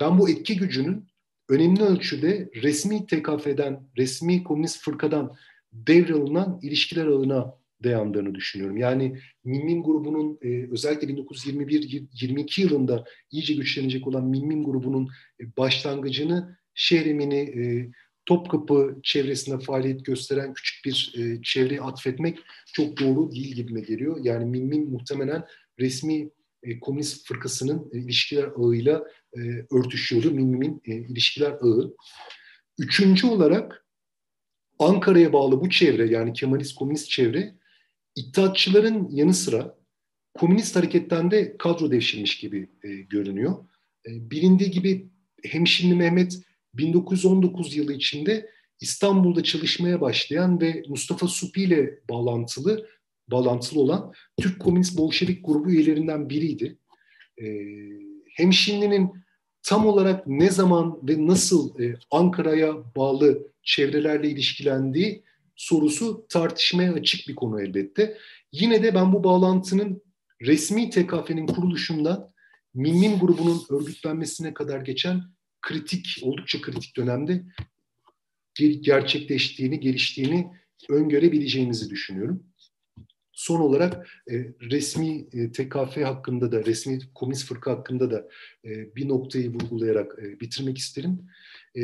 ben 0.00 0.18
bu 0.18 0.30
etki 0.30 0.56
gücünün 0.56 1.06
önemli 1.48 1.82
ölçüde 1.82 2.50
resmi 2.62 3.06
TKF'den, 3.06 3.88
resmi 3.96 4.44
komünist 4.44 4.82
fırkadan 4.82 5.36
devralınan 5.72 6.60
ilişkiler 6.62 7.06
ağına 7.06 7.60
dayandığını 7.84 8.34
düşünüyorum. 8.34 8.76
Yani 8.76 9.18
Mimmin 9.44 9.82
grubunun 9.82 10.38
e, 10.42 10.70
özellikle 10.70 11.08
1921-22 11.08 12.60
yılında 12.60 13.04
iyice 13.30 13.54
güçlenecek 13.54 14.06
olan 14.06 14.24
Mimmin 14.24 14.64
grubunun 14.64 15.08
e, 15.40 15.56
başlangıcını 15.56 16.56
Şehremini 16.74 17.38
e, 17.38 17.90
Topkapı 18.26 19.00
çevresinde 19.02 19.58
faaliyet 19.58 20.04
gösteren 20.04 20.54
küçük 20.54 20.84
bir 20.84 21.14
e, 21.18 21.42
çevreye 21.42 21.80
atfetmek 21.80 22.38
çok 22.72 23.00
doğru 23.00 23.32
değil 23.32 23.54
gibime 23.54 23.80
geliyor. 23.80 24.18
Yani 24.22 24.44
Mimmin 24.44 24.90
muhtemelen 24.90 25.44
resmi 25.78 26.30
e, 26.62 26.80
komünist 26.80 27.28
fırkasının 27.28 27.90
e, 27.92 27.98
ilişkiler 27.98 28.48
ağıyla 28.56 29.04
e, 29.36 29.40
örtüşüyordu. 29.70 30.30
Mimmin 30.30 30.82
e, 30.84 30.94
ilişkiler 30.94 31.50
ağı. 31.50 31.94
Üçüncü 32.78 33.26
olarak 33.26 33.86
Ankara'ya 34.78 35.32
bağlı 35.32 35.60
bu 35.60 35.70
çevre 35.70 36.10
yani 36.10 36.32
Kemalist 36.32 36.74
komünist 36.74 37.10
çevre 37.10 37.60
İttihatçıların 38.16 39.08
yanı 39.10 39.34
sıra 39.34 39.78
komünist 40.34 40.76
hareketten 40.76 41.30
de 41.30 41.56
kadro 41.56 41.90
devşirmiş 41.90 42.38
gibi 42.38 42.68
e, 42.82 42.88
görünüyor. 42.88 43.64
E, 44.06 44.30
bilindiği 44.30 44.70
gibi 44.70 45.08
Hemşinli 45.44 45.94
Mehmet 45.94 46.38
1919 46.74 47.76
yılı 47.76 47.92
içinde 47.92 48.50
İstanbul'da 48.80 49.42
çalışmaya 49.42 50.00
başlayan 50.00 50.60
ve 50.60 50.82
Mustafa 50.88 51.28
Supi 51.28 51.62
ile 51.62 52.00
bağlantılı 52.10 52.88
bağlantılı 53.30 53.80
olan 53.80 54.12
Türk 54.40 54.60
Komünist 54.60 54.98
Bolşevik 54.98 55.46
grubu 55.46 55.70
üyelerinden 55.70 56.28
biriydi. 56.30 56.78
E, 57.42 57.46
Hemşinli'nin 58.34 59.10
tam 59.62 59.86
olarak 59.86 60.26
ne 60.26 60.50
zaman 60.50 60.98
ve 61.02 61.26
nasıl 61.26 61.80
e, 61.80 61.96
Ankara'ya 62.10 62.74
bağlı 62.96 63.46
çevrelerle 63.62 64.30
ilişkilendiği 64.30 65.22
sorusu 65.56 66.26
tartışmaya 66.28 66.92
açık 66.92 67.28
bir 67.28 67.34
konu 67.34 67.62
elbette. 67.62 68.16
Yine 68.52 68.82
de 68.82 68.94
ben 68.94 69.12
bu 69.12 69.24
bağlantının 69.24 70.02
resmi 70.42 70.90
TKF'nin 70.90 71.46
kuruluşundan 71.46 72.30
Mimmin 72.74 73.18
grubunun 73.18 73.62
örgütlenmesine 73.70 74.54
kadar 74.54 74.80
geçen 74.80 75.22
kritik, 75.62 76.18
oldukça 76.22 76.60
kritik 76.60 76.96
dönemde 76.96 77.44
gerçekleştiğini, 78.80 79.80
geliştiğini 79.80 80.50
öngörebileceğimizi 80.88 81.90
düşünüyorum. 81.90 82.49
Son 83.40 83.60
olarak 83.60 84.22
e, 84.30 84.34
resmi 84.60 85.26
e, 85.32 85.52
TKF 85.52 85.96
hakkında 85.96 86.52
da, 86.52 86.64
resmi 86.64 86.98
komünist 87.14 87.44
fırka 87.44 87.70
hakkında 87.70 88.10
da 88.10 88.28
e, 88.64 88.96
bir 88.96 89.08
noktayı 89.08 89.54
vurgulayarak 89.54 90.18
e, 90.22 90.40
bitirmek 90.40 90.78
isterim. 90.78 91.18
E, 91.76 91.82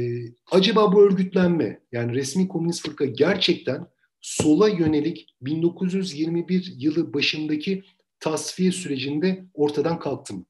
acaba 0.51 0.93
bu 0.93 1.03
örgütlenme, 1.03 1.81
yani 1.93 2.15
resmi 2.15 2.49
komünist 2.49 2.87
fırka 2.87 3.05
gerçekten 3.05 3.87
sola 4.21 4.69
yönelik 4.69 5.35
1921 5.41 6.75
yılı 6.77 7.15
başındaki 7.15 7.85
tasfiye 8.21 8.73
sürecinde 8.73 9.45
ortadan 9.55 9.99
kalktı 9.99 10.35
mı? 10.35 10.45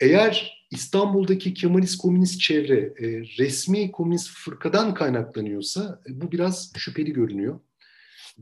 Eğer 0.00 0.66
İstanbul'daki 0.70 1.54
Kemalist 1.54 1.98
komünist 1.98 2.40
çevre 2.40 2.78
e, 2.78 3.06
resmi 3.38 3.92
komünist 3.92 4.30
fırkadan 4.30 4.94
kaynaklanıyorsa 4.94 6.02
e, 6.08 6.20
bu 6.20 6.32
biraz 6.32 6.72
şüpheli 6.76 7.12
görünüyor. 7.12 7.60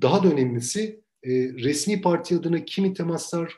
Daha 0.03 0.23
da 0.25 0.29
önemlisi 0.29 1.01
e, 1.23 1.31
resmi 1.53 2.01
parti 2.01 2.37
adına 2.37 2.65
kimi 2.65 2.95
temaslar 2.95 3.55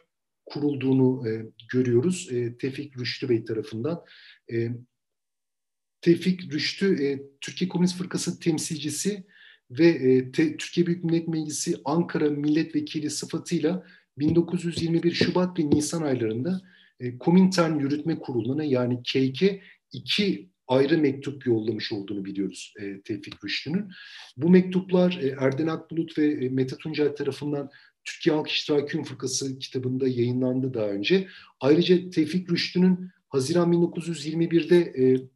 kurulduğunu 0.46 1.28
e, 1.28 1.46
görüyoruz 1.72 2.28
e, 2.32 2.56
Tevfik 2.56 2.98
Rüştü 2.98 3.28
Bey 3.28 3.44
tarafından. 3.44 4.04
E, 4.52 4.68
Tevfik 6.00 6.52
Rüştü 6.52 7.04
e, 7.04 7.22
Türkiye 7.40 7.68
Komünist 7.68 7.98
Fırkası 7.98 8.40
temsilcisi 8.40 9.24
ve 9.70 9.86
e, 9.86 10.32
te, 10.32 10.56
Türkiye 10.56 10.86
Büyük 10.86 11.04
Millet 11.04 11.28
Meclisi 11.28 11.76
Ankara 11.84 12.30
Milletvekili 12.30 13.10
sıfatıyla 13.10 13.86
1921 14.18 15.12
Şubat 15.12 15.58
ve 15.58 15.70
Nisan 15.70 16.02
aylarında 16.02 16.60
e, 17.00 17.18
Komintern 17.18 17.78
Yürütme 17.78 18.18
Kurulu'na 18.18 18.64
yani 18.64 19.02
KK 19.02 19.42
iki 19.92 20.51
ayrı 20.68 20.98
mektup 20.98 21.46
yollamış 21.46 21.92
olduğunu 21.92 22.24
biliyoruz 22.24 22.74
e, 22.80 23.00
Tevfik 23.02 23.44
Rüştü'nün. 23.44 23.90
Bu 24.36 24.50
mektuplar 24.50 25.20
e, 25.22 25.28
Erden 25.40 25.66
Akbulut 25.66 26.18
ve 26.18 26.26
e, 26.26 26.48
Mete 26.48 26.76
Tuncel 26.76 27.16
tarafından 27.16 27.70
Türkiye 28.04 28.36
Halk 28.36 28.48
İştiraki 28.48 29.02
Fırkası 29.02 29.58
kitabında 29.58 30.08
yayınlandı 30.08 30.74
daha 30.74 30.86
önce. 30.86 31.28
Ayrıca 31.60 32.10
Tevfik 32.10 32.52
Rüştü'nün 32.52 33.10
Haziran 33.28 33.72
1921'de 33.72 34.78
e, 34.78 35.28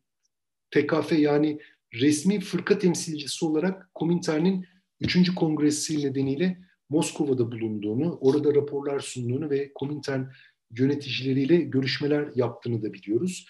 TKF 0.71 1.13
yani 1.13 1.61
resmi 1.95 2.41
fırka 2.41 2.79
temsilcisi 2.79 3.45
olarak 3.45 3.95
Komintern'in 3.95 4.67
3. 5.01 5.35
kongresi 5.35 6.07
nedeniyle 6.07 6.59
Moskova'da 6.89 7.53
bulunduğunu, 7.53 8.19
orada 8.21 8.55
raporlar 8.55 9.01
sunduğunu 9.01 9.51
ve 9.51 9.73
Komintern 9.75 10.25
yöneticileriyle 10.71 11.57
görüşmeler 11.57 12.29
yaptığını 12.35 12.83
da 12.83 12.93
biliyoruz. 12.93 13.47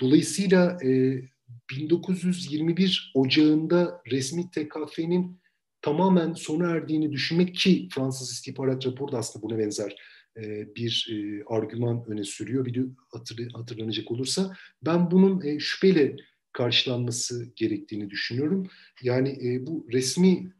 Dolayısıyla 0.00 0.78
e, 0.84 1.22
1921 1.70 3.12
Ocağı'nda 3.14 4.02
resmi 4.10 4.50
TKF'nin 4.50 5.40
tamamen 5.82 6.32
sona 6.32 6.70
erdiğini 6.70 7.12
düşünmek 7.12 7.54
ki 7.54 7.88
Fransız 7.94 8.32
istihbarat 8.32 8.86
raporu 8.86 9.12
da 9.12 9.18
aslında 9.18 9.42
buna 9.42 9.58
benzer 9.58 9.96
e, 10.36 10.74
bir 10.76 11.08
e, 11.12 11.44
argüman 11.46 12.04
öne 12.06 12.24
sürüyor. 12.24 12.64
Bir 12.64 12.86
hatır, 13.08 13.50
hatırlanacak 13.52 14.10
olursa 14.10 14.56
ben 14.82 15.10
bunun 15.10 15.46
e, 15.46 15.58
şüpheyle 15.58 16.16
karşılanması 16.52 17.52
gerektiğini 17.56 18.10
düşünüyorum. 18.10 18.66
Yani 19.02 19.28
e, 19.28 19.66
bu 19.66 19.86
resmi 19.92 20.52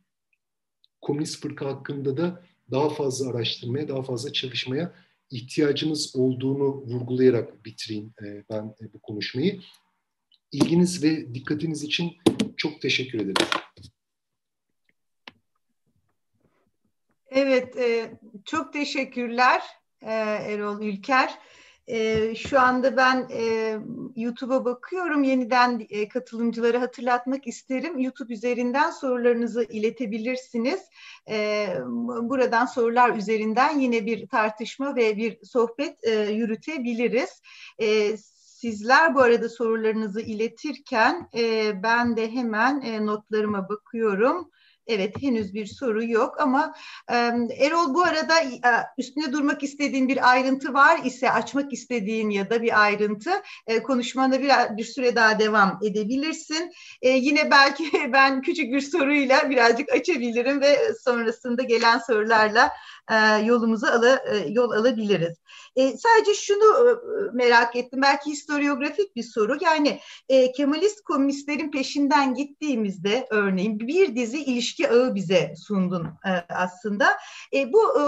komünist 1.00 1.42
fırka 1.42 1.66
hakkında 1.66 2.16
da 2.16 2.44
daha 2.70 2.88
fazla 2.88 3.30
araştırmaya, 3.30 3.88
daha 3.88 4.02
fazla 4.02 4.32
çalışmaya 4.32 4.94
ihtiyacımız 5.30 6.16
olduğunu 6.16 6.64
vurgulayarak 6.64 7.64
bitireyim 7.64 8.14
e, 8.22 8.44
ben 8.50 8.74
e, 8.80 8.92
bu 8.92 9.00
konuşmayı. 9.00 9.60
İlginiz 10.52 11.04
ve 11.04 11.34
dikkatiniz 11.34 11.82
için 11.82 12.12
çok 12.56 12.80
teşekkür 12.80 13.18
ederim. 13.20 13.48
Evet, 17.26 17.76
e, 17.76 18.18
çok 18.44 18.72
teşekkürler 18.72 19.62
Erol 20.02 20.82
Ülker. 20.82 21.38
E, 21.90 22.34
şu 22.34 22.60
anda 22.60 22.96
ben 22.96 23.28
e, 23.32 23.76
YouTube'a 24.16 24.64
bakıyorum. 24.64 25.22
Yeniden 25.22 25.86
e, 25.90 26.08
katılımcıları 26.08 26.78
hatırlatmak 26.78 27.46
isterim. 27.46 27.98
YouTube 27.98 28.32
üzerinden 28.32 28.90
sorularınızı 28.90 29.62
iletebilirsiniz. 29.62 30.80
E, 31.30 31.66
buradan 32.22 32.66
sorular 32.66 33.16
üzerinden 33.16 33.78
yine 33.78 34.06
bir 34.06 34.28
tartışma 34.28 34.96
ve 34.96 35.16
bir 35.16 35.38
sohbet 35.44 36.04
e, 36.04 36.10
yürütebiliriz. 36.10 37.42
E, 37.78 38.16
Sizler 38.60 39.14
bu 39.14 39.20
arada 39.20 39.48
sorularınızı 39.48 40.20
iletirken 40.20 41.28
e, 41.34 41.72
ben 41.82 42.16
de 42.16 42.30
hemen 42.30 42.80
e, 42.80 43.06
notlarıma 43.06 43.68
bakıyorum. 43.68 44.50
Evet 44.90 45.22
henüz 45.22 45.54
bir 45.54 45.66
soru 45.66 46.04
yok 46.04 46.40
ama 46.40 46.74
e, 47.10 47.14
Erol 47.58 47.94
bu 47.94 48.02
arada 48.02 48.40
e, 48.40 48.60
üstüne 48.98 49.32
durmak 49.32 49.62
istediğin 49.62 50.08
bir 50.08 50.30
ayrıntı 50.30 50.74
var 50.74 51.00
ise 51.04 51.30
açmak 51.30 51.72
istediğin 51.72 52.30
ya 52.30 52.50
da 52.50 52.62
bir 52.62 52.82
ayrıntı 52.82 53.30
e, 53.66 53.82
konuşmana 53.82 54.40
bir, 54.40 54.76
bir 54.76 54.84
süre 54.84 55.16
daha 55.16 55.38
devam 55.38 55.78
edebilirsin. 55.82 56.72
E, 57.02 57.08
yine 57.08 57.50
belki 57.50 57.84
ben 58.12 58.42
küçük 58.42 58.72
bir 58.72 58.80
soruyla 58.80 59.50
birazcık 59.50 59.92
açabilirim 59.92 60.60
ve 60.60 60.94
sonrasında 61.04 61.62
gelen 61.62 61.98
sorularla 61.98 62.70
e, 63.10 63.44
yolumuzu 63.44 63.86
ala, 63.86 64.16
e, 64.16 64.48
yol 64.48 64.70
alabiliriz. 64.70 65.38
E, 65.76 65.96
sadece 65.96 66.34
şunu 66.34 66.88
e, 66.88 66.90
merak 67.32 67.76
ettim, 67.76 68.02
belki 68.02 68.30
historiografik 68.30 69.16
bir 69.16 69.22
soru. 69.22 69.58
Yani 69.60 70.00
e, 70.28 70.52
Kemalist 70.52 71.00
komünistlerin 71.00 71.70
peşinden 71.70 72.34
gittiğimizde 72.34 73.26
örneğin 73.30 73.80
bir 73.80 74.16
dizi 74.16 74.44
ilişki 74.44 74.90
ağı 74.90 75.14
bize 75.14 75.54
sundun 75.56 76.04
e, 76.04 76.30
aslında. 76.48 77.06
E, 77.54 77.72
bu 77.72 78.00
e, 78.00 78.02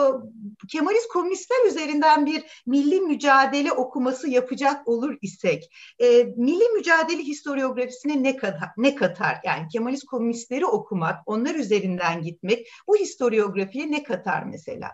Kemalist 0.69 1.09
komünistler 1.09 1.67
üzerinden 1.67 2.27
bir 2.27 2.63
milli 2.67 3.01
mücadele 3.01 3.73
okuması 3.73 4.31
yapacak 4.31 4.89
olur 4.89 5.17
isek, 5.23 5.73
e, 5.99 6.25
milli 6.37 6.69
mücadele 6.69 7.23
historiografisine 7.23 8.23
ne 8.23 8.37
kadar 8.37 8.69
ne 8.77 8.95
katar? 8.95 9.37
Yani 9.45 9.69
Kemalist 9.73 10.05
komünistleri 10.05 10.67
okumak, 10.67 11.23
onlar 11.27 11.55
üzerinden 11.55 12.23
gitmek 12.23 12.69
bu 12.89 12.97
historiografiye 12.97 13.91
ne 13.91 14.03
katar 14.03 14.43
mesela? 14.43 14.92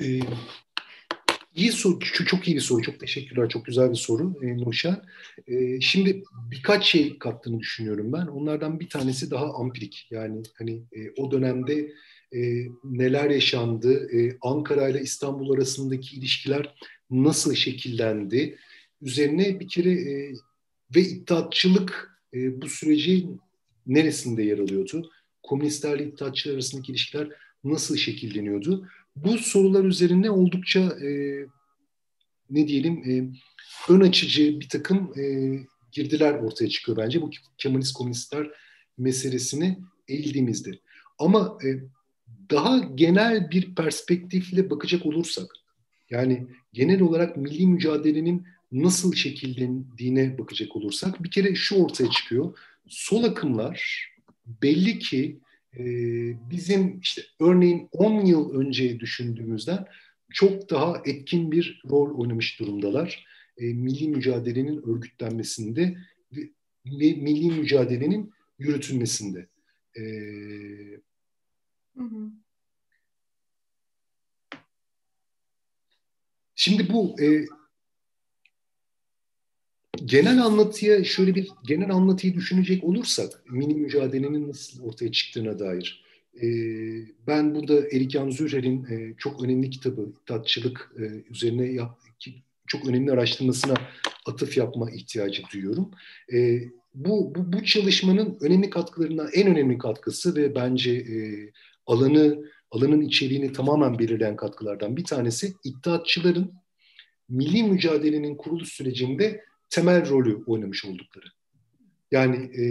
Ee, 0.00 0.20
iyi 1.54 1.72
soru, 1.72 1.98
çok 2.00 2.48
iyi 2.48 2.56
bir 2.56 2.60
soru. 2.60 2.82
Çok 2.82 3.00
teşekkürler. 3.00 3.48
Çok 3.48 3.64
güzel 3.64 3.90
bir 3.90 3.96
soru 3.96 4.34
e, 4.42 4.56
Nuşa. 4.56 5.02
E, 5.46 5.80
şimdi 5.80 6.22
birkaç 6.50 6.84
şey 6.84 7.18
kattığını 7.18 7.60
düşünüyorum 7.60 8.12
ben. 8.12 8.26
Onlardan 8.26 8.80
bir 8.80 8.88
tanesi 8.88 9.30
daha 9.30 9.54
ampirik. 9.54 10.06
Yani 10.10 10.42
hani 10.58 10.82
e, 10.92 11.10
o 11.16 11.30
dönemde 11.30 11.92
e, 12.34 12.66
neler 12.84 13.30
yaşandı, 13.30 14.10
e, 14.18 14.36
Ankara 14.40 14.88
ile 14.88 15.00
İstanbul 15.00 15.54
arasındaki 15.54 16.16
ilişkiler 16.16 16.74
nasıl 17.10 17.54
şekillendi, 17.54 18.58
üzerine 19.02 19.60
bir 19.60 19.68
kere 19.68 19.92
e, 19.92 20.34
ve 20.96 21.00
iddiatçılık 21.00 22.20
e, 22.34 22.62
bu 22.62 22.68
sürecin 22.68 23.40
neresinde 23.86 24.42
yer 24.42 24.58
alıyordu? 24.58 25.10
Komünistlerle 25.42 26.04
iddiatçılar 26.04 26.54
arasındaki 26.54 26.92
ilişkiler 26.92 27.28
nasıl 27.64 27.96
şekilleniyordu? 27.96 28.88
Bu 29.16 29.38
sorular 29.38 29.84
üzerine 29.84 30.30
oldukça 30.30 30.80
e, 30.80 31.08
ne 32.50 32.68
diyelim 32.68 33.10
e, 33.10 33.12
ön 33.92 34.00
açıcı 34.00 34.60
bir 34.60 34.68
takım 34.68 35.18
e, 35.18 35.24
girdiler 35.92 36.32
ortaya 36.32 36.68
çıkıyor 36.68 36.98
bence 36.98 37.22
bu 37.22 37.30
Kemalist 37.58 37.94
komünistler 37.94 38.50
meselesini 38.98 39.78
eğildiğimizde. 40.08 40.78
Ama 41.18 41.58
e, 41.64 41.68
daha 42.50 42.78
genel 42.78 43.50
bir 43.50 43.74
perspektifle 43.74 44.70
bakacak 44.70 45.06
olursak, 45.06 45.46
yani 46.10 46.46
genel 46.72 47.00
olarak 47.00 47.36
milli 47.36 47.66
mücadelenin 47.66 48.46
nasıl 48.72 49.14
şekillendiğine 49.14 50.38
bakacak 50.38 50.76
olursak 50.76 51.24
bir 51.24 51.30
kere 51.30 51.54
şu 51.54 51.84
ortaya 51.84 52.10
çıkıyor. 52.10 52.58
Sol 52.88 53.24
akımlar 53.24 54.08
belli 54.62 54.98
ki 54.98 55.40
bizim 56.50 57.00
işte 57.00 57.22
örneğin 57.40 57.88
10 57.92 58.24
yıl 58.24 58.54
önce 58.54 59.00
düşündüğümüzden 59.00 59.86
çok 60.32 60.70
daha 60.70 61.02
etkin 61.04 61.52
bir 61.52 61.82
rol 61.90 62.18
oynamış 62.18 62.60
durumdalar. 62.60 63.26
E, 63.56 63.64
milli 63.72 64.08
mücadelenin 64.08 64.82
örgütlenmesinde 64.88 65.96
ve, 66.32 66.40
milli 67.14 67.50
mücadelenin 67.50 68.32
yürütülmesinde. 68.58 69.48
E, 69.96 70.02
hı 71.96 72.02
hı. 72.02 72.30
Şimdi 76.54 76.92
bu 76.92 77.22
e, 77.22 77.46
genel 80.04 80.42
anlatıya 80.42 81.04
şöyle 81.04 81.34
bir 81.34 81.48
genel 81.66 81.90
anlatıyı 81.90 82.34
düşünecek 82.34 82.84
olursak 82.84 83.44
mini 83.50 83.74
mücadelenin 83.74 84.48
nasıl 84.48 84.84
ortaya 84.84 85.12
çıktığına 85.12 85.58
dair 85.58 86.04
e, 86.42 86.46
ben 87.26 87.54
burada 87.54 87.80
Erik 87.80 88.16
Zürher'in 88.28 88.84
e, 88.84 89.14
çok 89.18 89.44
önemli 89.44 89.70
kitabı 89.70 90.12
tatçılık 90.26 90.92
e, 90.98 91.02
üzerine 91.30 91.66
yap, 91.66 91.98
çok 92.66 92.88
önemli 92.88 93.12
araştırmasına 93.12 93.74
atıf 94.26 94.56
yapma 94.56 94.90
ihtiyacı 94.90 95.42
duyuyorum. 95.52 95.90
E, 96.32 96.60
bu, 96.94 97.34
bu, 97.34 97.52
bu 97.52 97.64
çalışmanın 97.64 98.38
önemli 98.40 98.70
katkılarından 98.70 99.28
en 99.34 99.46
önemli 99.46 99.78
katkısı 99.78 100.36
ve 100.36 100.54
bence 100.54 100.92
e, 100.92 101.16
alanı 101.86 102.44
alanın 102.70 103.00
içeriğini 103.00 103.52
tamamen 103.52 103.98
belirleyen 103.98 104.36
katkılardan 104.36 104.96
bir 104.96 105.04
tanesi 105.04 105.54
iddiatçıların 105.64 106.52
milli 107.28 107.62
mücadelenin 107.62 108.36
kuruluş 108.36 108.68
sürecinde 108.68 109.44
temel 109.70 110.08
rolü 110.08 110.44
oynamış 110.46 110.84
oldukları. 110.84 111.26
Yani 112.10 112.36
e, 112.36 112.64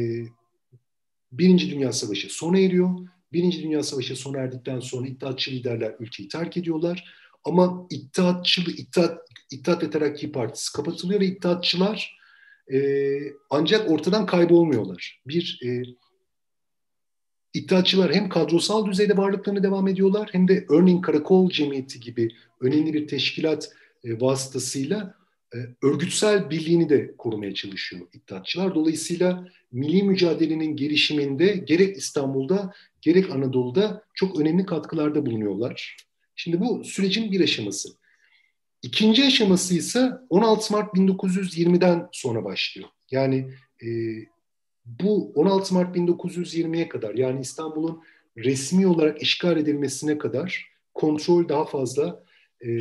Birinci 1.32 1.72
Dünya 1.72 1.91
Savaşı 1.91 2.30
sona 2.30 2.60
eriyor. 2.60 3.00
Birinci 3.34 3.64
Dünya 3.64 3.84
Savaşı 3.84 4.16
sona 4.16 4.38
erdikten 4.38 4.80
sonra 4.80 5.08
İttihatçı 5.08 5.52
liderler 5.52 5.96
ülkeyi 6.00 6.30
terk 6.30 6.58
ediyorlar. 6.58 7.14
Ama 7.44 7.88
İttihatçı, 7.89 8.62
İttihat, 8.62 9.18
İttihat 9.52 9.84
ve 9.84 9.89
Terakki 9.89 10.32
Partisi 10.32 10.74
kapatılıyor 10.74 11.20
ve 11.20 11.26
İttihatçılar 11.26 12.18
e, 12.74 12.80
ancak 13.50 13.91
ortadan 13.91 14.26
kaybolmuyorlar. 14.26 15.22
Bir 15.28 15.60
e, 15.66 15.84
İttihatçılar 17.54 18.14
hem 18.14 18.30
kadrosal 18.30 18.86
düzeyde 18.86 19.18
varlıklarını 19.18 19.64
devam 19.64 19.88
ediyorlar 19.88 20.30
hem 20.32 20.48
de 20.48 20.66
örneğin 20.70 21.02
Karakol 21.02 21.50
Cemiyeti 21.50 22.00
gibi 22.00 22.30
önemli 22.62 22.94
bir 22.94 23.08
teşkilat 23.08 23.70
e, 24.04 24.22
vasıtasıyla 24.22 25.23
örgütsel 25.82 26.49
birliğini 26.49 26.89
de 26.89 27.14
korumaya 27.18 27.54
çalışıyor 27.54 28.08
iddiatçılar. 28.14 28.76
Dolayısıyla 28.76 29.47
milli 29.72 30.04
mücadelenin 30.04 30.76
gelişiminde 30.76 31.47
gerek 31.47 31.97
İstanbul'da 31.97 32.74
gerek 33.01 33.30
Anadolu'da 33.30 34.04
çok 34.14 34.39
önemli 34.39 34.66
katkılarda 34.66 35.26
bulunuyorlar. 35.26 35.97
Şimdi 36.36 36.60
bu 36.60 36.84
sürecin 36.84 37.32
bir 37.32 37.41
aşaması. 37.41 37.89
İkinci 38.82 39.26
aşaması 39.26 39.76
ise 39.76 40.12
16 40.30 40.74
Mart 40.74 40.93
1920'den 40.95 42.10
sonra 42.12 42.43
başlıyor. 42.43 42.89
Yani 43.12 43.49
e, 43.84 43.88
bu 44.86 45.32
16 45.36 45.74
Mart 45.74 45.95
1920'ye 45.97 46.89
kadar 46.89 47.16
yani 47.16 47.41
İstanbul'un 47.41 48.04
resmi 48.38 48.88
olarak 48.88 49.22
işgal 49.22 49.58
edilmesine 49.58 50.18
kadar 50.18 50.72
kontrol 50.93 51.49
daha 51.49 51.66
fazla 51.66 52.24
e, 52.64 52.72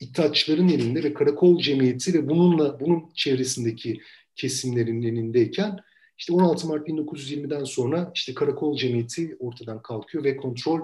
İttihatçıların 0.00 0.68
elinde 0.68 1.02
ve 1.02 1.14
karakol 1.14 1.58
cemiyeti 1.58 2.14
ve 2.14 2.28
bununla 2.28 2.80
bunun 2.80 3.04
çevresindeki 3.14 4.00
kesimlerin 4.36 5.02
elindeyken 5.02 5.78
işte 6.18 6.32
16 6.32 6.66
Mart 6.66 6.88
1920'den 6.88 7.64
sonra 7.64 8.12
işte 8.14 8.34
karakol 8.34 8.76
cemiyeti 8.76 9.36
ortadan 9.38 9.82
kalkıyor 9.82 10.24
ve 10.24 10.36
kontrol 10.36 10.80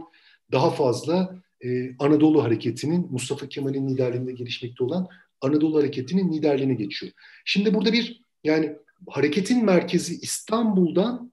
daha 0.53 0.71
fazla 0.71 1.43
e, 1.65 1.97
Anadolu 1.99 2.43
hareketinin 2.45 3.09
Mustafa 3.11 3.49
Kemal'in 3.49 3.89
liderliğinde 3.89 4.33
gelişmekte 4.33 4.85
olan 4.85 5.09
Anadolu 5.41 5.79
hareketinin 5.79 6.33
liderliğine 6.33 6.75
geçiyor. 6.75 7.13
Şimdi 7.45 7.75
burada 7.75 7.93
bir 7.93 8.23
yani 8.45 8.77
hareketin 9.09 9.65
merkezi 9.65 10.15
İstanbul'dan 10.15 11.33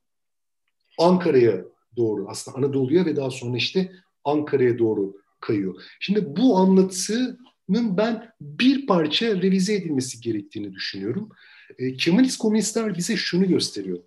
Ankara'ya 0.97 1.66
doğru 1.97 2.26
aslında 2.30 2.57
Anadolu'ya 2.57 3.05
ve 3.05 3.16
daha 3.16 3.32
sonra 3.32 3.57
işte 3.57 3.91
Ankara'ya 4.24 4.80
doğru 4.80 5.25
kayıyor. 5.40 5.84
Şimdi 6.00 6.36
bu 6.38 6.58
anlatının 6.58 7.98
ben 7.98 8.30
bir 8.42 8.88
parça 8.88 9.42
revize 9.42 9.74
edilmesi 9.74 10.22
gerektiğini 10.22 10.74
düşünüyorum. 10.74 11.30
E, 11.78 11.94
Kemalist 11.94 12.38
komünistler 12.38 12.98
bize 12.98 13.16
şunu 13.16 13.48
gösteriyor. 13.48 14.00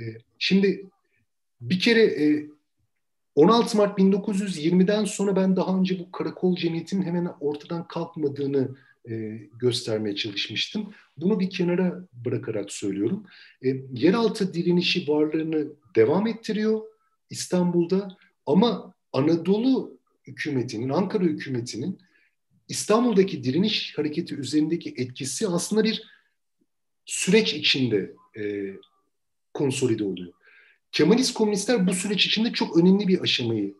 E, 0.00 0.02
şimdi 0.38 0.86
bir 1.60 1.80
kere 1.80 2.02
e, 2.02 2.46
16 3.34 3.76
Mart 3.76 3.98
1920'den 3.98 5.04
sonra 5.04 5.36
ben 5.36 5.56
daha 5.56 5.78
önce 5.78 5.98
bu 5.98 6.12
karakol 6.12 6.56
cemiyetinin 6.56 7.02
hemen 7.02 7.30
ortadan 7.40 7.88
kalkmadığını 7.88 8.76
e, 9.10 9.40
göstermeye 9.58 10.16
çalışmıştım. 10.16 10.94
Bunu 11.16 11.40
bir 11.40 11.50
kenara 11.50 12.04
bırakarak 12.12 12.72
söylüyorum. 12.72 13.26
E, 13.64 13.68
yeraltı 13.92 14.54
direnişi 14.54 15.08
varlığını 15.08 15.66
devam 15.96 16.26
ettiriyor 16.26 16.80
İstanbul'da 17.30 18.16
ama 18.46 18.94
Anadolu 19.12 19.98
hükümetinin, 20.26 20.88
Ankara 20.88 21.24
hükümetinin 21.24 21.98
İstanbul'daki 22.68 23.44
direniş 23.44 23.98
hareketi 23.98 24.34
üzerindeki 24.34 24.94
etkisi 24.96 25.48
aslında 25.48 25.84
bir 25.84 26.02
süreç 27.06 27.54
içinde 27.54 28.14
e, 28.38 28.72
konsolide 29.54 30.04
oluyor. 30.04 30.32
Kemalist 30.92 31.34
komünistler 31.34 31.86
bu 31.86 31.92
süreç 31.92 32.26
içinde 32.26 32.52
çok 32.52 32.76
önemli 32.76 33.08
bir 33.08 33.20
aşamayı 33.20 33.74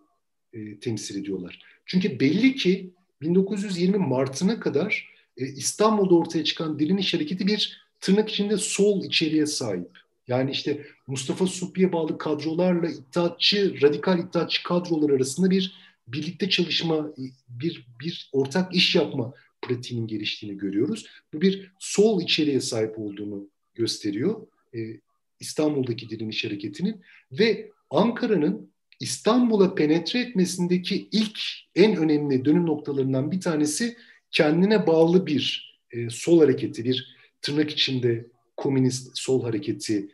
e, 0.52 0.78
temsil 0.78 1.20
ediyorlar. 1.20 1.62
Çünkü 1.86 2.20
belli 2.20 2.54
ki 2.54 2.90
1920 3.20 3.98
Mart'ına 3.98 4.60
kadar 4.60 5.08
e, 5.36 5.46
İstanbul'da 5.46 6.14
ortaya 6.14 6.44
çıkan 6.44 6.78
direniş 6.78 7.14
hareketi 7.14 7.46
bir 7.46 7.84
tırnak 8.00 8.30
içinde 8.30 8.56
sol 8.56 9.04
içeriğe 9.04 9.46
sahip. 9.46 9.98
Yani 10.28 10.50
işte 10.50 10.86
Mustafa 11.06 11.46
Suppi'ye 11.46 11.92
bağlı 11.92 12.18
kadrolarla 12.18 12.88
iddiatçı, 12.88 13.82
radikal 13.82 14.18
iddiatçı 14.18 14.62
kadrolar 14.62 15.10
arasında 15.10 15.50
bir 15.50 15.74
birlikte 16.08 16.50
çalışma, 16.50 17.14
bir, 17.48 17.86
bir 18.00 18.30
ortak 18.32 18.74
iş 18.74 18.94
yapma 18.94 19.34
pratiğinin 19.62 20.06
geliştiğini 20.06 20.58
görüyoruz. 20.58 21.06
Bu 21.32 21.40
bir 21.40 21.72
sol 21.78 22.22
içeriğe 22.22 22.60
sahip 22.60 22.98
olduğunu 22.98 23.48
gösteriyor. 23.74 24.46
Ee, 24.74 25.00
İstanbul'daki 25.40 26.10
direniş 26.10 26.44
hareketinin 26.44 27.02
ve 27.32 27.70
Ankara'nın 27.90 28.70
İstanbul'a 29.00 29.74
penetre 29.74 30.20
etmesindeki 30.20 31.08
ilk 31.12 31.40
en 31.74 31.96
önemli 31.96 32.44
dönüm 32.44 32.66
noktalarından 32.66 33.30
bir 33.30 33.40
tanesi 33.40 33.96
kendine 34.30 34.86
bağlı 34.86 35.26
bir 35.26 35.74
e, 35.90 36.10
sol 36.10 36.40
hareketi, 36.40 36.84
bir 36.84 37.16
tırnak 37.42 37.70
içinde 37.70 38.26
komünist 38.56 39.18
sol 39.18 39.42
hareketi 39.42 40.08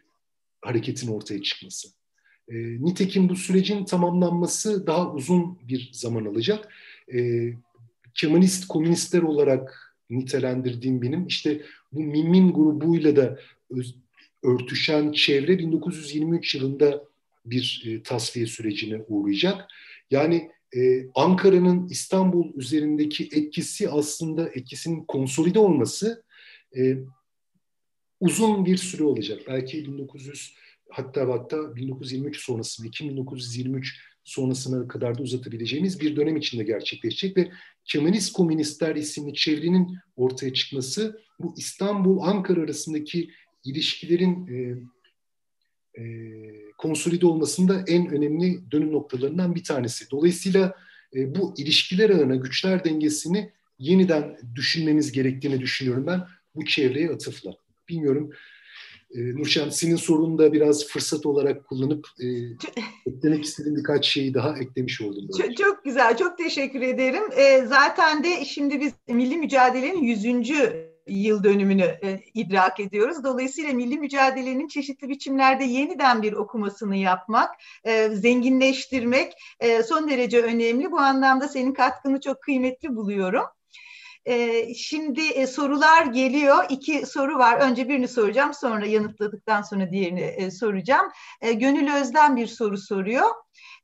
hareketin 0.61 1.09
ortaya 1.09 1.43
çıkması. 1.43 1.89
E, 2.51 2.55
nitekim 2.85 3.29
bu 3.29 3.37
sürecin 3.37 3.85
tamamlanması 3.85 4.87
daha 4.87 5.13
uzun 5.13 5.59
bir 5.69 5.91
zaman 5.93 6.25
alacak. 6.25 6.69
E, 7.15 7.51
Kemalist 8.15 8.69
komünistler 8.69 9.23
olarak 9.23 9.97
nitelendirdiğim 10.11 11.03
benim 11.03 11.27
işte 11.27 11.63
bu 11.93 12.01
Mimim 12.01 12.53
grubuyla 12.53 13.17
da 13.17 13.39
öz, 13.71 13.95
örtüşen 14.43 15.13
çevre 15.13 15.59
1923 15.59 16.55
yılında 16.55 17.05
bir 17.45 17.85
e, 17.87 18.03
tasfiye 18.03 18.47
sürecine 18.47 19.03
uğrayacak. 19.09 19.69
Yani 20.11 20.51
e, 20.77 21.07
Ankara'nın 21.15 21.89
İstanbul 21.89 22.55
üzerindeki 22.55 23.25
etkisi 23.25 23.91
aslında 23.91 24.49
etkisinin 24.49 25.05
konsolide 25.05 25.59
olması 25.59 26.23
e, 26.77 26.97
uzun 28.21 28.65
bir 28.65 28.77
süre 28.77 29.05
olacak. 29.05 29.41
Belki 29.49 29.85
1900 29.85 30.55
hatta 30.91 31.29
hatta 31.29 31.77
1923 31.77 32.41
sonrasında 32.45 32.89
1923 33.01 34.01
sonrasına 34.25 34.89
kadar 34.89 35.19
da 35.19 35.23
uzatabileceğimiz 35.23 36.01
bir 36.01 36.17
dönem 36.17 36.37
içinde 36.37 36.65
gerçekleşecek 36.65 37.37
ve 37.37 37.53
Kemalist 37.85 38.33
Komünistler 38.33 38.97
isimli 38.97 39.35
çevrenin 39.35 39.99
ortaya 40.17 40.55
çıkması 40.55 41.21
bu 41.39 41.55
İstanbul-Ankara 41.57 42.61
arasındaki 42.61 43.31
ilişkilerin 43.65 44.47
e, 44.49 44.77
e, 46.03 46.05
konsolide 46.79 47.27
olmasında 47.27 47.85
en 47.87 48.09
önemli 48.09 48.71
dönüm 48.71 48.93
noktalarından 48.93 49.55
bir 49.55 49.65
tanesi. 49.65 50.11
Dolayısıyla 50.11 50.77
e, 51.17 51.35
bu 51.35 51.55
ilişkiler 51.59 52.11
ağına, 52.11 52.37
güçler 52.37 52.85
dengesini 52.85 53.53
yeniden 53.79 54.39
düşünmemiz 54.55 55.13
gerektiğini 55.13 55.61
düşünüyorum 55.61 56.07
ben 56.07 56.23
bu 56.55 56.65
çevreye 56.65 57.11
atıfla. 57.11 57.53
Bilmiyorum 57.89 58.31
e, 59.15 59.35
Nurşen 59.35 59.69
senin 59.69 59.97
sorunu 59.97 60.39
da 60.39 60.53
biraz 60.53 60.87
fırsat 60.87 61.27
olarak 61.27 61.69
kullanıp 61.69 62.07
e, 62.21 62.27
eklemek 63.07 63.45
istediğim 63.45 63.77
birkaç 63.77 64.07
şeyi 64.07 64.35
daha 64.35 64.59
eklemiş 64.59 65.01
oldum. 65.01 65.29
Çok, 65.39 65.57
çok 65.57 65.85
güzel, 65.85 66.17
çok 66.17 66.39
teşekkür 66.39 66.81
ederim. 66.83 67.23
E, 67.37 67.67
zaten 67.67 68.25
de 68.25 68.45
şimdi 68.45 68.81
biz 68.81 68.93
milli 69.09 69.37
mücadelenin 69.37 70.03
100 70.03 70.25
yıl 71.07 71.45
dönümünü 71.45 71.83
e, 71.83 72.21
idrak 72.35 72.81
ediyoruz. 72.81 73.25
Dolayısıyla 73.25 73.73
milli 73.73 73.99
mücadelenin 73.99 74.69
çeşitli 74.69 75.09
biçimlerde 75.09 75.65
yeniden 75.65 76.23
bir 76.23 76.33
okumasını 76.33 76.97
yapmak, 76.97 77.55
e, 77.85 78.09
zenginleştirmek 78.09 79.33
e, 79.61 79.83
son 79.83 80.11
derece 80.11 80.43
önemli. 80.43 80.93
Bu 80.93 80.99
anlamda 80.99 81.49
senin 81.49 81.73
katkını 81.73 82.21
çok 82.21 82.43
kıymetli 82.43 82.97
buluyorum. 82.97 83.45
E, 84.25 84.75
şimdi 84.75 85.21
e, 85.21 85.47
sorular 85.47 86.07
geliyor. 86.07 86.65
İki 86.69 87.07
soru 87.07 87.39
var. 87.39 87.61
Önce 87.61 87.89
birini 87.89 88.09
soracağım, 88.09 88.55
sonra 88.55 88.87
yanıtladıktan 88.87 89.63
sonra 89.63 89.91
diğerini 89.91 90.21
e, 90.21 90.51
soracağım. 90.51 91.07
E, 91.41 91.53
Gönül 91.53 91.95
Özden 91.95 92.37
bir 92.37 92.47
soru 92.47 92.79
soruyor. 92.79 93.27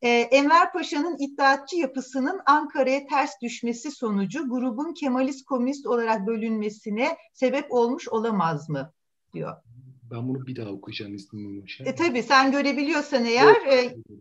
Ee, 0.03 0.09
Enver 0.09 0.73
Paşa'nın 0.73 1.17
iddiatçı 1.19 1.77
yapısının 1.77 2.41
Ankara'ya 2.47 3.07
ters 3.07 3.31
düşmesi 3.43 3.91
sonucu 3.91 4.49
grubun 4.49 4.95
Kemalist 4.95 5.45
komünist 5.45 5.87
olarak 5.87 6.27
bölünmesine 6.27 7.17
sebep 7.35 7.73
olmuş 7.73 8.09
olamaz 8.09 8.69
mı? 8.69 8.93
diyor. 9.37 9.57
Ben 10.11 10.29
bunu 10.29 10.47
bir 10.47 10.57
daha 10.57 10.71
okuyacağım 10.71 11.15
izninle. 11.15 11.65
E, 11.85 11.95
tabii 11.95 12.23
sen 12.23 12.53
görebiliyorsan 12.53 13.25
eğer 13.25 13.57
evet. 13.67 13.93
e, 13.93 14.15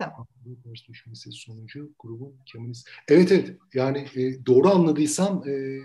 Tamam. 0.00 0.26
Ters 0.64 0.88
düşmesi 0.88 1.32
sonucu 1.32 1.90
grubun 1.98 2.34
Kemalist. 2.46 2.88
Evet 3.08 3.32
evet 3.32 3.56
yani 3.74 4.06
e, 4.16 4.46
doğru 4.46 4.68
anladıysam 4.68 5.48
e, 5.48 5.78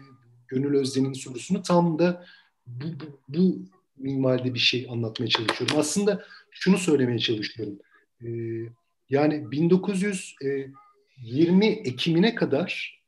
Gönül 0.47 0.75
Özden'in 0.75 1.13
sorusunu 1.13 1.61
tam 1.61 1.99
da 1.99 2.25
bu, 2.67 2.85
bu, 2.99 3.19
bu 3.27 3.59
minvalde 3.97 4.53
bir 4.53 4.59
şey 4.59 4.87
anlatmaya 4.89 5.29
çalışıyorum. 5.29 5.77
Aslında 5.79 6.25
şunu 6.51 6.77
söylemeye 6.77 7.19
çalışıyorum. 7.19 7.79
E, 8.21 8.29
yani 9.09 9.51
1920 9.51 11.65
Ekim'ine 11.65 12.35
kadar 12.35 13.01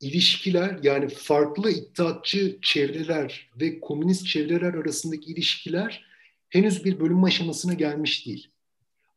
ilişkiler 0.00 0.78
yani 0.82 1.08
farklı 1.08 1.70
iddiatçı 1.70 2.58
çevreler 2.62 3.50
ve 3.60 3.80
komünist 3.80 4.26
çevreler 4.26 4.74
arasındaki 4.74 5.32
ilişkiler 5.32 6.06
henüz 6.48 6.84
bir 6.84 7.00
bölünme 7.00 7.26
aşamasına 7.26 7.74
gelmiş 7.74 8.26
değil. 8.26 8.53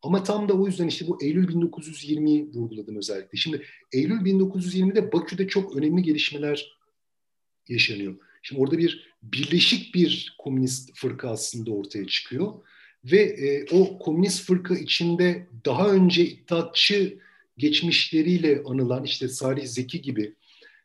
Ama 0.02 0.22
tam 0.22 0.48
da 0.48 0.52
o 0.52 0.66
yüzden 0.66 0.88
işte 0.88 1.06
bu 1.06 1.22
Eylül 1.22 1.48
1920'yi 1.48 2.50
vurguladım 2.54 2.96
özellikle. 2.96 3.38
Şimdi 3.38 3.62
Eylül 3.92 4.20
1920'de 4.20 5.12
Bakü'de 5.12 5.48
çok 5.48 5.76
önemli 5.76 6.02
gelişmeler 6.02 6.78
yaşanıyor. 7.68 8.16
Şimdi 8.42 8.62
orada 8.62 8.78
bir 8.78 9.14
birleşik 9.22 9.94
bir 9.94 10.36
komünist 10.38 10.90
fırka 10.94 11.30
aslında 11.30 11.70
ortaya 11.70 12.06
çıkıyor 12.06 12.52
ve 13.04 13.18
e, 13.18 13.66
o 13.72 13.98
komünist 13.98 14.44
fırka 14.44 14.74
içinde 14.74 15.46
daha 15.66 15.88
önce 15.88 16.26
iddiatçı 16.26 17.18
geçmişleriyle 17.58 18.62
anılan 18.66 19.04
işte 19.04 19.28
Salih 19.28 19.66
Zeki 19.66 20.02
gibi, 20.02 20.34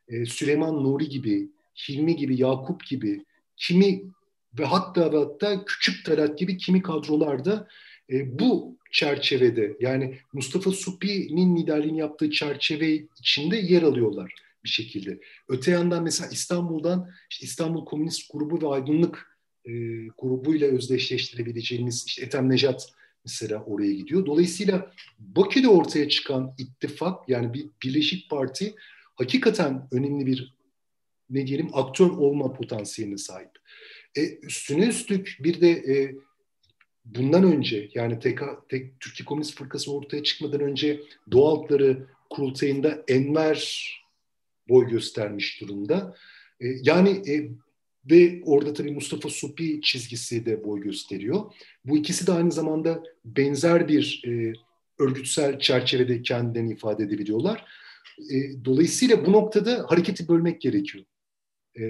e, 0.07 0.25
Süleyman 0.25 0.83
Nuri 0.83 1.09
gibi, 1.09 1.49
Hilmi 1.87 2.15
gibi, 2.15 2.41
Yakup 2.41 2.85
gibi, 2.85 3.25
kimi 3.57 4.03
ve 4.59 4.65
hatta 4.65 5.11
ve 5.13 5.17
hatta 5.17 5.65
Küçük 5.65 6.05
Talat 6.05 6.37
gibi 6.37 6.57
kimi 6.57 6.81
kadrolarda 6.81 7.67
e, 8.11 8.39
bu 8.39 8.77
çerçevede 8.91 9.77
yani 9.79 10.17
Mustafa 10.33 10.71
Supi'nin 10.71 11.57
liderliğini 11.57 11.99
yaptığı 11.99 12.31
çerçeve 12.31 13.07
içinde 13.19 13.57
yer 13.57 13.81
alıyorlar 13.81 14.33
bir 14.63 14.69
şekilde. 14.69 15.19
Öte 15.47 15.71
yandan 15.71 16.03
mesela 16.03 16.29
İstanbul'dan 16.29 17.09
işte 17.29 17.45
İstanbul 17.45 17.85
Komünist 17.85 18.33
Grubu 18.33 18.61
ve 18.61 18.73
Aydınlık 18.73 19.37
e, 19.65 19.71
grubuyla 20.17 20.67
özdeşleştirebileceğimiz 20.67 22.03
işte 22.07 22.25
Ethem 22.25 22.49
Nejat 22.49 22.93
mesela 23.25 23.63
oraya 23.63 23.93
gidiyor. 23.93 24.25
Dolayısıyla 24.25 24.91
Bakü'de 25.19 25.67
ortaya 25.67 26.09
çıkan 26.09 26.55
ittifak 26.57 27.29
yani 27.29 27.53
bir 27.53 27.69
Birleşik 27.83 28.29
Parti 28.29 28.75
hakikaten 29.15 29.87
önemli 29.91 30.25
bir 30.25 30.53
ne 31.29 31.47
diyelim 31.47 31.69
aktör 31.73 32.09
olma 32.09 32.53
potansiyeline 32.53 33.17
sahip. 33.17 33.51
E, 34.15 34.37
üstüne 34.37 34.87
üstlük 34.87 35.37
bir 35.39 35.61
de 35.61 35.69
e, 35.69 36.15
bundan 37.05 37.43
önce 37.43 37.89
yani 37.93 38.19
tek, 38.19 38.39
tek 38.69 38.99
Türkiye 38.99 39.25
Komünist 39.25 39.57
Fırkası 39.57 39.93
ortaya 39.93 40.23
çıkmadan 40.23 40.61
önce 40.61 41.01
Doğu 41.31 41.47
Halkları 41.47 42.07
kurultayında 42.29 43.03
Enver 43.07 43.89
boy 44.69 44.89
göstermiş 44.89 45.61
durumda. 45.61 46.15
E, 46.59 46.67
yani 46.83 47.09
e, 47.09 47.49
ve 48.11 48.41
orada 48.45 48.73
tabii 48.73 48.91
Mustafa 48.91 49.29
Supi 49.29 49.81
çizgisi 49.81 50.45
de 50.45 50.63
boy 50.63 50.81
gösteriyor. 50.81 51.53
Bu 51.85 51.97
ikisi 51.97 52.27
de 52.27 52.31
aynı 52.31 52.51
zamanda 52.51 53.03
benzer 53.25 53.87
bir 53.87 54.23
e, 54.27 54.53
örgütsel 54.99 55.59
çerçevede 55.59 56.21
kendilerini 56.21 56.73
ifade 56.73 57.03
edebiliyorlar. 57.03 57.65
E, 58.31 58.65
dolayısıyla 58.65 59.25
bu 59.25 59.31
noktada 59.31 59.85
hareketi 59.89 60.27
bölmek 60.27 60.61
gerekiyor. 60.61 61.05
E, 61.79 61.83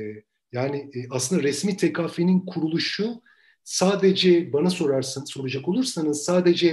yani 0.51 0.77
e, 0.77 0.99
aslında 1.09 1.43
resmi 1.43 1.77
TKF'nin 1.77 2.39
kuruluşu 2.39 3.21
sadece 3.63 4.53
bana 4.53 4.69
sorarsın, 4.69 5.25
soracak 5.25 5.69
olursanız 5.69 6.23
sadece 6.23 6.67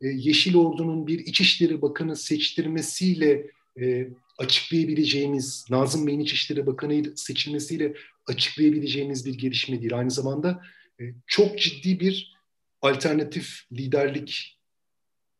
e, 0.00 0.08
Yeşil 0.08 0.56
Ordu'nun 0.56 1.06
bir 1.06 1.18
İçişleri 1.18 1.82
Bakanı 1.82 2.16
seçtirmesiyle 2.16 3.50
e, 3.80 4.08
açıklayabileceğimiz, 4.38 5.66
Nazım 5.70 6.06
Bey'in 6.06 6.20
İçişleri 6.20 6.66
Bakanı 6.66 7.16
seçilmesiyle 7.16 7.94
açıklayabileceğimiz 8.26 9.26
bir 9.26 9.38
gelişme 9.38 9.80
değil. 9.80 9.98
Aynı 9.98 10.10
zamanda 10.10 10.62
e, 11.00 11.04
çok 11.26 11.58
ciddi 11.58 12.00
bir 12.00 12.36
alternatif 12.82 13.60
liderlik 13.72 14.58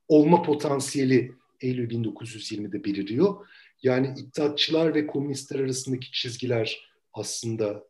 olma 0.08 0.42
potansiyeli 0.42 1.32
Eylül 1.60 1.90
1920'de 1.90 2.84
beliriyor. 2.84 3.46
Yani 3.82 4.14
iddiatçılar 4.18 4.94
ve 4.94 5.06
komünistler 5.06 5.60
arasındaki 5.60 6.12
çizgiler 6.12 6.90
aslında 7.12 7.84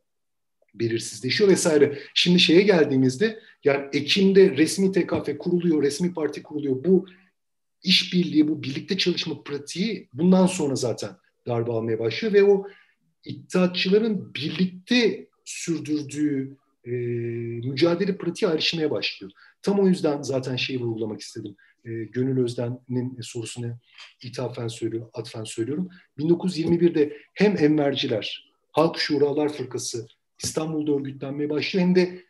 belirsizleşiyor 0.80 1.50
vesaire. 1.50 1.98
Şimdi 2.14 2.40
şeye 2.40 2.62
geldiğimizde 2.62 3.40
yani 3.64 3.84
Ekim'de 3.92 4.56
resmi 4.56 4.92
TKF 4.92 5.38
kuruluyor, 5.38 5.82
resmi 5.82 6.14
parti 6.14 6.42
kuruluyor. 6.42 6.84
Bu 6.84 7.06
işbirliği, 7.82 8.48
bu 8.48 8.62
birlikte 8.62 8.98
çalışma 8.98 9.42
pratiği 9.42 10.08
bundan 10.12 10.46
sonra 10.46 10.74
zaten 10.74 11.10
darbe 11.46 11.72
almaya 11.72 11.98
başlıyor 11.98 12.34
ve 12.34 12.44
o 12.44 12.66
iddiatçıların 13.24 14.34
birlikte 14.34 15.26
sürdürdüğü 15.44 16.56
e, 16.84 16.90
mücadele 17.68 18.16
pratiği 18.16 18.50
ayrışmaya 18.50 18.90
başlıyor. 18.90 19.32
Tam 19.62 19.80
o 19.80 19.88
yüzden 19.88 20.22
zaten 20.22 20.56
şeyi 20.56 20.80
vurgulamak 20.80 21.20
istedim. 21.20 21.56
E, 21.84 21.90
Gönül 21.90 22.44
Özden'in 22.44 23.18
sorusunu 23.20 23.78
ithafen 24.22 24.68
söylüyorum, 24.68 25.10
atfen 25.14 25.44
söylüyorum. 25.44 25.88
1921'de 26.18 27.16
hem 27.34 27.56
Enverciler, 27.58 28.52
Halk 28.72 28.98
Şuralar 28.98 29.48
Fırkası 29.48 30.06
İstanbul'da 30.42 30.92
örgütlenmeye 30.92 31.50
başlıyor 31.50 31.86
hem 31.86 31.94
de 31.94 32.26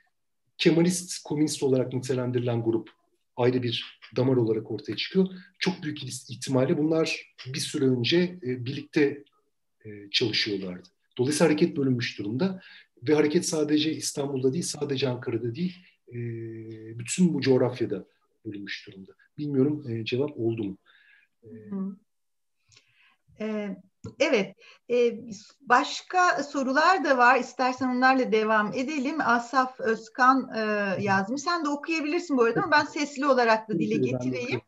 Kemalist, 0.59 1.23
komünist 1.25 1.63
olarak 1.63 1.93
nitelendirilen 1.93 2.63
grup 2.63 2.91
ayrı 3.37 3.63
bir 3.63 4.01
damar 4.17 4.37
olarak 4.37 4.71
ortaya 4.71 4.97
çıkıyor. 4.97 5.29
Çok 5.59 5.83
büyük 5.83 6.05
ihtimalle 6.05 6.79
bunlar 6.79 7.35
bir 7.47 7.59
süre 7.59 7.85
önce 7.85 8.39
e, 8.43 8.65
birlikte 8.65 9.25
e, 9.85 10.11
çalışıyorlardı. 10.11 10.89
Dolayısıyla 11.19 11.51
hareket 11.51 11.77
bölünmüş 11.77 12.19
durumda 12.19 12.63
ve 13.03 13.15
hareket 13.15 13.47
sadece 13.47 13.93
İstanbul'da 13.93 14.53
değil, 14.53 14.65
sadece 14.65 15.09
Ankara'da 15.09 15.55
değil, 15.55 15.77
e, 16.09 16.19
bütün 16.99 17.35
bu 17.35 17.41
coğrafyada 17.41 18.07
bölünmüş 18.47 18.87
durumda. 18.87 19.13
Bilmiyorum 19.39 20.05
cevap 20.05 20.39
oldu 20.39 20.65
mu? 20.65 20.79
E, 21.43 21.49
e 23.45 23.77
Evet, 24.21 24.57
başka 25.61 26.43
sorular 26.43 27.05
da 27.05 27.19
var. 27.19 27.39
İstersen 27.39 27.89
onlarla 27.89 28.33
devam 28.33 28.73
edelim. 28.73 29.21
Asaf 29.21 29.81
Özkan 29.81 30.51
yazmış. 31.01 31.43
Sen 31.43 31.65
de 31.65 31.69
okuyabilirsin 31.69 32.37
bu 32.37 32.43
arada 32.43 32.63
ama 32.63 32.73
ben 32.73 32.85
sesli 32.85 33.27
olarak 33.27 33.69
da 33.69 33.79
dile 33.79 33.97
getireyim. 33.97 34.61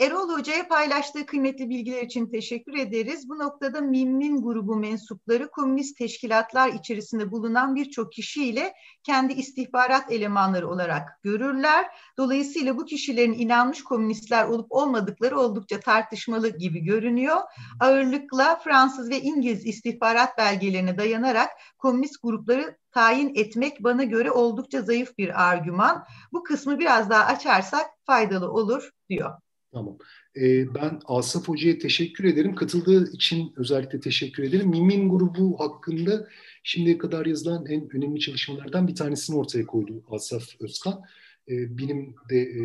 Erol 0.00 0.28
Hoca'ya 0.28 0.68
paylaştığı 0.68 1.26
kıymetli 1.26 1.68
bilgiler 1.68 2.02
için 2.02 2.26
teşekkür 2.26 2.74
ederiz. 2.74 3.28
Bu 3.28 3.38
noktada 3.38 3.80
Mimmin 3.80 4.42
grubu 4.42 4.76
mensupları 4.76 5.50
komünist 5.50 5.98
teşkilatlar 5.98 6.68
içerisinde 6.68 7.30
bulunan 7.30 7.74
birçok 7.74 8.12
kişiyle 8.12 8.72
kendi 9.02 9.32
istihbarat 9.32 10.12
elemanları 10.12 10.68
olarak 10.68 11.22
görürler. 11.22 11.86
Dolayısıyla 12.18 12.76
bu 12.76 12.84
kişilerin 12.84 13.32
inanmış 13.32 13.84
komünistler 13.84 14.44
olup 14.48 14.66
olmadıkları 14.72 15.38
oldukça 15.38 15.80
tartışmalı 15.80 16.48
gibi 16.48 16.80
görünüyor. 16.80 17.36
Ağırlıkla 17.80 18.56
Fransız 18.64 19.10
ve 19.10 19.20
İngiliz 19.20 19.66
istihbarat 19.66 20.38
belgelerine 20.38 20.98
dayanarak 20.98 21.50
komünist 21.78 22.22
grupları 22.22 22.76
tayin 22.92 23.34
etmek 23.34 23.84
bana 23.84 24.04
göre 24.04 24.30
oldukça 24.30 24.82
zayıf 24.82 25.18
bir 25.18 25.48
argüman. 25.48 26.04
Bu 26.32 26.42
kısmı 26.42 26.78
biraz 26.78 27.10
daha 27.10 27.24
açarsak 27.24 27.86
faydalı 28.06 28.52
olur 28.52 28.90
diyor. 29.08 29.30
Tamam. 29.72 29.98
Ee, 30.36 30.74
ben 30.74 31.00
Asaf 31.06 31.48
Hoca'ya 31.48 31.78
teşekkür 31.78 32.24
ederim. 32.24 32.54
Katıldığı 32.54 33.12
için 33.12 33.52
özellikle 33.56 34.00
teşekkür 34.00 34.42
ederim. 34.42 34.68
Mimin 34.68 35.08
grubu 35.08 35.60
hakkında 35.60 36.28
şimdiye 36.62 36.98
kadar 36.98 37.26
yazılan 37.26 37.66
en 37.66 37.96
önemli 37.96 38.20
çalışmalardan 38.20 38.88
bir 38.88 38.94
tanesini 38.94 39.36
ortaya 39.36 39.66
koydu 39.66 40.04
Asaf 40.10 40.42
Özkan. 40.60 41.04
Ee, 41.48 41.78
benim 41.78 42.14
de 42.30 42.40
e, 42.40 42.62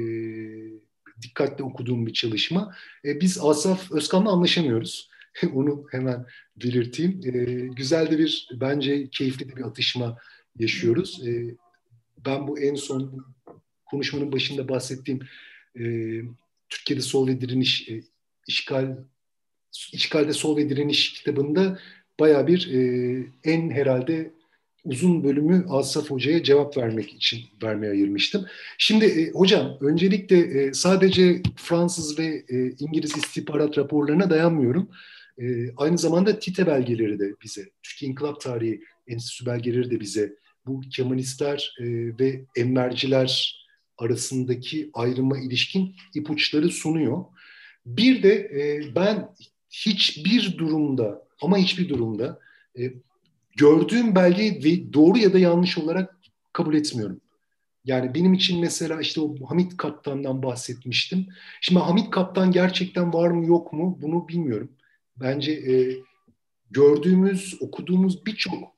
dikkatle 1.21 1.63
okuduğum 1.63 2.07
bir 2.07 2.13
çalışma. 2.13 2.75
Ee, 3.05 3.21
biz 3.21 3.39
Asaf 3.41 3.91
Özkan'la 3.91 4.31
anlaşamıyoruz. 4.31 5.09
Onu 5.53 5.85
hemen 5.91 6.25
belirteyim. 6.55 7.21
E, 7.25 7.31
güzel 7.75 8.11
de 8.11 8.17
bir, 8.17 8.49
bence 8.53 9.09
keyifli 9.09 9.49
de 9.49 9.55
bir 9.55 9.61
atışma 9.61 10.17
yaşıyoruz. 10.59 11.27
E, 11.27 11.55
ben 12.25 12.47
bu 12.47 12.59
en 12.59 12.75
son 12.75 13.25
konuşmanın 13.85 14.31
başında 14.31 14.69
bahsettiğim 14.69 15.19
e, 15.79 15.83
Türkiye'de 16.69 17.01
Sol 17.01 17.27
ve 17.27 17.41
Direniş, 17.41 17.89
e, 17.89 18.01
işgal, 18.47 18.97
işgalde 19.93 20.33
Sol 20.33 20.57
ve 20.57 20.69
Direniş 20.69 21.13
kitabında 21.13 21.79
baya 22.19 22.47
bir 22.47 22.73
e, 22.73 22.79
en 23.43 23.69
herhalde 23.69 24.31
uzun 24.83 25.23
bölümü 25.23 25.65
Asaf 25.69 26.09
Hoca'ya 26.09 26.43
cevap 26.43 26.77
vermek 26.77 27.13
için 27.13 27.41
vermeye 27.63 27.91
ayırmıştım. 27.91 28.45
Şimdi 28.77 29.05
e, 29.05 29.31
hocam 29.31 29.77
öncelikle 29.81 30.37
e, 30.37 30.73
sadece 30.73 31.41
Fransız 31.55 32.19
ve 32.19 32.45
e, 32.49 32.71
İngiliz 32.79 33.17
istihbarat 33.17 33.77
raporlarına 33.77 34.29
dayanmıyorum. 34.29 34.89
E, 35.37 35.71
aynı 35.77 35.97
zamanda 35.97 36.39
TİTE 36.39 36.67
belgeleri 36.67 37.19
de 37.19 37.33
bize, 37.43 37.69
Türkiye 37.83 38.11
İnkılap 38.11 38.41
Tarihi 38.41 38.81
Enstitüsü 39.07 39.45
belgeleri 39.45 39.91
de 39.91 39.99
bize 39.99 40.35
bu 40.65 40.81
Kemalistler 40.81 41.75
e, 41.79 41.85
ve 42.19 42.45
Enverciler 42.55 43.61
arasındaki 43.97 44.89
ayrıma 44.93 45.39
ilişkin 45.39 45.95
ipuçları 46.15 46.69
sunuyor. 46.69 47.25
Bir 47.85 48.23
de 48.23 48.33
e, 48.33 48.95
ben 48.95 49.29
hiçbir 49.69 50.57
durumda 50.57 51.27
ama 51.41 51.57
hiçbir 51.57 51.89
durumda 51.89 52.39
e, 52.79 52.93
gördüğüm 53.57 54.15
belgeyi 54.15 54.93
doğru 54.93 55.17
ya 55.17 55.33
da 55.33 55.39
yanlış 55.39 55.77
olarak 55.77 56.17
kabul 56.53 56.75
etmiyorum. 56.75 57.21
Yani 57.85 58.15
benim 58.15 58.33
için 58.33 58.61
mesela 58.61 59.01
işte 59.01 59.21
o 59.21 59.35
Hamit 59.49 59.77
Kaptan'dan 59.77 60.43
bahsetmiştim. 60.43 61.27
Şimdi 61.61 61.79
Hamit 61.79 62.09
Kaptan 62.11 62.51
gerçekten 62.51 63.13
var 63.13 63.29
mı 63.29 63.45
yok 63.45 63.73
mu 63.73 63.97
bunu 64.01 64.27
bilmiyorum 64.27 64.69
bence 65.21 65.51
e, 65.51 65.97
gördüğümüz, 66.71 67.57
okuduğumuz 67.59 68.25
birçok 68.25 68.75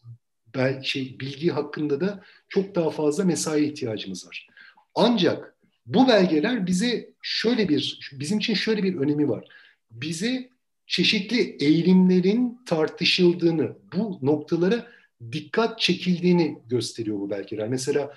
şey, 0.82 1.20
bilgi 1.20 1.50
hakkında 1.50 2.02
da 2.02 2.24
çok 2.50 2.76
daha 2.76 2.90
fazla 2.90 3.26
mesai 3.26 3.66
ihtiyacımız 3.66 4.28
var. 4.28 4.48
Ancak 4.96 5.56
bu 5.86 6.08
belgeler 6.08 6.68
bize 6.68 7.10
şöyle 7.22 7.70
bir, 7.70 8.12
bizim 8.14 8.38
için 8.38 8.54
şöyle 8.54 8.84
bir 8.84 8.96
önemi 8.96 9.30
var. 9.30 9.48
Bize 9.92 10.50
çeşitli 10.94 11.58
eğilimlerin 11.60 12.60
tartışıldığını, 12.66 13.78
bu 13.96 14.20
noktalara 14.22 14.88
dikkat 15.32 15.80
çekildiğini 15.80 16.60
gösteriyor 16.70 17.20
bu 17.20 17.30
belgeler. 17.30 17.68
Mesela 17.68 18.14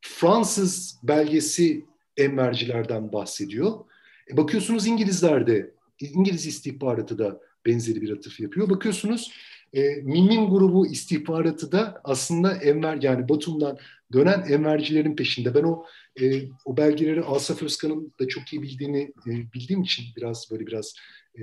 Fransız 0.00 0.98
belgesi 1.02 1.84
Envercilerden 2.16 3.12
bahsediyor. 3.12 3.84
E 4.32 4.36
bakıyorsunuz 4.36 4.86
İngilizlerde, 4.86 5.70
İngiliz 6.00 6.46
istihbaratı 6.46 7.18
da 7.18 7.40
benzeri 7.66 8.02
bir 8.02 8.10
atıf 8.10 8.40
yapıyor. 8.40 8.70
Bakıyorsunuz 8.70 9.32
e, 9.72 9.82
Mimin 9.94 10.50
grubu 10.50 10.86
istihbaratı 10.86 11.72
da 11.72 12.00
aslında 12.04 12.54
Enver 12.54 13.02
yani 13.02 13.28
Batum'dan 13.28 13.78
dönen 14.12 14.40
Envercilerin 14.48 15.16
peşinde. 15.16 15.54
Ben 15.54 15.62
o 15.62 15.84
e, 16.20 16.42
o 16.64 16.76
belgeleri 16.76 17.22
Asaf 17.22 17.62
Özkan'ın 17.62 18.12
da 18.20 18.28
çok 18.28 18.52
iyi 18.52 18.62
bildiğini 18.62 19.12
e, 19.26 19.30
bildiğim 19.54 19.82
için 19.82 20.04
biraz 20.16 20.48
böyle 20.50 20.66
biraz 20.66 20.94
e, 21.38 21.42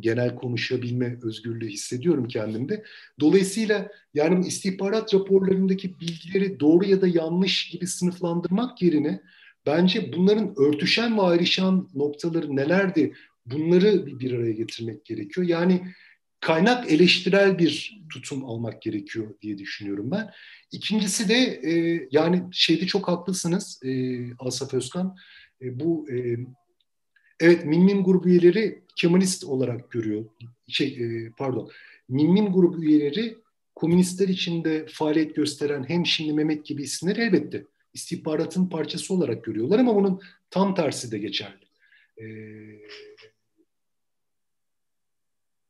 genel 0.00 0.34
konuşabilme 0.34 1.18
özgürlüğü 1.22 1.68
hissediyorum 1.68 2.28
kendimde. 2.28 2.84
Dolayısıyla 3.20 3.88
yani 4.14 4.46
istihbarat 4.46 5.14
raporlarındaki 5.14 6.00
bilgileri 6.00 6.60
doğru 6.60 6.84
ya 6.84 7.00
da 7.00 7.08
yanlış 7.08 7.70
gibi 7.70 7.86
sınıflandırmak 7.86 8.82
yerine 8.82 9.20
bence 9.66 10.12
bunların 10.16 10.54
örtüşen 10.56 11.18
ve 11.18 11.22
ayrışan 11.22 11.88
noktaları 11.94 12.56
nelerdi 12.56 13.12
bunları 13.46 14.06
bir 14.06 14.32
araya 14.32 14.52
getirmek 14.52 15.04
gerekiyor. 15.04 15.46
Yani 15.46 15.82
kaynak 16.40 16.92
eleştirel 16.92 17.58
bir 17.58 18.00
tutum 18.12 18.44
almak 18.44 18.82
gerekiyor 18.82 19.34
diye 19.42 19.58
düşünüyorum 19.58 20.10
ben. 20.10 20.30
İkincisi 20.72 21.28
de 21.28 21.60
e, 21.62 22.02
yani 22.10 22.42
şeyde 22.52 22.86
çok 22.86 23.08
haklısınız 23.08 23.80
e, 23.84 23.90
Asaf 24.38 24.74
Özkan. 24.74 25.16
E, 25.62 25.80
bu 25.80 26.10
e, 26.10 26.36
evet 27.40 27.64
Minmin 27.64 28.04
grubu 28.04 28.28
üyeleri 28.28 28.82
Kemalist 28.96 29.44
olarak 29.44 29.90
görüyor. 29.90 30.24
Şey 30.68 30.88
e, 30.88 31.30
pardon. 31.38 31.70
Minmin 32.08 32.52
grubu 32.52 32.84
üyeleri 32.84 33.36
komünistler 33.74 34.28
içinde 34.28 34.86
faaliyet 34.88 35.36
gösteren 35.36 35.84
hem 35.88 36.06
şimdi 36.06 36.32
Mehmet 36.32 36.66
gibi 36.66 36.82
isimler 36.82 37.16
elbette 37.16 37.64
istihbaratın 37.94 38.68
parçası 38.68 39.14
olarak 39.14 39.44
görüyorlar 39.44 39.78
ama 39.78 39.94
bunun 39.94 40.20
tam 40.50 40.74
tersi 40.74 41.12
de 41.12 41.18
geçerli. 41.18 41.66
E, 42.20 42.26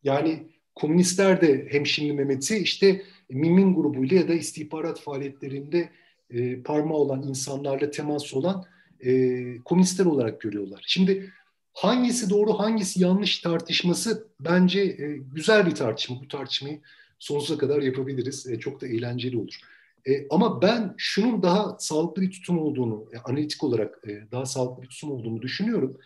yani 0.02 0.42
komünistler 0.74 1.40
de 1.40 1.68
hemşinli 1.70 2.12
Mehmet'i 2.12 2.56
işte 2.56 3.02
Mimin 3.30 3.74
grubuyla 3.74 4.16
ya 4.16 4.28
da 4.28 4.34
istihbarat 4.34 5.00
faaliyetlerinde 5.00 5.90
e, 6.30 6.62
parmağı 6.62 6.98
olan 6.98 7.22
insanlarla 7.22 7.90
temas 7.90 8.34
olan 8.34 8.64
e, 9.00 9.58
komünistler 9.64 10.06
olarak 10.06 10.40
görüyorlar. 10.40 10.84
Şimdi 10.86 11.32
hangisi 11.76 12.30
doğru 12.30 12.58
hangisi 12.58 13.02
yanlış 13.02 13.38
tartışması 13.38 14.28
bence 14.40 14.80
e, 14.80 15.16
güzel 15.32 15.66
bir 15.66 15.74
tartışma. 15.74 16.20
Bu 16.20 16.28
tartışmayı 16.28 16.80
sonsuza 17.18 17.58
kadar 17.58 17.82
yapabiliriz. 17.82 18.46
E, 18.46 18.58
çok 18.58 18.80
da 18.80 18.86
eğlenceli 18.86 19.38
olur. 19.38 19.60
E, 20.08 20.28
ama 20.30 20.62
ben 20.62 20.94
şunun 20.96 21.42
daha 21.42 21.76
sağlıklı 21.78 22.22
bir 22.22 22.30
tutum 22.30 22.58
olduğunu, 22.58 23.06
e, 23.12 23.18
analitik 23.18 23.64
olarak 23.64 24.02
e, 24.08 24.30
daha 24.32 24.46
sağlıklı 24.46 24.82
bir 24.82 24.88
tutum 24.88 25.10
olduğunu 25.10 25.42
düşünüyorum. 25.42 25.98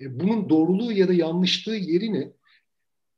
E, 0.00 0.20
bunun 0.20 0.48
doğruluğu 0.48 0.92
ya 0.92 1.08
da 1.08 1.12
yanlışlığı 1.12 1.76
yerine 1.76 2.32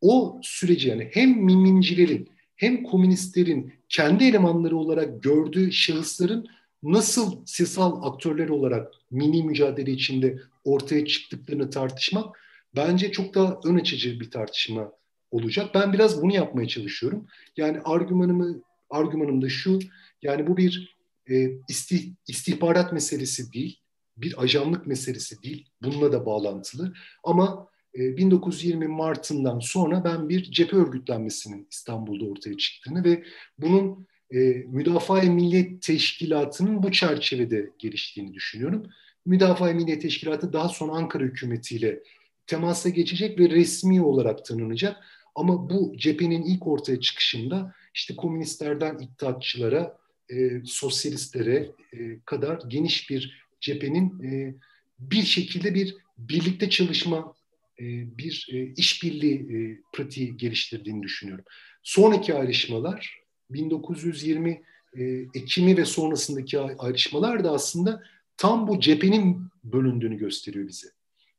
o 0.01 0.41
süreci 0.43 0.89
yani 0.89 1.11
hem 1.13 1.31
mimincilerin 1.31 2.29
hem 2.57 2.83
komünistlerin 2.83 3.73
kendi 3.89 4.25
elemanları 4.25 4.77
olarak 4.77 5.23
gördüğü 5.23 5.73
şahısların 5.73 6.47
nasıl 6.83 7.47
siyasal 7.47 8.03
aktörler 8.03 8.49
olarak 8.49 8.93
mini 9.11 9.43
mücadele 9.43 9.91
içinde 9.91 10.39
ortaya 10.65 11.07
çıktıklarını 11.07 11.71
tartışmak 11.71 12.41
bence 12.77 13.13
çok 13.13 13.35
daha 13.35 13.61
ön 13.65 13.77
açıcı 13.77 14.21
bir 14.21 14.31
tartışma 14.31 14.93
olacak. 15.31 15.71
Ben 15.75 15.93
biraz 15.93 16.23
bunu 16.23 16.35
yapmaya 16.35 16.69
çalışıyorum. 16.69 17.27
Yani 17.57 17.81
argümanımı 17.85 18.63
argümanım 18.91 19.43
da 19.43 19.49
şu. 19.49 19.79
Yani 20.23 20.47
bu 20.47 20.57
bir 20.57 20.97
e, 21.31 21.51
istih, 21.69 22.13
istihbarat 22.29 22.93
meselesi 22.93 23.53
değil, 23.53 23.81
bir 24.17 24.43
ajanlık 24.43 24.87
meselesi 24.87 25.43
değil, 25.43 25.69
bununla 25.83 26.13
da 26.13 26.27
bağlantılı. 26.27 26.95
Ama 27.25 27.69
e, 27.95 28.17
1920 28.17 28.89
Mart'ından 28.89 29.59
sonra 29.59 30.05
ben 30.05 30.29
bir 30.29 30.43
cephe 30.43 30.77
örgütlenmesinin 30.77 31.69
İstanbul'da 31.71 32.25
ortaya 32.25 32.57
çıktığını 32.57 33.05
ve 33.05 33.25
bunun 33.59 34.07
e, 34.35 34.39
Müdafaa-i 34.67 35.31
Millet 35.31 35.83
Teşkilatı'nın 35.83 36.83
bu 36.83 36.93
çerçevede 36.93 37.71
geliştiğini 37.79 38.35
düşünüyorum. 38.35 38.87
Müdafaa-i 39.27 39.75
Millet 39.75 40.03
Teşkilatı 40.03 40.53
daha 40.53 40.69
sonra 40.69 40.93
Ankara 40.93 41.25
hükümetiyle 41.25 42.03
temasa 42.47 42.89
geçecek 42.89 43.41
ve 43.41 43.51
resmi 43.51 44.03
olarak 44.03 44.45
tanınacak. 44.45 44.97
Ama 45.35 45.71
bu 45.71 45.95
cephenin 45.97 46.43
ilk 46.43 46.67
ortaya 46.67 47.01
çıkışında 47.01 47.75
işte 47.95 48.17
komünistlerden 48.17 48.99
iddiatçılara, 48.99 49.99
e, 50.31 50.61
sosyalistlere 50.65 51.71
e, 51.93 52.21
kadar 52.25 52.61
geniş 52.69 53.11
bir 53.11 53.47
cephenin 53.61 54.23
e, 54.23 54.55
bir 54.99 55.23
şekilde 55.23 55.75
bir 55.75 55.97
birlikte 56.19 56.71
çalışma, 56.71 57.35
e, 57.81 57.85
bir 58.19 58.49
e, 58.53 58.73
işbirliği 58.77 59.35
e, 59.35 59.81
pratiği 59.93 60.37
geliştirdiğini 60.37 61.03
düşünüyorum. 61.03 61.45
Sonraki 61.83 62.35
ayrışmalar 62.35 63.26
1920 63.51 64.63
e, 64.97 65.05
Ekim'i 65.35 65.77
ve 65.77 65.85
sonrasındaki 65.85 66.61
ayrışmalar 66.61 67.45
da 67.45 67.51
aslında 67.51 68.03
tam 68.37 68.69
bu 68.69 68.81
cephenin 68.81 69.49
bölündüğünü 69.65 70.19
gösteriyor 70.19 70.69
bize. 70.69 70.89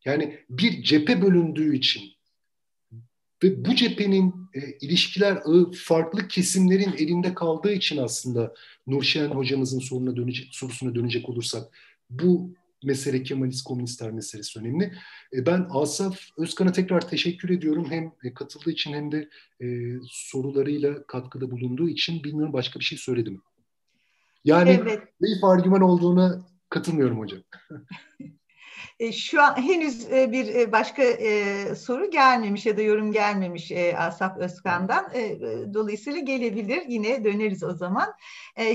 Yani 0.05 0.39
bir 0.49 0.83
cephe 0.83 1.21
bölündüğü 1.21 1.75
için 1.75 2.03
ve 3.43 3.65
bu 3.65 3.75
cephenin 3.75 4.35
e, 4.53 4.59
ilişkiler 4.81 5.35
ağı 5.45 5.71
farklı 5.71 6.27
kesimlerin 6.27 6.93
elinde 6.97 7.33
kaldığı 7.33 7.73
için 7.73 7.97
aslında 7.97 8.53
Nurşen 8.87 9.29
hocamızın 9.29 9.79
soruna 9.79 10.15
dönecek, 10.15 10.47
sorusuna 10.51 10.95
dönecek 10.95 11.29
olursak 11.29 11.63
bu 12.09 12.51
mesele 12.83 13.23
Kemalist 13.23 13.63
komünistler 13.63 14.11
meselesi 14.11 14.59
önemli. 14.59 14.93
E, 15.33 15.45
ben 15.45 15.67
Asaf 15.69 16.19
Özkan'a 16.37 16.71
tekrar 16.71 17.09
teşekkür 17.09 17.49
ediyorum. 17.49 17.87
Hem 17.89 18.11
e, 18.23 18.33
katıldığı 18.33 18.71
için 18.71 18.93
hem 18.93 19.11
de 19.11 19.29
e, 19.61 19.67
sorularıyla 20.09 21.07
katkıda 21.07 21.51
bulunduğu 21.51 21.89
için 21.89 22.23
bilmiyorum 22.23 22.53
başka 22.53 22.79
bir 22.79 22.85
şey 22.85 22.97
söyledim. 22.97 23.41
Yani 24.43 24.69
evet. 24.69 25.03
zayıf 25.21 25.43
argüman 25.43 25.81
olduğuna 25.81 26.47
katılmıyorum 26.69 27.19
hocam. 27.19 27.39
E, 28.99 29.11
şu 29.11 29.41
an 29.41 29.61
henüz 29.61 30.11
e, 30.11 30.31
bir 30.31 30.55
e, 30.55 30.71
başka 30.71 31.03
soru 31.75 32.09
gelmemiş 32.11 32.65
ya 32.65 32.77
da 32.77 32.81
yorum 32.81 33.11
gelmemiş 33.11 33.71
Asaf 33.97 34.37
Özkan'dan. 34.37 35.11
Dolayısıyla 35.73 36.19
gelebilir. 36.19 36.83
Yine 36.87 37.23
döneriz 37.23 37.63
o 37.63 37.73
zaman. 37.73 38.13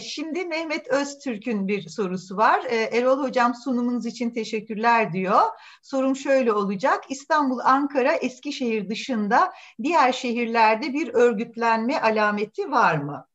Şimdi 0.03 0.45
Mehmet 0.45 0.89
Öztürk'ün 0.89 1.69
bir 1.69 1.89
sorusu 1.89 2.37
var. 2.37 2.65
Erol 2.71 3.23
Hocam 3.23 3.55
sunumunuz 3.55 4.07
için 4.07 4.31
teşekkürler 4.31 5.13
diyor. 5.13 5.41
Sorum 5.83 6.17
şöyle 6.17 6.53
olacak. 6.53 7.05
İstanbul, 7.09 7.59
Ankara, 7.59 8.13
Eskişehir 8.13 8.89
dışında 8.89 9.53
diğer 9.83 10.13
şehirlerde 10.13 10.93
bir 10.93 11.15
örgütlenme 11.15 12.01
alameti 12.01 12.71
var 12.71 12.97
mı? 12.97 13.27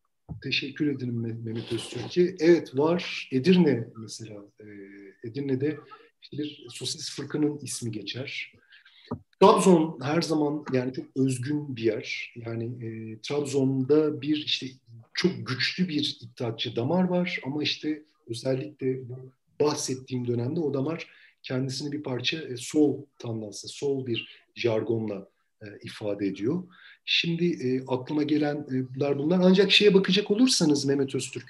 Teşekkür 0.43 0.88
ederim 0.88 1.43
Mehmet 1.43 1.74
Öztürk'e. 1.74 2.36
Evet 2.39 2.78
var. 2.78 3.30
Edirne 3.32 3.88
mesela. 3.97 4.39
Edirne'de 5.24 5.78
bir 6.32 6.68
sosyalist 6.70 7.12
fırkanın 7.12 7.58
ismi 7.58 7.92
geçer. 7.92 8.54
Trabzon 9.42 10.00
her 10.02 10.22
zaman 10.22 10.66
yani 10.74 10.94
çok 10.94 11.06
özgün 11.16 11.76
bir 11.76 11.84
yer. 11.84 12.34
Yani 12.36 12.64
e, 12.86 13.22
Trabzon'da 13.22 14.22
bir 14.22 14.38
işte 14.38 14.68
çok 15.14 15.48
güçlü 15.48 15.90
bir 15.90 16.20
iddiatçı 16.22 16.76
damar 16.76 17.04
var 17.04 17.40
ama 17.46 17.64
işte 17.64 18.04
özellikle 18.30 19.10
bu 19.10 19.16
bahsettiğim 19.62 20.28
dönemde 20.28 20.60
o 20.60 20.74
damar 20.74 21.08
kendisini 21.44 21.92
bir 21.92 22.04
parça 22.04 22.38
e, 22.38 22.58
sol 22.58 23.06
tandansı, 23.20 23.68
sol 23.68 24.06
bir 24.06 24.28
jargonla 24.56 25.28
e, 25.62 25.66
ifade 25.84 26.28
ediyor. 26.28 26.64
Şimdi 27.06 27.46
e, 27.46 27.86
aklıma 27.88 28.24
gelenler 28.24 29.18
bunlar. 29.18 29.40
Ancak 29.44 29.72
şeye 29.72 29.94
bakacak 29.94 30.32
olursanız 30.32 30.86
Mehmet 30.86 31.16
Öztürk, 31.16 31.46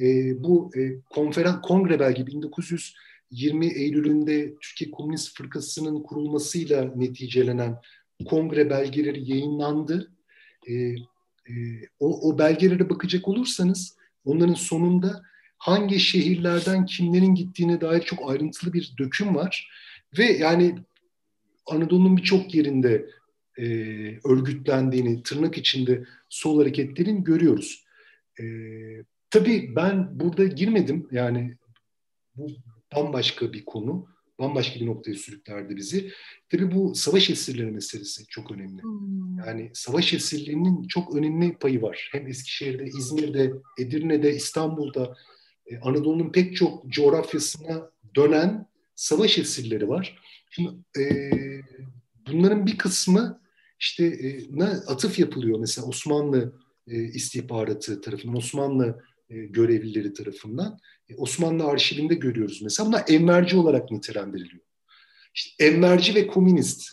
e, 0.00 0.04
bu 0.44 0.70
e, 0.76 1.00
konferans 1.10 1.62
kongre 1.62 2.00
belge 2.00 2.26
1900 2.26 2.94
20 3.30 3.66
Eylül'ünde 3.66 4.54
Türkiye 4.60 4.90
Komünist 4.90 5.36
Fırkası'nın 5.36 6.02
kurulmasıyla 6.02 6.92
neticelenen 6.96 7.76
kongre 8.24 8.70
belgeleri 8.70 9.30
yayınlandı. 9.30 10.12
E, 10.68 10.74
e, 10.74 11.54
o, 12.00 12.30
o 12.30 12.38
belgelere 12.38 12.90
bakacak 12.90 13.28
olursanız 13.28 13.96
onların 14.24 14.54
sonunda 14.54 15.22
hangi 15.58 16.00
şehirlerden 16.00 16.86
kimlerin 16.86 17.34
gittiğine 17.34 17.80
dair 17.80 18.02
çok 18.02 18.30
ayrıntılı 18.30 18.72
bir 18.72 18.94
döküm 18.98 19.34
var. 19.34 19.70
Ve 20.18 20.24
yani 20.24 20.78
Anadolu'nun 21.66 22.16
birçok 22.16 22.54
yerinde 22.54 23.10
e, 23.58 23.64
örgütlendiğini, 24.28 25.22
tırnak 25.22 25.58
içinde 25.58 26.04
sol 26.28 26.60
hareketlerin 26.60 27.24
görüyoruz. 27.24 27.84
E, 28.40 28.44
tabii 29.30 29.76
ben 29.76 30.20
burada 30.20 30.44
girmedim 30.44 31.08
yani 31.10 31.56
bu 32.36 32.46
bambaşka 32.96 33.52
bir 33.52 33.64
konu, 33.64 34.06
bambaşka 34.38 34.80
bir 34.80 34.86
noktaya 34.86 35.14
sürüklerdi 35.14 35.76
bizi. 35.76 36.10
Tabii 36.48 36.74
bu 36.74 36.94
savaş 36.94 37.30
esirleri 37.30 37.70
meselesi 37.70 38.26
çok 38.26 38.50
önemli. 38.50 38.82
Hmm. 38.82 39.38
Yani 39.46 39.70
savaş 39.74 40.14
esirliğinin 40.14 40.82
çok 40.86 41.16
önemli 41.16 41.56
payı 41.56 41.82
var. 41.82 42.08
Hem 42.12 42.26
Eskişehir'de, 42.26 42.84
İzmir'de, 42.84 43.52
Edirne'de, 43.78 44.34
İstanbul'da, 44.34 45.16
e, 45.66 45.78
Anadolu'nun 45.78 46.32
pek 46.32 46.56
çok 46.56 46.86
coğrafyasına 46.86 47.90
dönen 48.16 48.66
savaş 48.94 49.38
esirleri 49.38 49.88
var. 49.88 50.18
Şimdi 50.50 50.70
e, 50.98 51.30
bunların 52.26 52.66
bir 52.66 52.78
kısmı 52.78 53.40
işte 53.80 54.04
e, 54.06 54.40
ne 54.50 54.64
atıf 54.64 55.18
yapılıyor 55.18 55.58
mesela 55.58 55.86
Osmanlı 55.86 56.52
e, 56.88 57.04
istihbaratı 57.04 58.00
tarafından, 58.00 58.36
Osmanlı 58.36 59.02
e, 59.30 59.34
görevlileri 59.34 60.12
tarafından. 60.12 60.78
E, 61.08 61.16
Osmanlı 61.16 61.64
arşivinde 61.64 62.14
görüyoruz 62.14 62.62
mesela. 62.62 62.86
Bunlar 62.86 63.04
enverci 63.08 63.56
olarak 63.56 63.90
nitelendiriliyor. 63.90 64.62
İşte 65.34 65.64
enverci 65.64 66.14
ve 66.14 66.26
komünist 66.26 66.90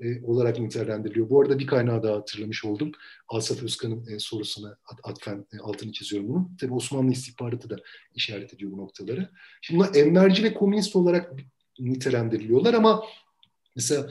e, 0.00 0.22
olarak 0.22 0.58
nitelendiriliyor. 0.58 1.30
Bu 1.30 1.40
arada 1.40 1.58
bir 1.58 1.66
kaynağı 1.66 2.02
daha 2.02 2.16
hatırlamış 2.16 2.64
oldum. 2.64 2.92
Asaf 3.28 3.62
Özkan'ın 3.62 4.18
sorusuna 4.18 4.78
atfen 5.02 5.46
altını 5.60 5.92
çiziyorum 5.92 6.28
bunu. 6.28 6.50
Tabii 6.60 6.74
Osmanlı 6.74 7.12
istihbaratı 7.12 7.70
da 7.70 7.76
işaret 8.14 8.54
ediyor 8.54 8.72
bu 8.72 8.76
noktaları. 8.76 9.30
Şimdi 9.60 9.80
bunlar 9.80 9.94
enverci 9.94 10.44
ve 10.44 10.54
komünist 10.54 10.96
olarak 10.96 11.32
nitelendiriliyorlar 11.78 12.74
ama 12.74 13.04
mesela 13.76 14.10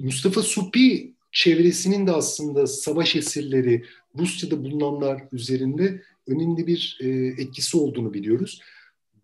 Mustafa 0.00 0.42
Supi 0.42 1.16
çevresinin 1.32 2.06
de 2.06 2.12
aslında 2.12 2.66
savaş 2.66 3.16
esirleri, 3.16 3.84
Rusya'da 4.18 4.64
bulunanlar 4.64 5.22
üzerinde 5.32 6.02
önemli 6.26 6.66
bir 6.66 6.98
e, 7.00 7.08
etkisi 7.42 7.76
olduğunu 7.76 8.14
biliyoruz. 8.14 8.60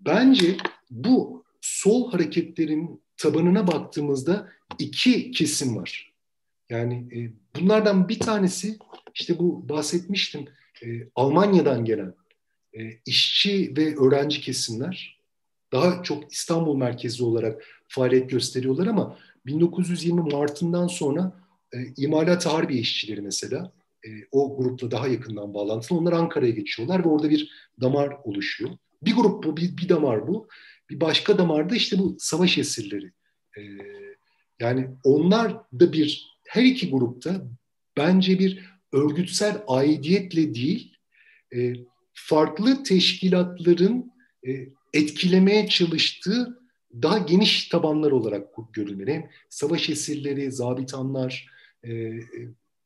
Bence 0.00 0.56
bu 0.90 1.44
sol 1.60 2.12
hareketlerin 2.12 3.00
tabanına 3.16 3.66
baktığımızda 3.66 4.48
iki 4.78 5.30
kesim 5.30 5.76
var. 5.76 6.12
Yani 6.70 6.94
e, 6.94 7.18
bunlardan 7.60 8.08
bir 8.08 8.20
tanesi 8.20 8.78
işte 9.14 9.38
bu 9.38 9.68
bahsetmiştim 9.68 10.44
e, 10.82 11.08
Almanya'dan 11.14 11.84
gelen 11.84 12.14
e, 12.78 12.80
işçi 13.06 13.74
ve 13.76 13.96
öğrenci 13.96 14.40
kesimler 14.40 15.22
daha 15.72 16.02
çok 16.02 16.32
İstanbul 16.32 16.76
merkezli 16.76 17.24
olarak 17.24 17.64
faaliyet 17.88 18.30
gösteriyorlar 18.30 18.86
ama 18.86 19.18
1920 19.46 20.20
Mart'ından 20.20 20.86
sonra 20.86 21.32
e, 21.72 21.78
imalat 21.96 22.46
harbi 22.46 22.76
işçileri 22.76 23.20
mesela 23.20 23.72
e, 24.06 24.08
o 24.32 24.56
grupla 24.56 24.90
daha 24.90 25.08
yakından 25.08 25.54
bağlantılı. 25.54 25.98
Onlar 25.98 26.12
Ankara'ya 26.12 26.52
geçiyorlar 26.52 27.04
ve 27.04 27.08
orada 27.08 27.30
bir 27.30 27.50
damar 27.80 28.16
oluşuyor. 28.24 28.70
Bir 29.02 29.14
grup 29.14 29.44
bu, 29.44 29.56
bir, 29.56 29.76
bir 29.76 29.88
damar 29.88 30.28
bu. 30.28 30.48
Bir 30.90 31.00
başka 31.00 31.38
damar 31.38 31.70
da 31.70 31.76
işte 31.76 31.98
bu 31.98 32.16
savaş 32.18 32.58
esirleri. 32.58 33.12
E, 33.58 33.62
yani 34.60 34.90
onlar 35.04 35.56
da 35.80 35.92
bir, 35.92 36.26
her 36.48 36.64
iki 36.64 36.90
grupta 36.90 37.46
bence 37.96 38.38
bir 38.38 38.72
örgütsel 38.92 39.62
aidiyetle 39.66 40.54
değil, 40.54 40.96
e, 41.54 41.72
farklı 42.14 42.82
teşkilatların 42.82 44.12
e, 44.46 44.50
etkilemeye 44.94 45.68
çalıştığı 45.68 46.62
daha 47.02 47.18
geniş 47.18 47.68
tabanlar 47.68 48.10
olarak 48.10 48.48
görülmeli. 48.72 49.12
Hem 49.12 49.30
savaş 49.48 49.90
esirleri, 49.90 50.52
zabitanlar, 50.52 51.46
e, 51.84 52.12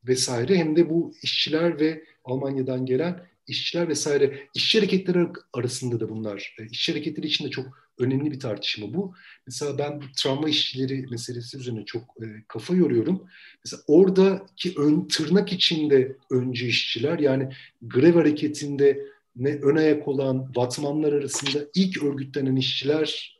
vesaire 0.07 0.57
hem 0.57 0.75
de 0.75 0.89
bu 0.89 1.13
işçiler 1.23 1.79
ve 1.79 2.03
Almanya'dan 2.23 2.85
gelen 2.85 3.25
işçiler 3.47 3.87
vesaire 3.89 4.47
işçi 4.55 4.77
hareketleri 4.79 5.27
arasında 5.53 5.99
da 5.99 6.09
bunlar. 6.09 6.55
E, 6.59 6.65
işçi 6.65 6.91
hareketleri 6.91 7.27
için 7.27 7.45
de 7.45 7.49
çok 7.49 7.65
önemli 7.99 8.31
bir 8.31 8.39
tartışma 8.39 8.93
bu. 8.93 9.13
Mesela 9.45 9.77
ben 9.77 10.01
travma 10.17 10.49
işçileri 10.49 11.05
meselesi 11.11 11.57
üzerine 11.57 11.85
çok 11.85 12.01
e, 12.01 12.25
kafa 12.47 12.75
yoruyorum. 12.75 13.27
Mesela 13.65 13.83
oradaki 13.87 14.73
ön, 14.77 15.07
tırnak 15.07 15.53
içinde 15.53 16.17
öncü 16.31 16.65
işçiler 16.65 17.19
yani 17.19 17.49
grev 17.81 18.13
hareketinde 18.13 19.07
ne 19.35 19.49
ön 19.49 19.75
ayak 19.75 20.07
olan 20.07 20.55
Batmanlar 20.55 21.13
arasında 21.13 21.67
ilk 21.75 22.03
örgütlenen 22.03 22.55
işçiler 22.55 23.37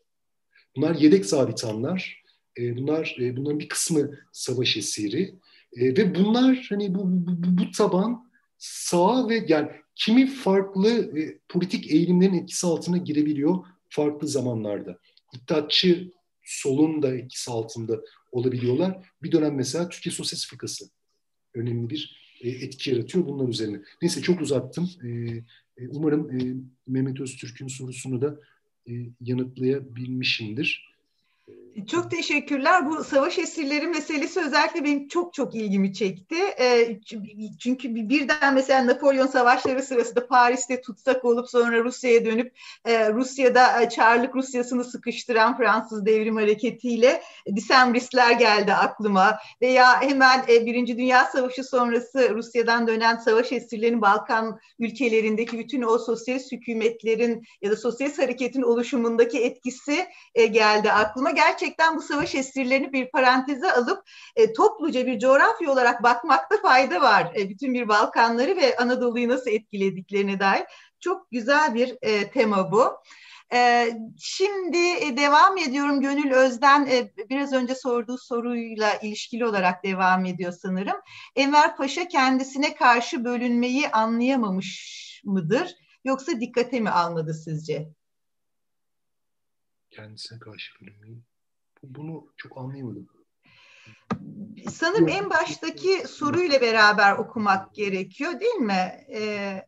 bunlar 0.75 0.95
yedek 0.95 1.25
zabitanlar. 1.25 2.23
E, 2.59 2.77
bunlar 2.77 3.17
e, 3.19 3.37
bunların 3.37 3.59
bir 3.59 3.69
kısmı 3.69 4.19
savaş 4.31 4.77
esiri 4.77 5.35
e, 5.73 5.97
ve 5.97 6.15
bunlar 6.15 6.65
hani 6.69 6.95
bu, 6.95 7.01
bu, 7.05 7.57
bu 7.57 7.71
taban 7.71 8.31
sağa 8.57 9.29
ve 9.29 9.45
yani 9.47 9.69
kimi 9.95 10.27
farklı 10.27 11.19
e, 11.19 11.39
politik 11.49 11.91
eğilimlerin 11.91 12.33
etkisi 12.33 12.67
altına 12.67 12.97
girebiliyor 12.97 13.65
farklı 13.89 14.27
zamanlarda. 14.27 14.99
İttihatçı 15.33 16.11
solun 16.43 17.01
da 17.01 17.15
etkisi 17.15 17.51
altında 17.51 18.01
olabiliyorlar. 18.31 19.05
Bir 19.23 19.31
dönem 19.31 19.55
mesela 19.55 19.89
Türkiye 19.89 20.13
Sosyalist 20.13 20.49
Fırkası 20.49 20.85
önemli 21.53 21.89
bir 21.89 22.17
e, 22.41 22.49
etki 22.49 22.91
yaratıyor 22.91 23.25
bunlar 23.25 23.47
üzerine. 23.47 23.81
Neyse 24.01 24.21
çok 24.21 24.41
uzattım. 24.41 24.89
E, 25.03 25.07
e, 25.77 25.87
umarım 25.89 26.39
e, 26.39 26.55
Mehmet 26.87 27.19
Öztürk'ün 27.19 27.67
sorusunu 27.67 28.21
da 28.21 28.39
e, 28.89 28.91
yanıtlayabilmişimdir. 29.21 30.96
Çok 31.85 32.11
teşekkürler. 32.11 32.85
Bu 32.85 33.03
savaş 33.03 33.37
esirleri 33.37 33.87
meselesi 33.87 34.39
özellikle 34.39 34.83
benim 34.83 35.07
çok 35.07 35.33
çok 35.33 35.55
ilgimi 35.55 35.93
çekti. 35.93 36.35
E, 36.59 36.99
çünkü 37.59 37.95
birden 37.95 38.53
mesela 38.53 38.87
Napolyon 38.87 39.27
savaşları 39.27 39.83
sırasında 39.83 40.27
Paris'te 40.27 40.81
tutsak 40.81 41.25
olup 41.25 41.49
sonra 41.49 41.83
Rusya'ya 41.83 42.25
dönüp 42.25 42.53
e, 42.85 43.13
Rusya'da 43.13 43.81
e, 43.81 43.89
Çarlık 43.89 44.35
Rusyası'nı 44.35 44.83
sıkıştıran 44.83 45.57
Fransız 45.57 46.05
devrim 46.05 46.35
hareketiyle 46.35 47.21
Disembristler 47.55 48.31
geldi 48.31 48.73
aklıma. 48.73 49.37
Veya 49.61 50.01
hemen 50.01 50.47
Birinci 50.47 50.97
Dünya 50.97 51.25
Savaşı 51.25 51.63
sonrası 51.63 52.35
Rusya'dan 52.35 52.87
dönen 52.87 53.15
savaş 53.15 53.51
esirlerinin 53.51 54.01
Balkan 54.01 54.59
ülkelerindeki 54.79 55.59
bütün 55.59 55.81
o 55.81 55.97
sosyalist 55.97 56.51
hükümetlerin 56.51 57.43
ya 57.61 57.71
da 57.71 57.75
sosyalist 57.75 58.19
hareketin 58.19 58.61
oluşumundaki 58.61 59.43
etkisi 59.43 60.05
geldi 60.35 60.91
aklıma. 60.91 61.31
Gerçekten 61.31 61.66
gerçekten 61.67 61.97
bu 61.97 62.01
savaş 62.01 62.35
esirlerini 62.35 62.93
bir 62.93 63.11
paranteze 63.11 63.71
alıp 63.71 64.03
e, 64.35 64.53
topluca 64.53 65.05
bir 65.05 65.19
coğrafya 65.19 65.71
olarak 65.71 66.03
bakmakta 66.03 66.61
fayda 66.61 67.01
var. 67.01 67.33
E, 67.35 67.49
bütün 67.49 67.73
bir 67.73 67.87
Balkanları 67.87 68.55
ve 68.57 68.77
Anadolu'yu 68.77 69.29
nasıl 69.29 69.51
etkilediklerine 69.51 70.39
dair 70.39 70.63
çok 70.99 71.31
güzel 71.31 71.75
bir 71.75 71.97
e, 72.01 72.31
tema 72.31 72.71
bu. 72.71 73.03
Ee, 73.53 73.99
şimdi 74.19 74.77
e, 74.77 75.17
devam 75.17 75.57
ediyorum. 75.57 76.01
Gönül 76.01 76.31
Özden 76.31 76.85
e, 76.85 77.11
biraz 77.29 77.53
önce 77.53 77.75
sorduğu 77.75 78.17
soruyla 78.17 78.93
ilişkili 78.93 79.45
olarak 79.45 79.83
devam 79.83 80.25
ediyor 80.25 80.51
sanırım. 80.51 80.97
Enver 81.35 81.77
Paşa 81.77 82.07
kendisine 82.07 82.75
karşı 82.75 83.23
bölünmeyi 83.23 83.89
anlayamamış 83.89 85.21
mıdır? 85.25 85.75
Yoksa 86.03 86.39
dikkate 86.39 86.79
mi 86.79 86.89
almadı 86.89 87.33
sizce? 87.33 87.89
Kendisine 89.89 90.39
karşı 90.39 90.73
bölünmeyi 90.81 91.26
bunu 91.95 92.27
çok 92.37 92.57
anlayamadım. 92.57 93.07
Sanırım 94.69 95.07
en 95.07 95.29
baştaki 95.29 95.89
soruyla 96.07 96.61
beraber 96.61 97.17
okumak 97.17 97.75
gerekiyor 97.75 98.39
değil 98.39 98.55
mi? 98.55 99.05
Ee, 99.13 99.65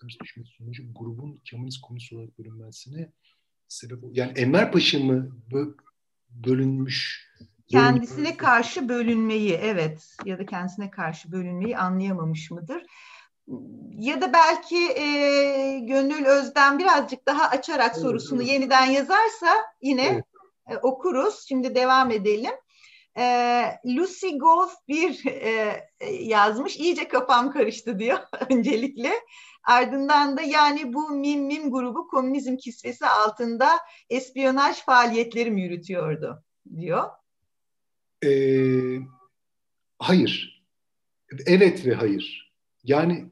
ters 0.00 0.20
düşmesi 0.22 0.50
sonucu 0.58 0.82
grubun 0.94 1.40
Kemalist 1.44 1.80
komünist 1.80 2.12
olarak 2.12 2.38
bölünmesine 2.38 3.12
sebep 3.68 3.98
Yani 4.12 4.32
Enver 4.32 4.72
Paşa 4.72 4.98
mı 4.98 5.36
bölünmüş? 6.30 7.28
Kendisine 7.68 8.36
karşı 8.36 8.88
bölünmeyi 8.88 9.52
evet 9.52 10.16
ya 10.24 10.38
da 10.38 10.46
kendisine 10.46 10.90
karşı 10.90 11.32
bölünmeyi 11.32 11.78
anlayamamış 11.78 12.50
mıdır? 12.50 12.82
Ya 13.90 14.20
da 14.20 14.32
belki 14.32 14.76
e, 14.76 15.78
Gönül 15.78 16.24
Özden 16.24 16.78
birazcık 16.78 17.26
daha 17.26 17.48
açarak 17.48 17.90
evet, 17.94 18.02
sorusunu 18.02 18.42
evet. 18.42 18.52
yeniden 18.52 18.86
yazarsa 18.86 19.48
yine 19.82 20.06
evet 20.06 20.24
e, 20.68 20.76
okuruz. 20.76 21.44
Şimdi 21.48 21.74
devam 21.74 22.10
edelim. 22.10 22.54
E, 23.18 23.24
Lucy 23.86 24.28
Golf 24.36 24.72
bir 24.88 25.26
e, 25.26 25.84
yazmış. 26.10 26.76
İyice 26.76 27.08
kafam 27.08 27.52
karıştı 27.52 27.98
diyor 27.98 28.18
öncelikle. 28.50 29.12
Ardından 29.64 30.36
da 30.36 30.42
yani 30.42 30.92
bu 30.92 31.08
Mim 31.08 31.46
Mim 31.46 31.70
grubu 31.70 32.08
komünizm 32.08 32.56
kisvesi 32.56 33.06
altında 33.06 33.68
espiyonaj 34.10 34.76
faaliyetleri 34.76 35.50
mi 35.50 35.62
yürütüyordu 35.62 36.44
diyor. 36.76 37.10
Ee, 38.24 38.98
hayır. 39.98 40.64
Evet 41.46 41.86
ve 41.86 41.94
hayır. 41.94 42.52
Yani 42.84 43.30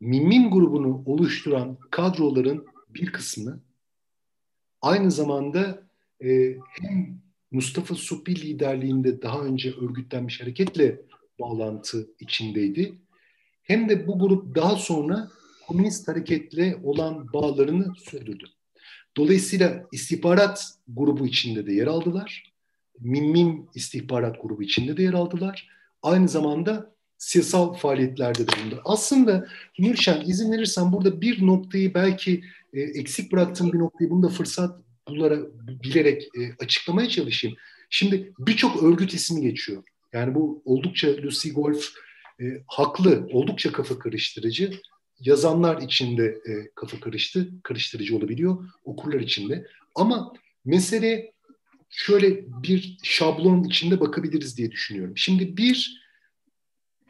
Mim 0.00 0.28
Mim 0.28 0.50
grubunu 0.50 1.02
oluşturan 1.06 1.78
kadroların 1.90 2.66
bir 2.88 3.12
kısmı 3.12 3.60
aynı 4.82 5.10
zamanda 5.10 5.85
e, 6.24 6.56
hem 6.80 7.20
Mustafa 7.50 7.94
Suppi 7.94 8.40
liderliğinde 8.40 9.22
daha 9.22 9.40
önce 9.40 9.72
örgütlenmiş 9.72 10.40
hareketle 10.40 11.00
bağlantı 11.40 12.08
içindeydi. 12.20 12.98
Hem 13.62 13.88
de 13.88 14.06
bu 14.06 14.18
grup 14.18 14.54
daha 14.54 14.76
sonra 14.76 15.30
komünist 15.66 16.08
hareketle 16.08 16.80
olan 16.82 17.32
bağlarını 17.32 17.94
sürdürdü. 17.96 18.44
Dolayısıyla 19.16 19.84
istihbarat 19.92 20.70
grubu 20.88 21.26
içinde 21.26 21.66
de 21.66 21.72
yer 21.72 21.86
aldılar. 21.86 22.52
Mim 23.00 23.66
istihbarat 23.74 24.42
grubu 24.42 24.62
içinde 24.62 24.96
de 24.96 25.02
yer 25.02 25.12
aldılar. 25.12 25.68
Aynı 26.02 26.28
zamanda 26.28 26.96
siyasal 27.18 27.74
faaliyetlerde 27.74 28.48
de 28.48 28.52
bulundu. 28.58 28.80
Aslında 28.84 29.46
Nurşen 29.78 30.20
izin 30.26 30.52
verirsen 30.52 30.92
burada 30.92 31.20
bir 31.20 31.46
noktayı 31.46 31.94
belki 31.94 32.42
e, 32.72 32.80
eksik 32.80 33.32
bıraktığım 33.32 33.72
bir 33.72 33.78
noktayı 33.78 34.10
bunu 34.10 34.22
da 34.22 34.28
fırsat 34.28 34.85
bunlara 35.08 35.38
bilerek 35.84 36.22
e, 36.22 36.64
açıklamaya 36.64 37.08
çalışayım. 37.08 37.56
Şimdi 37.90 38.32
birçok 38.38 38.82
örgüt 38.82 39.14
ismi 39.14 39.40
geçiyor. 39.40 39.82
Yani 40.12 40.34
bu 40.34 40.62
oldukça 40.64 41.08
Lucy 41.08 41.50
Golf 41.50 41.92
e, 42.40 42.44
haklı, 42.66 43.28
oldukça 43.30 43.72
kafa 43.72 43.98
karıştırıcı. 43.98 44.72
Yazanlar 45.20 45.82
içinde 45.82 46.24
e, 46.24 46.70
kafa 46.74 47.00
karıştı, 47.00 47.48
karıştırıcı 47.62 48.16
olabiliyor, 48.16 48.64
okurlar 48.84 49.20
içinde. 49.20 49.66
Ama 49.94 50.32
mesele 50.64 51.32
şöyle 51.90 52.44
bir 52.62 52.98
şablon 53.02 53.64
içinde 53.64 54.00
bakabiliriz 54.00 54.58
diye 54.58 54.70
düşünüyorum. 54.70 55.16
Şimdi 55.16 55.56
bir 55.56 56.02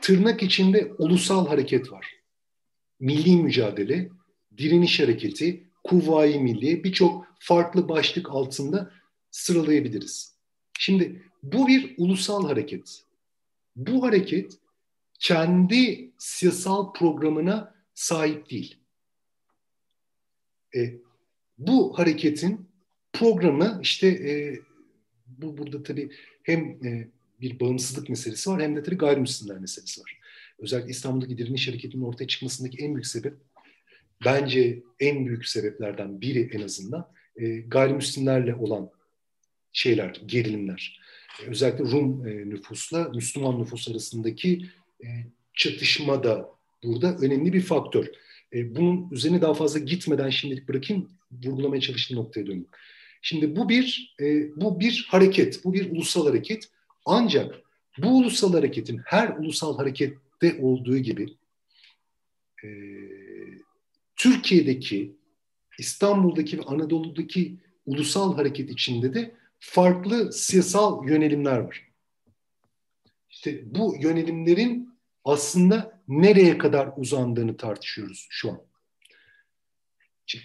tırnak 0.00 0.42
içinde 0.42 0.92
ulusal 0.98 1.48
hareket 1.48 1.92
var. 1.92 2.06
Milli 3.00 3.36
mücadele, 3.36 4.08
direniş 4.58 5.00
hareketi, 5.00 5.66
Kuvayi 5.84 6.40
Milli 6.40 6.84
birçok 6.84 7.25
farklı 7.38 7.88
başlık 7.88 8.30
altında 8.30 8.90
sıralayabiliriz. 9.30 10.34
Şimdi 10.78 11.22
bu 11.42 11.68
bir 11.68 11.94
ulusal 11.96 12.46
hareket. 12.46 13.02
Bu 13.76 14.02
hareket 14.02 14.58
kendi 15.18 16.10
siyasal 16.18 16.92
programına 16.92 17.74
sahip 17.94 18.50
değil. 18.50 18.76
E, 20.74 20.94
bu 21.58 21.98
hareketin 21.98 22.68
programı 23.12 23.78
işte 23.82 24.08
e, 24.08 24.60
bu 25.26 25.58
burada 25.58 25.82
tabii 25.82 26.10
hem 26.42 26.60
e, 26.84 27.08
bir 27.40 27.60
bağımsızlık 27.60 28.08
meselesi 28.08 28.50
var 28.50 28.62
hem 28.62 28.76
de 28.76 28.82
tabii 28.82 28.96
gayrimüslimler 28.96 29.58
meselesi 29.58 30.00
var. 30.00 30.18
Özellikle 30.58 30.90
İstanbul'daki 30.90 31.38
direniş 31.38 31.68
hareketinin 31.68 32.04
ortaya 32.04 32.26
çıkmasındaki 32.26 32.78
en 32.78 32.94
büyük 32.94 33.06
sebep 33.06 33.34
bence 34.24 34.82
en 35.00 35.26
büyük 35.26 35.48
sebeplerden 35.48 36.20
biri 36.20 36.50
en 36.52 36.60
azından 36.60 37.08
e, 37.36 37.46
gayrimüslimlerle 37.58 38.54
olan 38.54 38.90
şeyler, 39.72 40.22
gerilimler. 40.26 41.00
E, 41.42 41.46
özellikle 41.46 41.84
Rum 41.84 42.26
e, 42.26 42.50
nüfusla 42.50 43.10
Müslüman 43.14 43.58
nüfus 43.58 43.88
arasındaki 43.88 44.66
e, 45.04 45.06
çatışma 45.54 46.24
da 46.24 46.48
burada 46.84 47.16
önemli 47.16 47.52
bir 47.52 47.60
faktör. 47.60 48.06
E, 48.52 48.76
bunun 48.76 49.10
üzerine 49.10 49.42
daha 49.42 49.54
fazla 49.54 49.78
gitmeden 49.78 50.30
şimdilik 50.30 50.68
bırakayım, 50.68 51.10
vurgulamaya 51.44 51.80
çalıştığım 51.80 52.16
noktaya 52.16 52.46
döneyim. 52.46 52.68
Şimdi 53.22 53.56
bu 53.56 53.68
bir 53.68 54.14
e, 54.20 54.56
bu 54.56 54.80
bir 54.80 55.06
hareket, 55.10 55.64
bu 55.64 55.74
bir 55.74 55.90
ulusal 55.90 56.26
hareket. 56.26 56.68
Ancak 57.04 57.54
bu 57.98 58.18
ulusal 58.18 58.52
hareketin 58.52 59.00
her 59.04 59.28
ulusal 59.28 59.76
harekette 59.76 60.58
olduğu 60.60 60.98
gibi 60.98 61.26
e, 62.64 62.68
Türkiye'deki, 64.16 65.16
İstanbul'daki 65.78 66.58
ve 66.58 66.62
Anadolu'daki 66.62 67.56
ulusal 67.86 68.36
hareket 68.36 68.70
içinde 68.70 69.14
de 69.14 69.34
farklı 69.58 70.32
siyasal 70.32 71.08
yönelimler 71.08 71.58
var. 71.58 71.86
İşte 73.30 73.74
bu 73.74 73.96
yönelimlerin 74.00 74.98
aslında 75.24 76.00
nereye 76.08 76.58
kadar 76.58 76.90
uzandığını 76.96 77.56
tartışıyoruz 77.56 78.26
şu 78.30 78.50
an. 78.50 78.60
Şimdi 80.26 80.44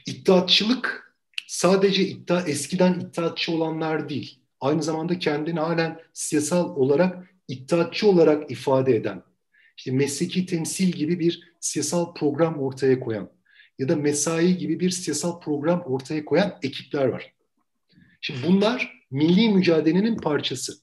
sadece 1.47 2.07
iddia, 2.07 2.41
eskiden 2.41 2.99
iddiatçı 2.99 3.51
olanlar 3.51 4.09
değil, 4.09 4.39
aynı 4.59 4.83
zamanda 4.83 5.19
kendini 5.19 5.59
halen 5.59 6.01
siyasal 6.13 6.75
olarak 6.75 7.35
iddiatçı 7.47 8.09
olarak 8.09 8.51
ifade 8.51 8.95
eden, 8.95 9.23
işte 9.77 9.91
mesleki 9.91 10.45
temsil 10.45 10.91
gibi 10.91 11.19
bir 11.19 11.53
siyasal 11.59 12.13
program 12.13 12.59
ortaya 12.59 12.99
koyan, 12.99 13.31
ya 13.81 13.89
da 13.89 13.95
mesai 13.95 14.57
gibi 14.57 14.79
bir 14.79 14.89
siyasal 14.89 15.39
program 15.39 15.81
ortaya 15.85 16.25
koyan 16.25 16.57
ekipler 16.63 17.05
var. 17.05 17.33
Şimdi 18.21 18.39
bunlar 18.47 19.05
milli 19.11 19.49
mücadelenin 19.49 20.17
parçası. 20.17 20.73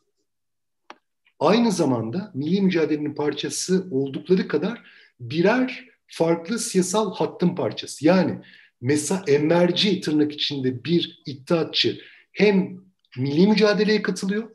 Aynı 1.40 1.72
zamanda 1.72 2.30
milli 2.34 2.62
mücadelenin 2.62 3.14
parçası 3.14 3.86
oldukları 3.90 4.48
kadar 4.48 4.82
birer 5.20 5.88
farklı 6.06 6.58
siyasal 6.58 7.14
hattın 7.14 7.54
parçası. 7.54 8.06
Yani 8.06 8.38
mesela 8.80 9.24
emerci 9.28 10.00
tırnak 10.00 10.32
içinde 10.32 10.84
bir 10.84 11.22
iddiatçı 11.26 12.00
hem 12.32 12.80
milli 13.16 13.46
mücadeleye 13.46 14.02
katılıyor 14.02 14.50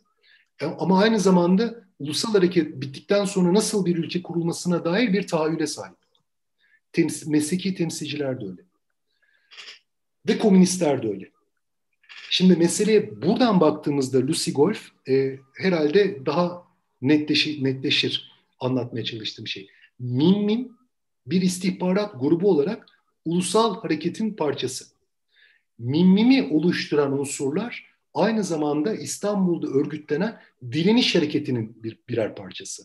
ama 0.79 1.01
aynı 1.01 1.19
zamanda 1.19 1.75
ulusal 1.99 2.33
hareket 2.33 2.81
bittikten 2.81 3.25
sonra 3.25 3.53
nasıl 3.53 3.85
bir 3.85 3.97
ülke 3.97 4.23
kurulmasına 4.23 4.85
dair 4.85 5.13
bir 5.13 5.27
tahayyüle 5.27 5.67
sahip. 5.67 6.02
Tems 6.93 7.25
mesleki 7.25 7.75
temsilciler 7.75 8.41
de 8.41 8.45
öyle. 8.45 8.61
Ve 10.27 10.37
komünistler 10.37 11.03
de 11.03 11.07
öyle. 11.07 11.31
Şimdi 12.29 12.55
meseleye 12.55 13.21
buradan 13.21 13.59
baktığımızda 13.59 14.27
Lucy 14.27 14.51
Golf 14.51 14.89
e, 15.09 15.39
herhalde 15.57 16.25
daha 16.25 16.63
netleşir, 17.01 17.63
netleşir 17.63 18.31
anlatmaya 18.59 19.03
çalıştığım 19.03 19.47
şey. 19.47 19.69
MİM'in 19.99 20.75
bir 21.27 21.41
istihbarat 21.41 22.21
grubu 22.21 22.49
olarak 22.49 22.87
ulusal 23.25 23.81
hareketin 23.81 24.33
parçası. 24.33 24.85
MİM'imi 25.79 26.47
oluşturan 26.51 27.19
unsurlar 27.19 27.85
aynı 28.13 28.43
zamanda 28.43 28.95
İstanbul'da 28.95 29.67
örgütlenen 29.67 30.41
direniş 30.71 31.15
hareketinin 31.15 31.83
bir, 31.83 31.99
birer 32.09 32.35
parçası. 32.35 32.83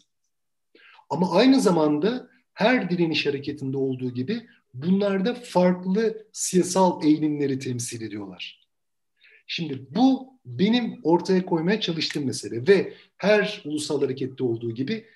Ama 1.11 1.33
aynı 1.33 1.61
zamanda 1.61 2.31
her 2.59 2.91
direniş 2.91 3.27
hareketinde 3.27 3.77
olduğu 3.77 4.15
gibi 4.15 4.47
bunlar 4.75 5.25
da 5.25 5.35
farklı 5.35 6.27
siyasal 6.33 7.05
eğilimleri 7.05 7.59
temsil 7.59 8.03
ediyorlar. 8.03 8.69
Şimdi 9.47 9.87
bu 9.91 10.39
benim 10.47 11.01
ortaya 11.03 11.47
koymaya 11.47 11.81
çalıştığım 11.81 12.27
mesele 12.27 12.67
ve 12.67 12.95
her 13.17 13.63
ulusal 13.65 14.03
harekette 14.03 14.45
olduğu 14.45 14.75
gibi 14.75 15.07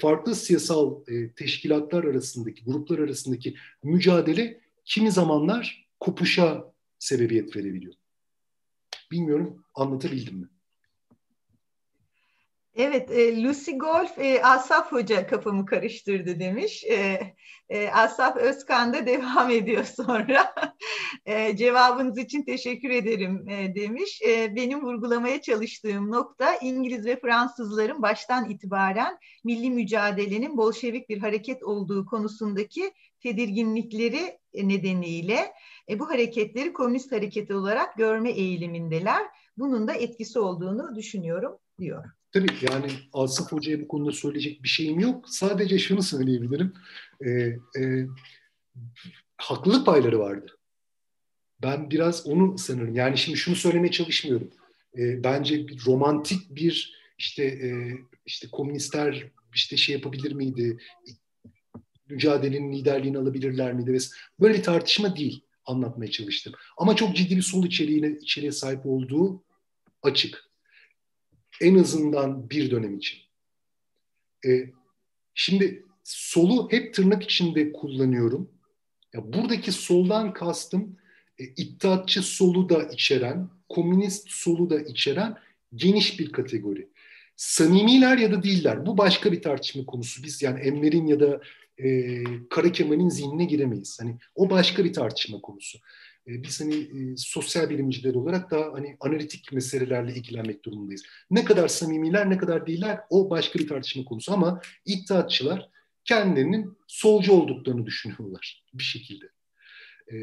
farklı 0.00 0.34
siyasal 0.34 1.02
e, 1.08 1.32
teşkilatlar 1.32 2.04
arasındaki, 2.04 2.64
gruplar 2.64 2.98
arasındaki 2.98 3.54
mücadele 3.82 4.60
kimi 4.84 5.10
zamanlar 5.10 5.88
kopuşa 6.00 6.72
sebebiyet 6.98 7.56
verebiliyor. 7.56 7.94
Bilmiyorum 9.10 9.64
anlatabildim 9.74 10.36
mi? 10.36 10.48
Evet, 12.78 13.10
e, 13.10 13.42
Lucy 13.42 13.72
Golf, 13.72 14.18
e, 14.18 14.42
Asaf 14.42 14.92
Hoca 14.92 15.26
kafamı 15.26 15.66
karıştırdı 15.66 16.40
demiş. 16.40 16.84
E, 16.84 17.20
e, 17.68 17.88
Asaf 17.88 18.36
Özkan 18.36 18.94
da 18.94 19.06
devam 19.06 19.50
ediyor 19.50 19.84
sonra. 19.84 20.54
e, 21.26 21.56
cevabınız 21.56 22.18
için 22.18 22.42
teşekkür 22.42 22.90
ederim 22.90 23.48
e, 23.48 23.74
demiş. 23.74 24.22
E, 24.28 24.56
benim 24.56 24.82
vurgulamaya 24.82 25.42
çalıştığım 25.42 26.10
nokta 26.10 26.54
İngiliz 26.54 27.06
ve 27.06 27.20
Fransızların 27.20 28.02
baştan 28.02 28.50
itibaren 28.50 29.18
milli 29.44 29.70
mücadelenin 29.70 30.56
Bolşevik 30.56 31.08
bir 31.08 31.18
hareket 31.18 31.62
olduğu 31.62 32.06
konusundaki 32.06 32.92
tedirginlikleri 33.20 34.38
nedeniyle 34.54 35.52
e, 35.90 35.98
bu 35.98 36.08
hareketleri 36.10 36.72
komünist 36.72 37.12
hareketi 37.12 37.54
olarak 37.54 37.96
görme 37.96 38.30
eğilimindeler. 38.30 39.26
Bunun 39.56 39.88
da 39.88 39.94
etkisi 39.94 40.38
olduğunu 40.38 40.94
düşünüyorum 40.94 41.58
diyor. 41.78 42.17
Tabii 42.32 42.48
yani 42.70 42.90
Asaf 43.12 43.52
Hoca'ya 43.52 43.80
bu 43.80 43.88
konuda 43.88 44.12
söyleyecek 44.12 44.62
bir 44.62 44.68
şeyim 44.68 45.00
yok. 45.00 45.24
Sadece 45.28 45.78
şunu 45.78 46.02
söyleyebilirim. 46.02 46.72
E, 47.24 47.30
e, 47.80 48.06
haklılık 49.36 49.86
payları 49.86 50.18
vardı. 50.18 50.58
Ben 51.62 51.90
biraz 51.90 52.26
onu 52.26 52.58
sanırım. 52.58 52.94
Yani 52.94 53.18
şimdi 53.18 53.38
şunu 53.38 53.56
söylemeye 53.56 53.90
çalışmıyorum. 53.90 54.50
E, 54.98 55.24
bence 55.24 55.68
bir 55.68 55.86
romantik 55.86 56.50
bir 56.50 56.98
işte 57.18 57.44
e, 57.44 57.68
işte 58.26 58.48
komünistler 58.52 59.30
işte 59.54 59.76
şey 59.76 59.94
yapabilir 59.94 60.32
miydi? 60.32 60.78
Mücadelenin 62.08 62.72
liderliğini 62.72 63.18
alabilirler 63.18 63.72
miydi? 63.72 63.98
Böyle 64.40 64.54
bir 64.54 64.62
tartışma 64.62 65.16
değil 65.16 65.44
anlatmaya 65.66 66.10
çalıştım. 66.10 66.52
Ama 66.76 66.96
çok 66.96 67.16
ciddi 67.16 67.36
bir 67.36 67.42
sol 67.42 67.66
içeriğine, 67.66 68.10
içeriğe 68.10 68.52
sahip 68.52 68.86
olduğu 68.86 69.44
açık. 70.02 70.47
En 71.60 71.78
azından 71.78 72.50
bir 72.50 72.70
dönem 72.70 72.96
için. 72.96 73.18
E, 74.46 74.70
şimdi 75.34 75.86
solu 76.04 76.68
hep 76.70 76.94
tırnak 76.94 77.22
içinde 77.22 77.72
kullanıyorum. 77.72 78.50
Ya 79.14 79.32
buradaki 79.32 79.72
soldan 79.72 80.32
kastım 80.32 80.96
e, 81.38 81.44
iddiatçı 81.44 82.22
solu 82.22 82.68
da 82.68 82.82
içeren, 82.82 83.48
komünist 83.68 84.30
solu 84.30 84.70
da 84.70 84.80
içeren 84.80 85.36
geniş 85.74 86.20
bir 86.20 86.32
kategori. 86.32 86.88
Samimiler 87.36 88.18
ya 88.18 88.32
da 88.32 88.42
değiller. 88.42 88.86
Bu 88.86 88.98
başka 88.98 89.32
bir 89.32 89.42
tartışma 89.42 89.84
konusu. 89.84 90.22
Biz 90.22 90.42
yani 90.42 90.60
Enver'in 90.60 91.06
ya 91.06 91.20
da 91.20 91.40
e, 91.78 92.22
Kara 92.50 92.72
Kemal'in 92.72 93.08
zihnine 93.08 93.44
giremeyiz. 93.44 94.00
Hani 94.00 94.16
o 94.34 94.50
başka 94.50 94.84
bir 94.84 94.92
tartışma 94.92 95.40
konusu. 95.40 95.78
E, 96.28 96.42
biz 96.42 96.60
hani 96.60 96.74
e, 96.74 97.16
sosyal 97.16 97.70
bilimciler 97.70 98.14
olarak 98.14 98.50
da 98.50 98.70
hani 98.72 98.96
analitik 99.00 99.52
meselelerle 99.52 100.14
ilgilenmek 100.14 100.64
durumundayız. 100.64 101.02
Ne 101.30 101.44
kadar 101.44 101.68
samimiler, 101.68 102.30
ne 102.30 102.38
kadar 102.38 102.66
değiller 102.66 103.00
o 103.10 103.30
başka 103.30 103.58
bir 103.58 103.68
tartışma 103.68 104.04
konusu 104.04 104.32
ama 104.32 104.60
iddiatçılar 104.84 105.68
kendilerinin 106.04 106.78
solcu 106.86 107.32
olduklarını 107.32 107.86
düşünüyorlar 107.86 108.64
bir 108.74 108.82
şekilde. 108.82 109.26
E, 110.12 110.16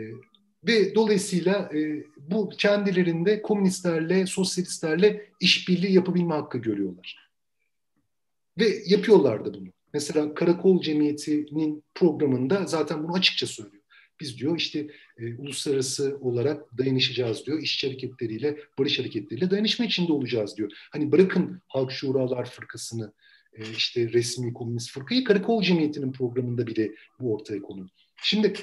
ve 0.67 0.95
dolayısıyla 0.95 1.69
e, 1.73 2.03
bu 2.17 2.49
kendilerinde 2.49 3.41
komünistlerle, 3.41 4.25
sosyalistlerle 4.25 5.29
işbirliği 5.39 5.93
yapabilme 5.93 6.33
hakkı 6.33 6.57
görüyorlar. 6.57 7.29
Ve 8.59 8.83
yapıyorlar 8.85 9.45
da 9.45 9.53
bunu. 9.53 9.67
Mesela 9.93 10.33
Karakol 10.33 10.81
Cemiyeti'nin 10.81 11.83
programında 11.95 12.65
zaten 12.65 13.03
bunu 13.03 13.13
açıkça 13.13 13.47
söylüyor. 13.47 13.74
Biz 14.19 14.37
diyor 14.37 14.57
işte 14.57 14.87
e, 15.17 15.35
uluslararası 15.35 16.17
olarak 16.21 16.77
dayanışacağız 16.77 17.45
diyor. 17.45 17.61
İşçi 17.61 17.87
hareketleriyle, 17.87 18.57
barış 18.79 18.99
hareketleriyle 18.99 19.51
dayanışma 19.51 19.85
içinde 19.85 20.13
olacağız 20.13 20.57
diyor. 20.57 20.71
Hani 20.91 21.11
bırakın 21.11 21.61
Halk 21.67 21.91
Şuralar 21.91 22.49
Fırkası'nı, 22.49 23.13
e, 23.53 23.71
işte 23.77 24.13
resmi 24.13 24.53
komünist 24.53 24.91
fırkayı 24.91 25.23
Karakol 25.23 25.63
Cemiyeti'nin 25.63 26.11
programında 26.11 26.67
bile 26.67 26.91
bu 27.19 27.33
ortaya 27.33 27.61
konuyor. 27.61 27.89
Şimdi 28.23 28.53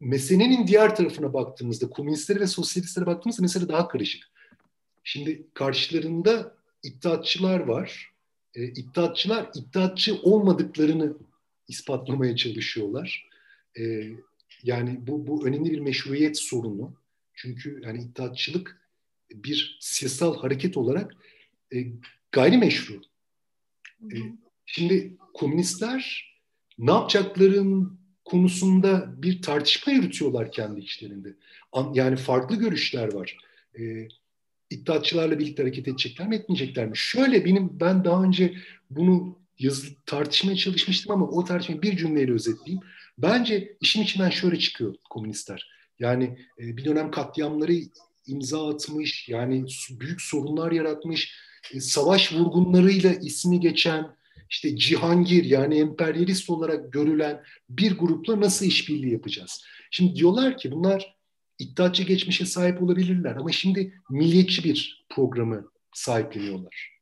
meselenin 0.00 0.66
diğer 0.66 0.96
tarafına 0.96 1.34
baktığımızda, 1.34 1.90
komünistlere 1.90 2.40
ve 2.40 2.46
sosyalistlere 2.46 3.06
baktığımızda 3.06 3.42
mesele 3.42 3.68
daha 3.68 3.88
karışık. 3.88 4.24
Şimdi 5.04 5.46
karşılarında 5.54 6.54
iddiatçılar 6.82 7.60
var. 7.60 8.10
E, 8.54 8.64
iddiatçılar 8.64 9.50
iddiatçı 9.54 10.14
olmadıklarını 10.22 11.16
ispatlamaya 11.68 12.36
çalışıyorlar. 12.36 13.28
E, 13.78 14.10
yani 14.62 15.06
bu, 15.06 15.26
bu 15.26 15.46
önemli 15.46 15.70
bir 15.70 15.80
meşruiyet 15.80 16.38
sorunu. 16.38 16.94
Çünkü 17.34 17.80
yani 17.84 18.02
iddiatçılık 18.02 18.80
bir 19.34 19.78
siyasal 19.80 20.38
hareket 20.38 20.76
olarak 20.76 21.16
e, 21.74 21.86
gayrimeşru. 22.32 23.00
E, 24.02 24.16
şimdi 24.66 25.16
komünistler 25.34 26.28
ne 26.78 26.90
yapacakların 26.90 27.98
konusunda 28.24 29.22
bir 29.22 29.42
tartışma 29.42 29.92
yürütüyorlar 29.92 30.52
kendi 30.52 30.80
içlerinde. 30.80 31.36
Yani 31.94 32.16
farklı 32.16 32.56
görüşler 32.56 33.14
var. 33.14 33.36
E, 33.78 34.08
iddiatçılarla 34.70 35.38
birlikte 35.38 35.62
hareket 35.62 35.88
edecekler 35.88 36.28
mi 36.28 36.36
etmeyecekler 36.36 36.86
mi? 36.86 36.96
Şöyle 36.96 37.44
benim 37.44 37.80
ben 37.80 38.04
daha 38.04 38.22
önce 38.22 38.54
bunu 38.90 39.38
yazı, 39.58 39.86
tartışmaya 40.06 40.56
çalışmıştım 40.56 41.12
ama 41.12 41.28
o 41.28 41.44
tartışmayı 41.44 41.82
bir 41.82 41.96
cümleyle 41.96 42.32
özetleyeyim. 42.32 42.84
Bence 43.18 43.76
işin 43.80 44.02
içinden 44.02 44.30
şöyle 44.30 44.58
çıkıyor 44.58 44.94
komünistler. 45.10 45.70
Yani 45.98 46.38
e, 46.58 46.76
bir 46.76 46.84
dönem 46.84 47.10
katliamları 47.10 47.72
imza 48.26 48.68
atmış, 48.68 49.28
yani 49.28 49.64
büyük 49.90 50.22
sorunlar 50.22 50.72
yaratmış, 50.72 51.34
e, 51.74 51.80
savaş 51.80 52.32
vurgunlarıyla 52.32 53.12
ismi 53.12 53.60
geçen, 53.60 54.18
işte 54.50 54.76
Cihangir 54.76 55.44
yani 55.44 55.78
emperyalist 55.78 56.50
olarak 56.50 56.92
görülen 56.92 57.42
bir 57.70 57.98
grupla 57.98 58.40
nasıl 58.40 58.66
işbirliği 58.66 59.12
yapacağız? 59.12 59.64
Şimdi 59.90 60.16
diyorlar 60.16 60.58
ki 60.58 60.72
bunlar 60.72 61.16
iddiatçı 61.58 62.02
geçmişe 62.02 62.46
sahip 62.46 62.82
olabilirler 62.82 63.36
ama 63.36 63.52
şimdi 63.52 64.00
milliyetçi 64.10 64.64
bir 64.64 65.06
programı 65.10 65.70
sahipleniyorlar. 65.92 66.98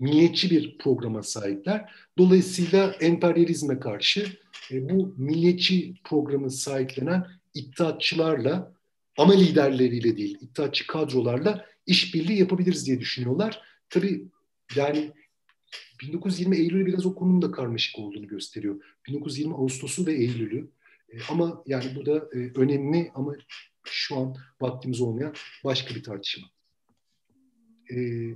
Milliyetçi 0.00 0.50
bir 0.50 0.78
programa 0.78 1.22
sahipler. 1.22 1.92
Dolayısıyla 2.18 2.92
emperyalizme 3.00 3.80
karşı 3.80 4.26
bu 4.70 5.14
milliyetçi 5.16 5.94
programı 6.04 6.50
sahiplenen 6.50 7.26
iddiatçılarla 7.54 8.72
ama 9.18 9.32
liderleriyle 9.32 10.16
değil, 10.16 10.38
iddiatçı 10.40 10.86
kadrolarla 10.86 11.66
işbirliği 11.86 12.38
yapabiliriz 12.38 12.86
diye 12.86 13.00
düşünüyorlar. 13.00 13.62
Tabii 13.90 14.28
yani 14.76 15.12
1920 16.00 16.56
Eylül'ü 16.56 16.86
biraz 16.86 17.06
o 17.06 17.14
konunun 17.14 17.42
da 17.42 17.50
karmaşık 17.50 17.98
olduğunu 17.98 18.26
gösteriyor. 18.26 18.80
1920 19.06 19.54
Ağustos'u 19.54 20.06
ve 20.06 20.12
Eylül'ü 20.12 20.70
ama 21.30 21.62
yani 21.66 21.84
bu 21.96 22.06
da 22.06 22.28
önemli 22.54 23.10
ama 23.14 23.34
şu 23.84 24.16
an 24.16 24.36
vaktimiz 24.60 25.00
olmayan 25.00 25.34
başka 25.64 25.94
bir 25.94 26.02
tartışma. 26.02 26.48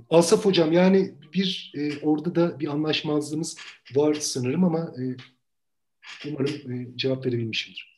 Asaf 0.09 0.45
Hocam 0.45 0.71
yani 0.71 1.15
bir 1.33 1.73
orada 2.01 2.35
da 2.35 2.59
bir 2.59 2.67
anlaşmazlığımız 2.67 3.57
var 3.95 4.13
sanırım 4.13 4.63
ama 4.63 4.93
umarım 6.27 6.97
cevap 6.97 7.25
verebilmişimdir. 7.25 7.95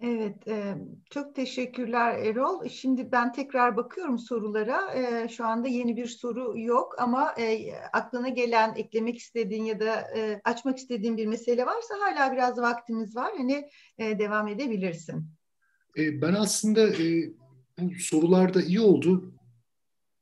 Evet, 0.00 0.48
e, 0.48 0.74
çok 1.10 1.34
teşekkürler 1.34 2.18
Erol. 2.18 2.68
Şimdi 2.68 3.12
ben 3.12 3.32
tekrar 3.32 3.76
bakıyorum 3.76 4.18
sorulara. 4.18 4.94
E, 4.94 5.28
şu 5.28 5.46
anda 5.46 5.68
yeni 5.68 5.96
bir 5.96 6.06
soru 6.06 6.58
yok 6.58 6.94
ama 6.98 7.34
e, 7.38 7.72
aklına 7.92 8.28
gelen, 8.28 8.74
eklemek 8.74 9.18
istediğin 9.18 9.64
ya 9.64 9.80
da 9.80 10.00
e, 10.16 10.40
açmak 10.44 10.78
istediğin 10.78 11.16
bir 11.16 11.26
mesele 11.26 11.66
varsa 11.66 11.94
hala 12.00 12.32
biraz 12.32 12.58
vaktimiz 12.58 13.16
var. 13.16 13.32
Hani 13.36 13.68
e, 13.98 14.18
devam 14.18 14.48
edebilirsin. 14.48 15.30
E, 15.98 16.22
ben 16.22 16.34
aslında 16.34 16.88
e, 16.88 17.32
bu 17.80 17.94
sorularda 17.98 18.62
iyi 18.62 18.80
oldu. 18.80 19.34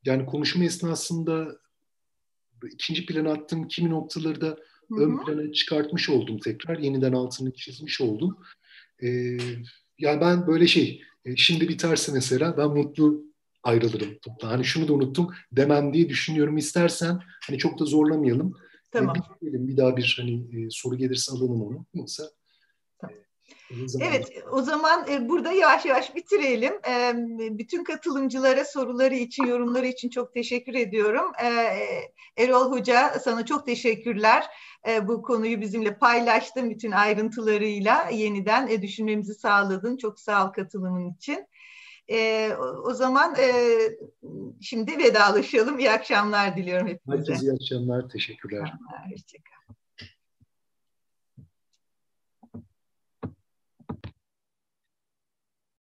Yani 0.05 0.25
konuşma 0.25 0.63
esnasında 0.63 1.47
ikinci 2.71 3.05
plana 3.05 3.31
attığım 3.31 3.67
kimi 3.67 3.89
noktaları 3.89 4.41
da 4.41 4.57
Hı-hı. 4.89 5.01
ön 5.01 5.25
plana 5.25 5.51
çıkartmış 5.51 6.09
oldum 6.09 6.39
tekrar. 6.39 6.77
Yeniden 6.79 7.13
altını 7.13 7.53
çizmiş 7.53 8.01
oldum. 8.01 8.37
E, 9.03 9.07
yani 9.99 10.21
ben 10.21 10.47
böyle 10.47 10.67
şey, 10.67 11.01
e, 11.25 11.35
şimdi 11.35 11.69
biterse 11.69 12.11
mesela 12.11 12.57
ben 12.57 12.69
mutlu 12.69 13.23
ayrılırım. 13.63 14.09
Hani 14.41 14.65
şunu 14.65 14.87
da 14.87 14.93
unuttum 14.93 15.33
demem 15.51 15.93
diye 15.93 16.09
düşünüyorum. 16.09 16.57
İstersen 16.57 17.19
hani 17.47 17.57
çok 17.57 17.79
da 17.79 17.85
zorlamayalım. 17.85 18.53
Tamam. 18.91 19.15
E, 19.43 19.45
bir, 19.45 19.67
bir 19.67 19.77
daha 19.77 19.97
bir 19.97 20.15
hani 20.19 20.65
e, 20.65 20.69
soru 20.69 20.97
gelirse 20.97 21.31
alalım 21.31 21.61
onu. 21.61 21.85
Yoksa 21.93 22.23
Evet, 24.01 24.43
o 24.51 24.61
zaman 24.61 25.05
e, 25.11 25.29
burada 25.29 25.51
yavaş 25.51 25.85
yavaş 25.85 26.15
bitirelim. 26.15 26.73
E, 26.73 27.13
bütün 27.57 27.83
katılımcılara 27.83 28.65
soruları 28.65 29.15
için, 29.15 29.45
yorumları 29.45 29.87
için 29.87 30.09
çok 30.09 30.33
teşekkür 30.33 30.73
ediyorum. 30.73 31.31
E, 31.43 31.47
Erol 32.43 32.71
Hoca 32.71 33.19
sana 33.19 33.45
çok 33.45 33.65
teşekkürler. 33.65 34.45
E, 34.87 35.07
bu 35.07 35.21
konuyu 35.21 35.61
bizimle 35.61 35.97
paylaştın 35.97 36.69
bütün 36.69 36.91
ayrıntılarıyla 36.91 38.09
yeniden 38.09 38.67
e, 38.67 38.81
düşünmemizi 38.81 39.33
sağladın. 39.33 39.97
Çok 39.97 40.19
sağ 40.19 40.47
ol 40.47 40.51
katılımın 40.51 41.13
için. 41.13 41.47
E, 42.09 42.51
o, 42.85 42.93
zaman 42.93 43.35
e, 43.39 43.51
şimdi 44.61 44.97
vedalaşalım. 44.97 45.79
İyi 45.79 45.91
akşamlar 45.91 46.57
diliyorum 46.57 46.87
hepinize. 46.87 47.31
Herkese 47.31 47.45
iyi 47.45 47.53
akşamlar. 47.53 48.09
Teşekkürler. 48.09 48.73
Hoşçakalın. 49.11 49.56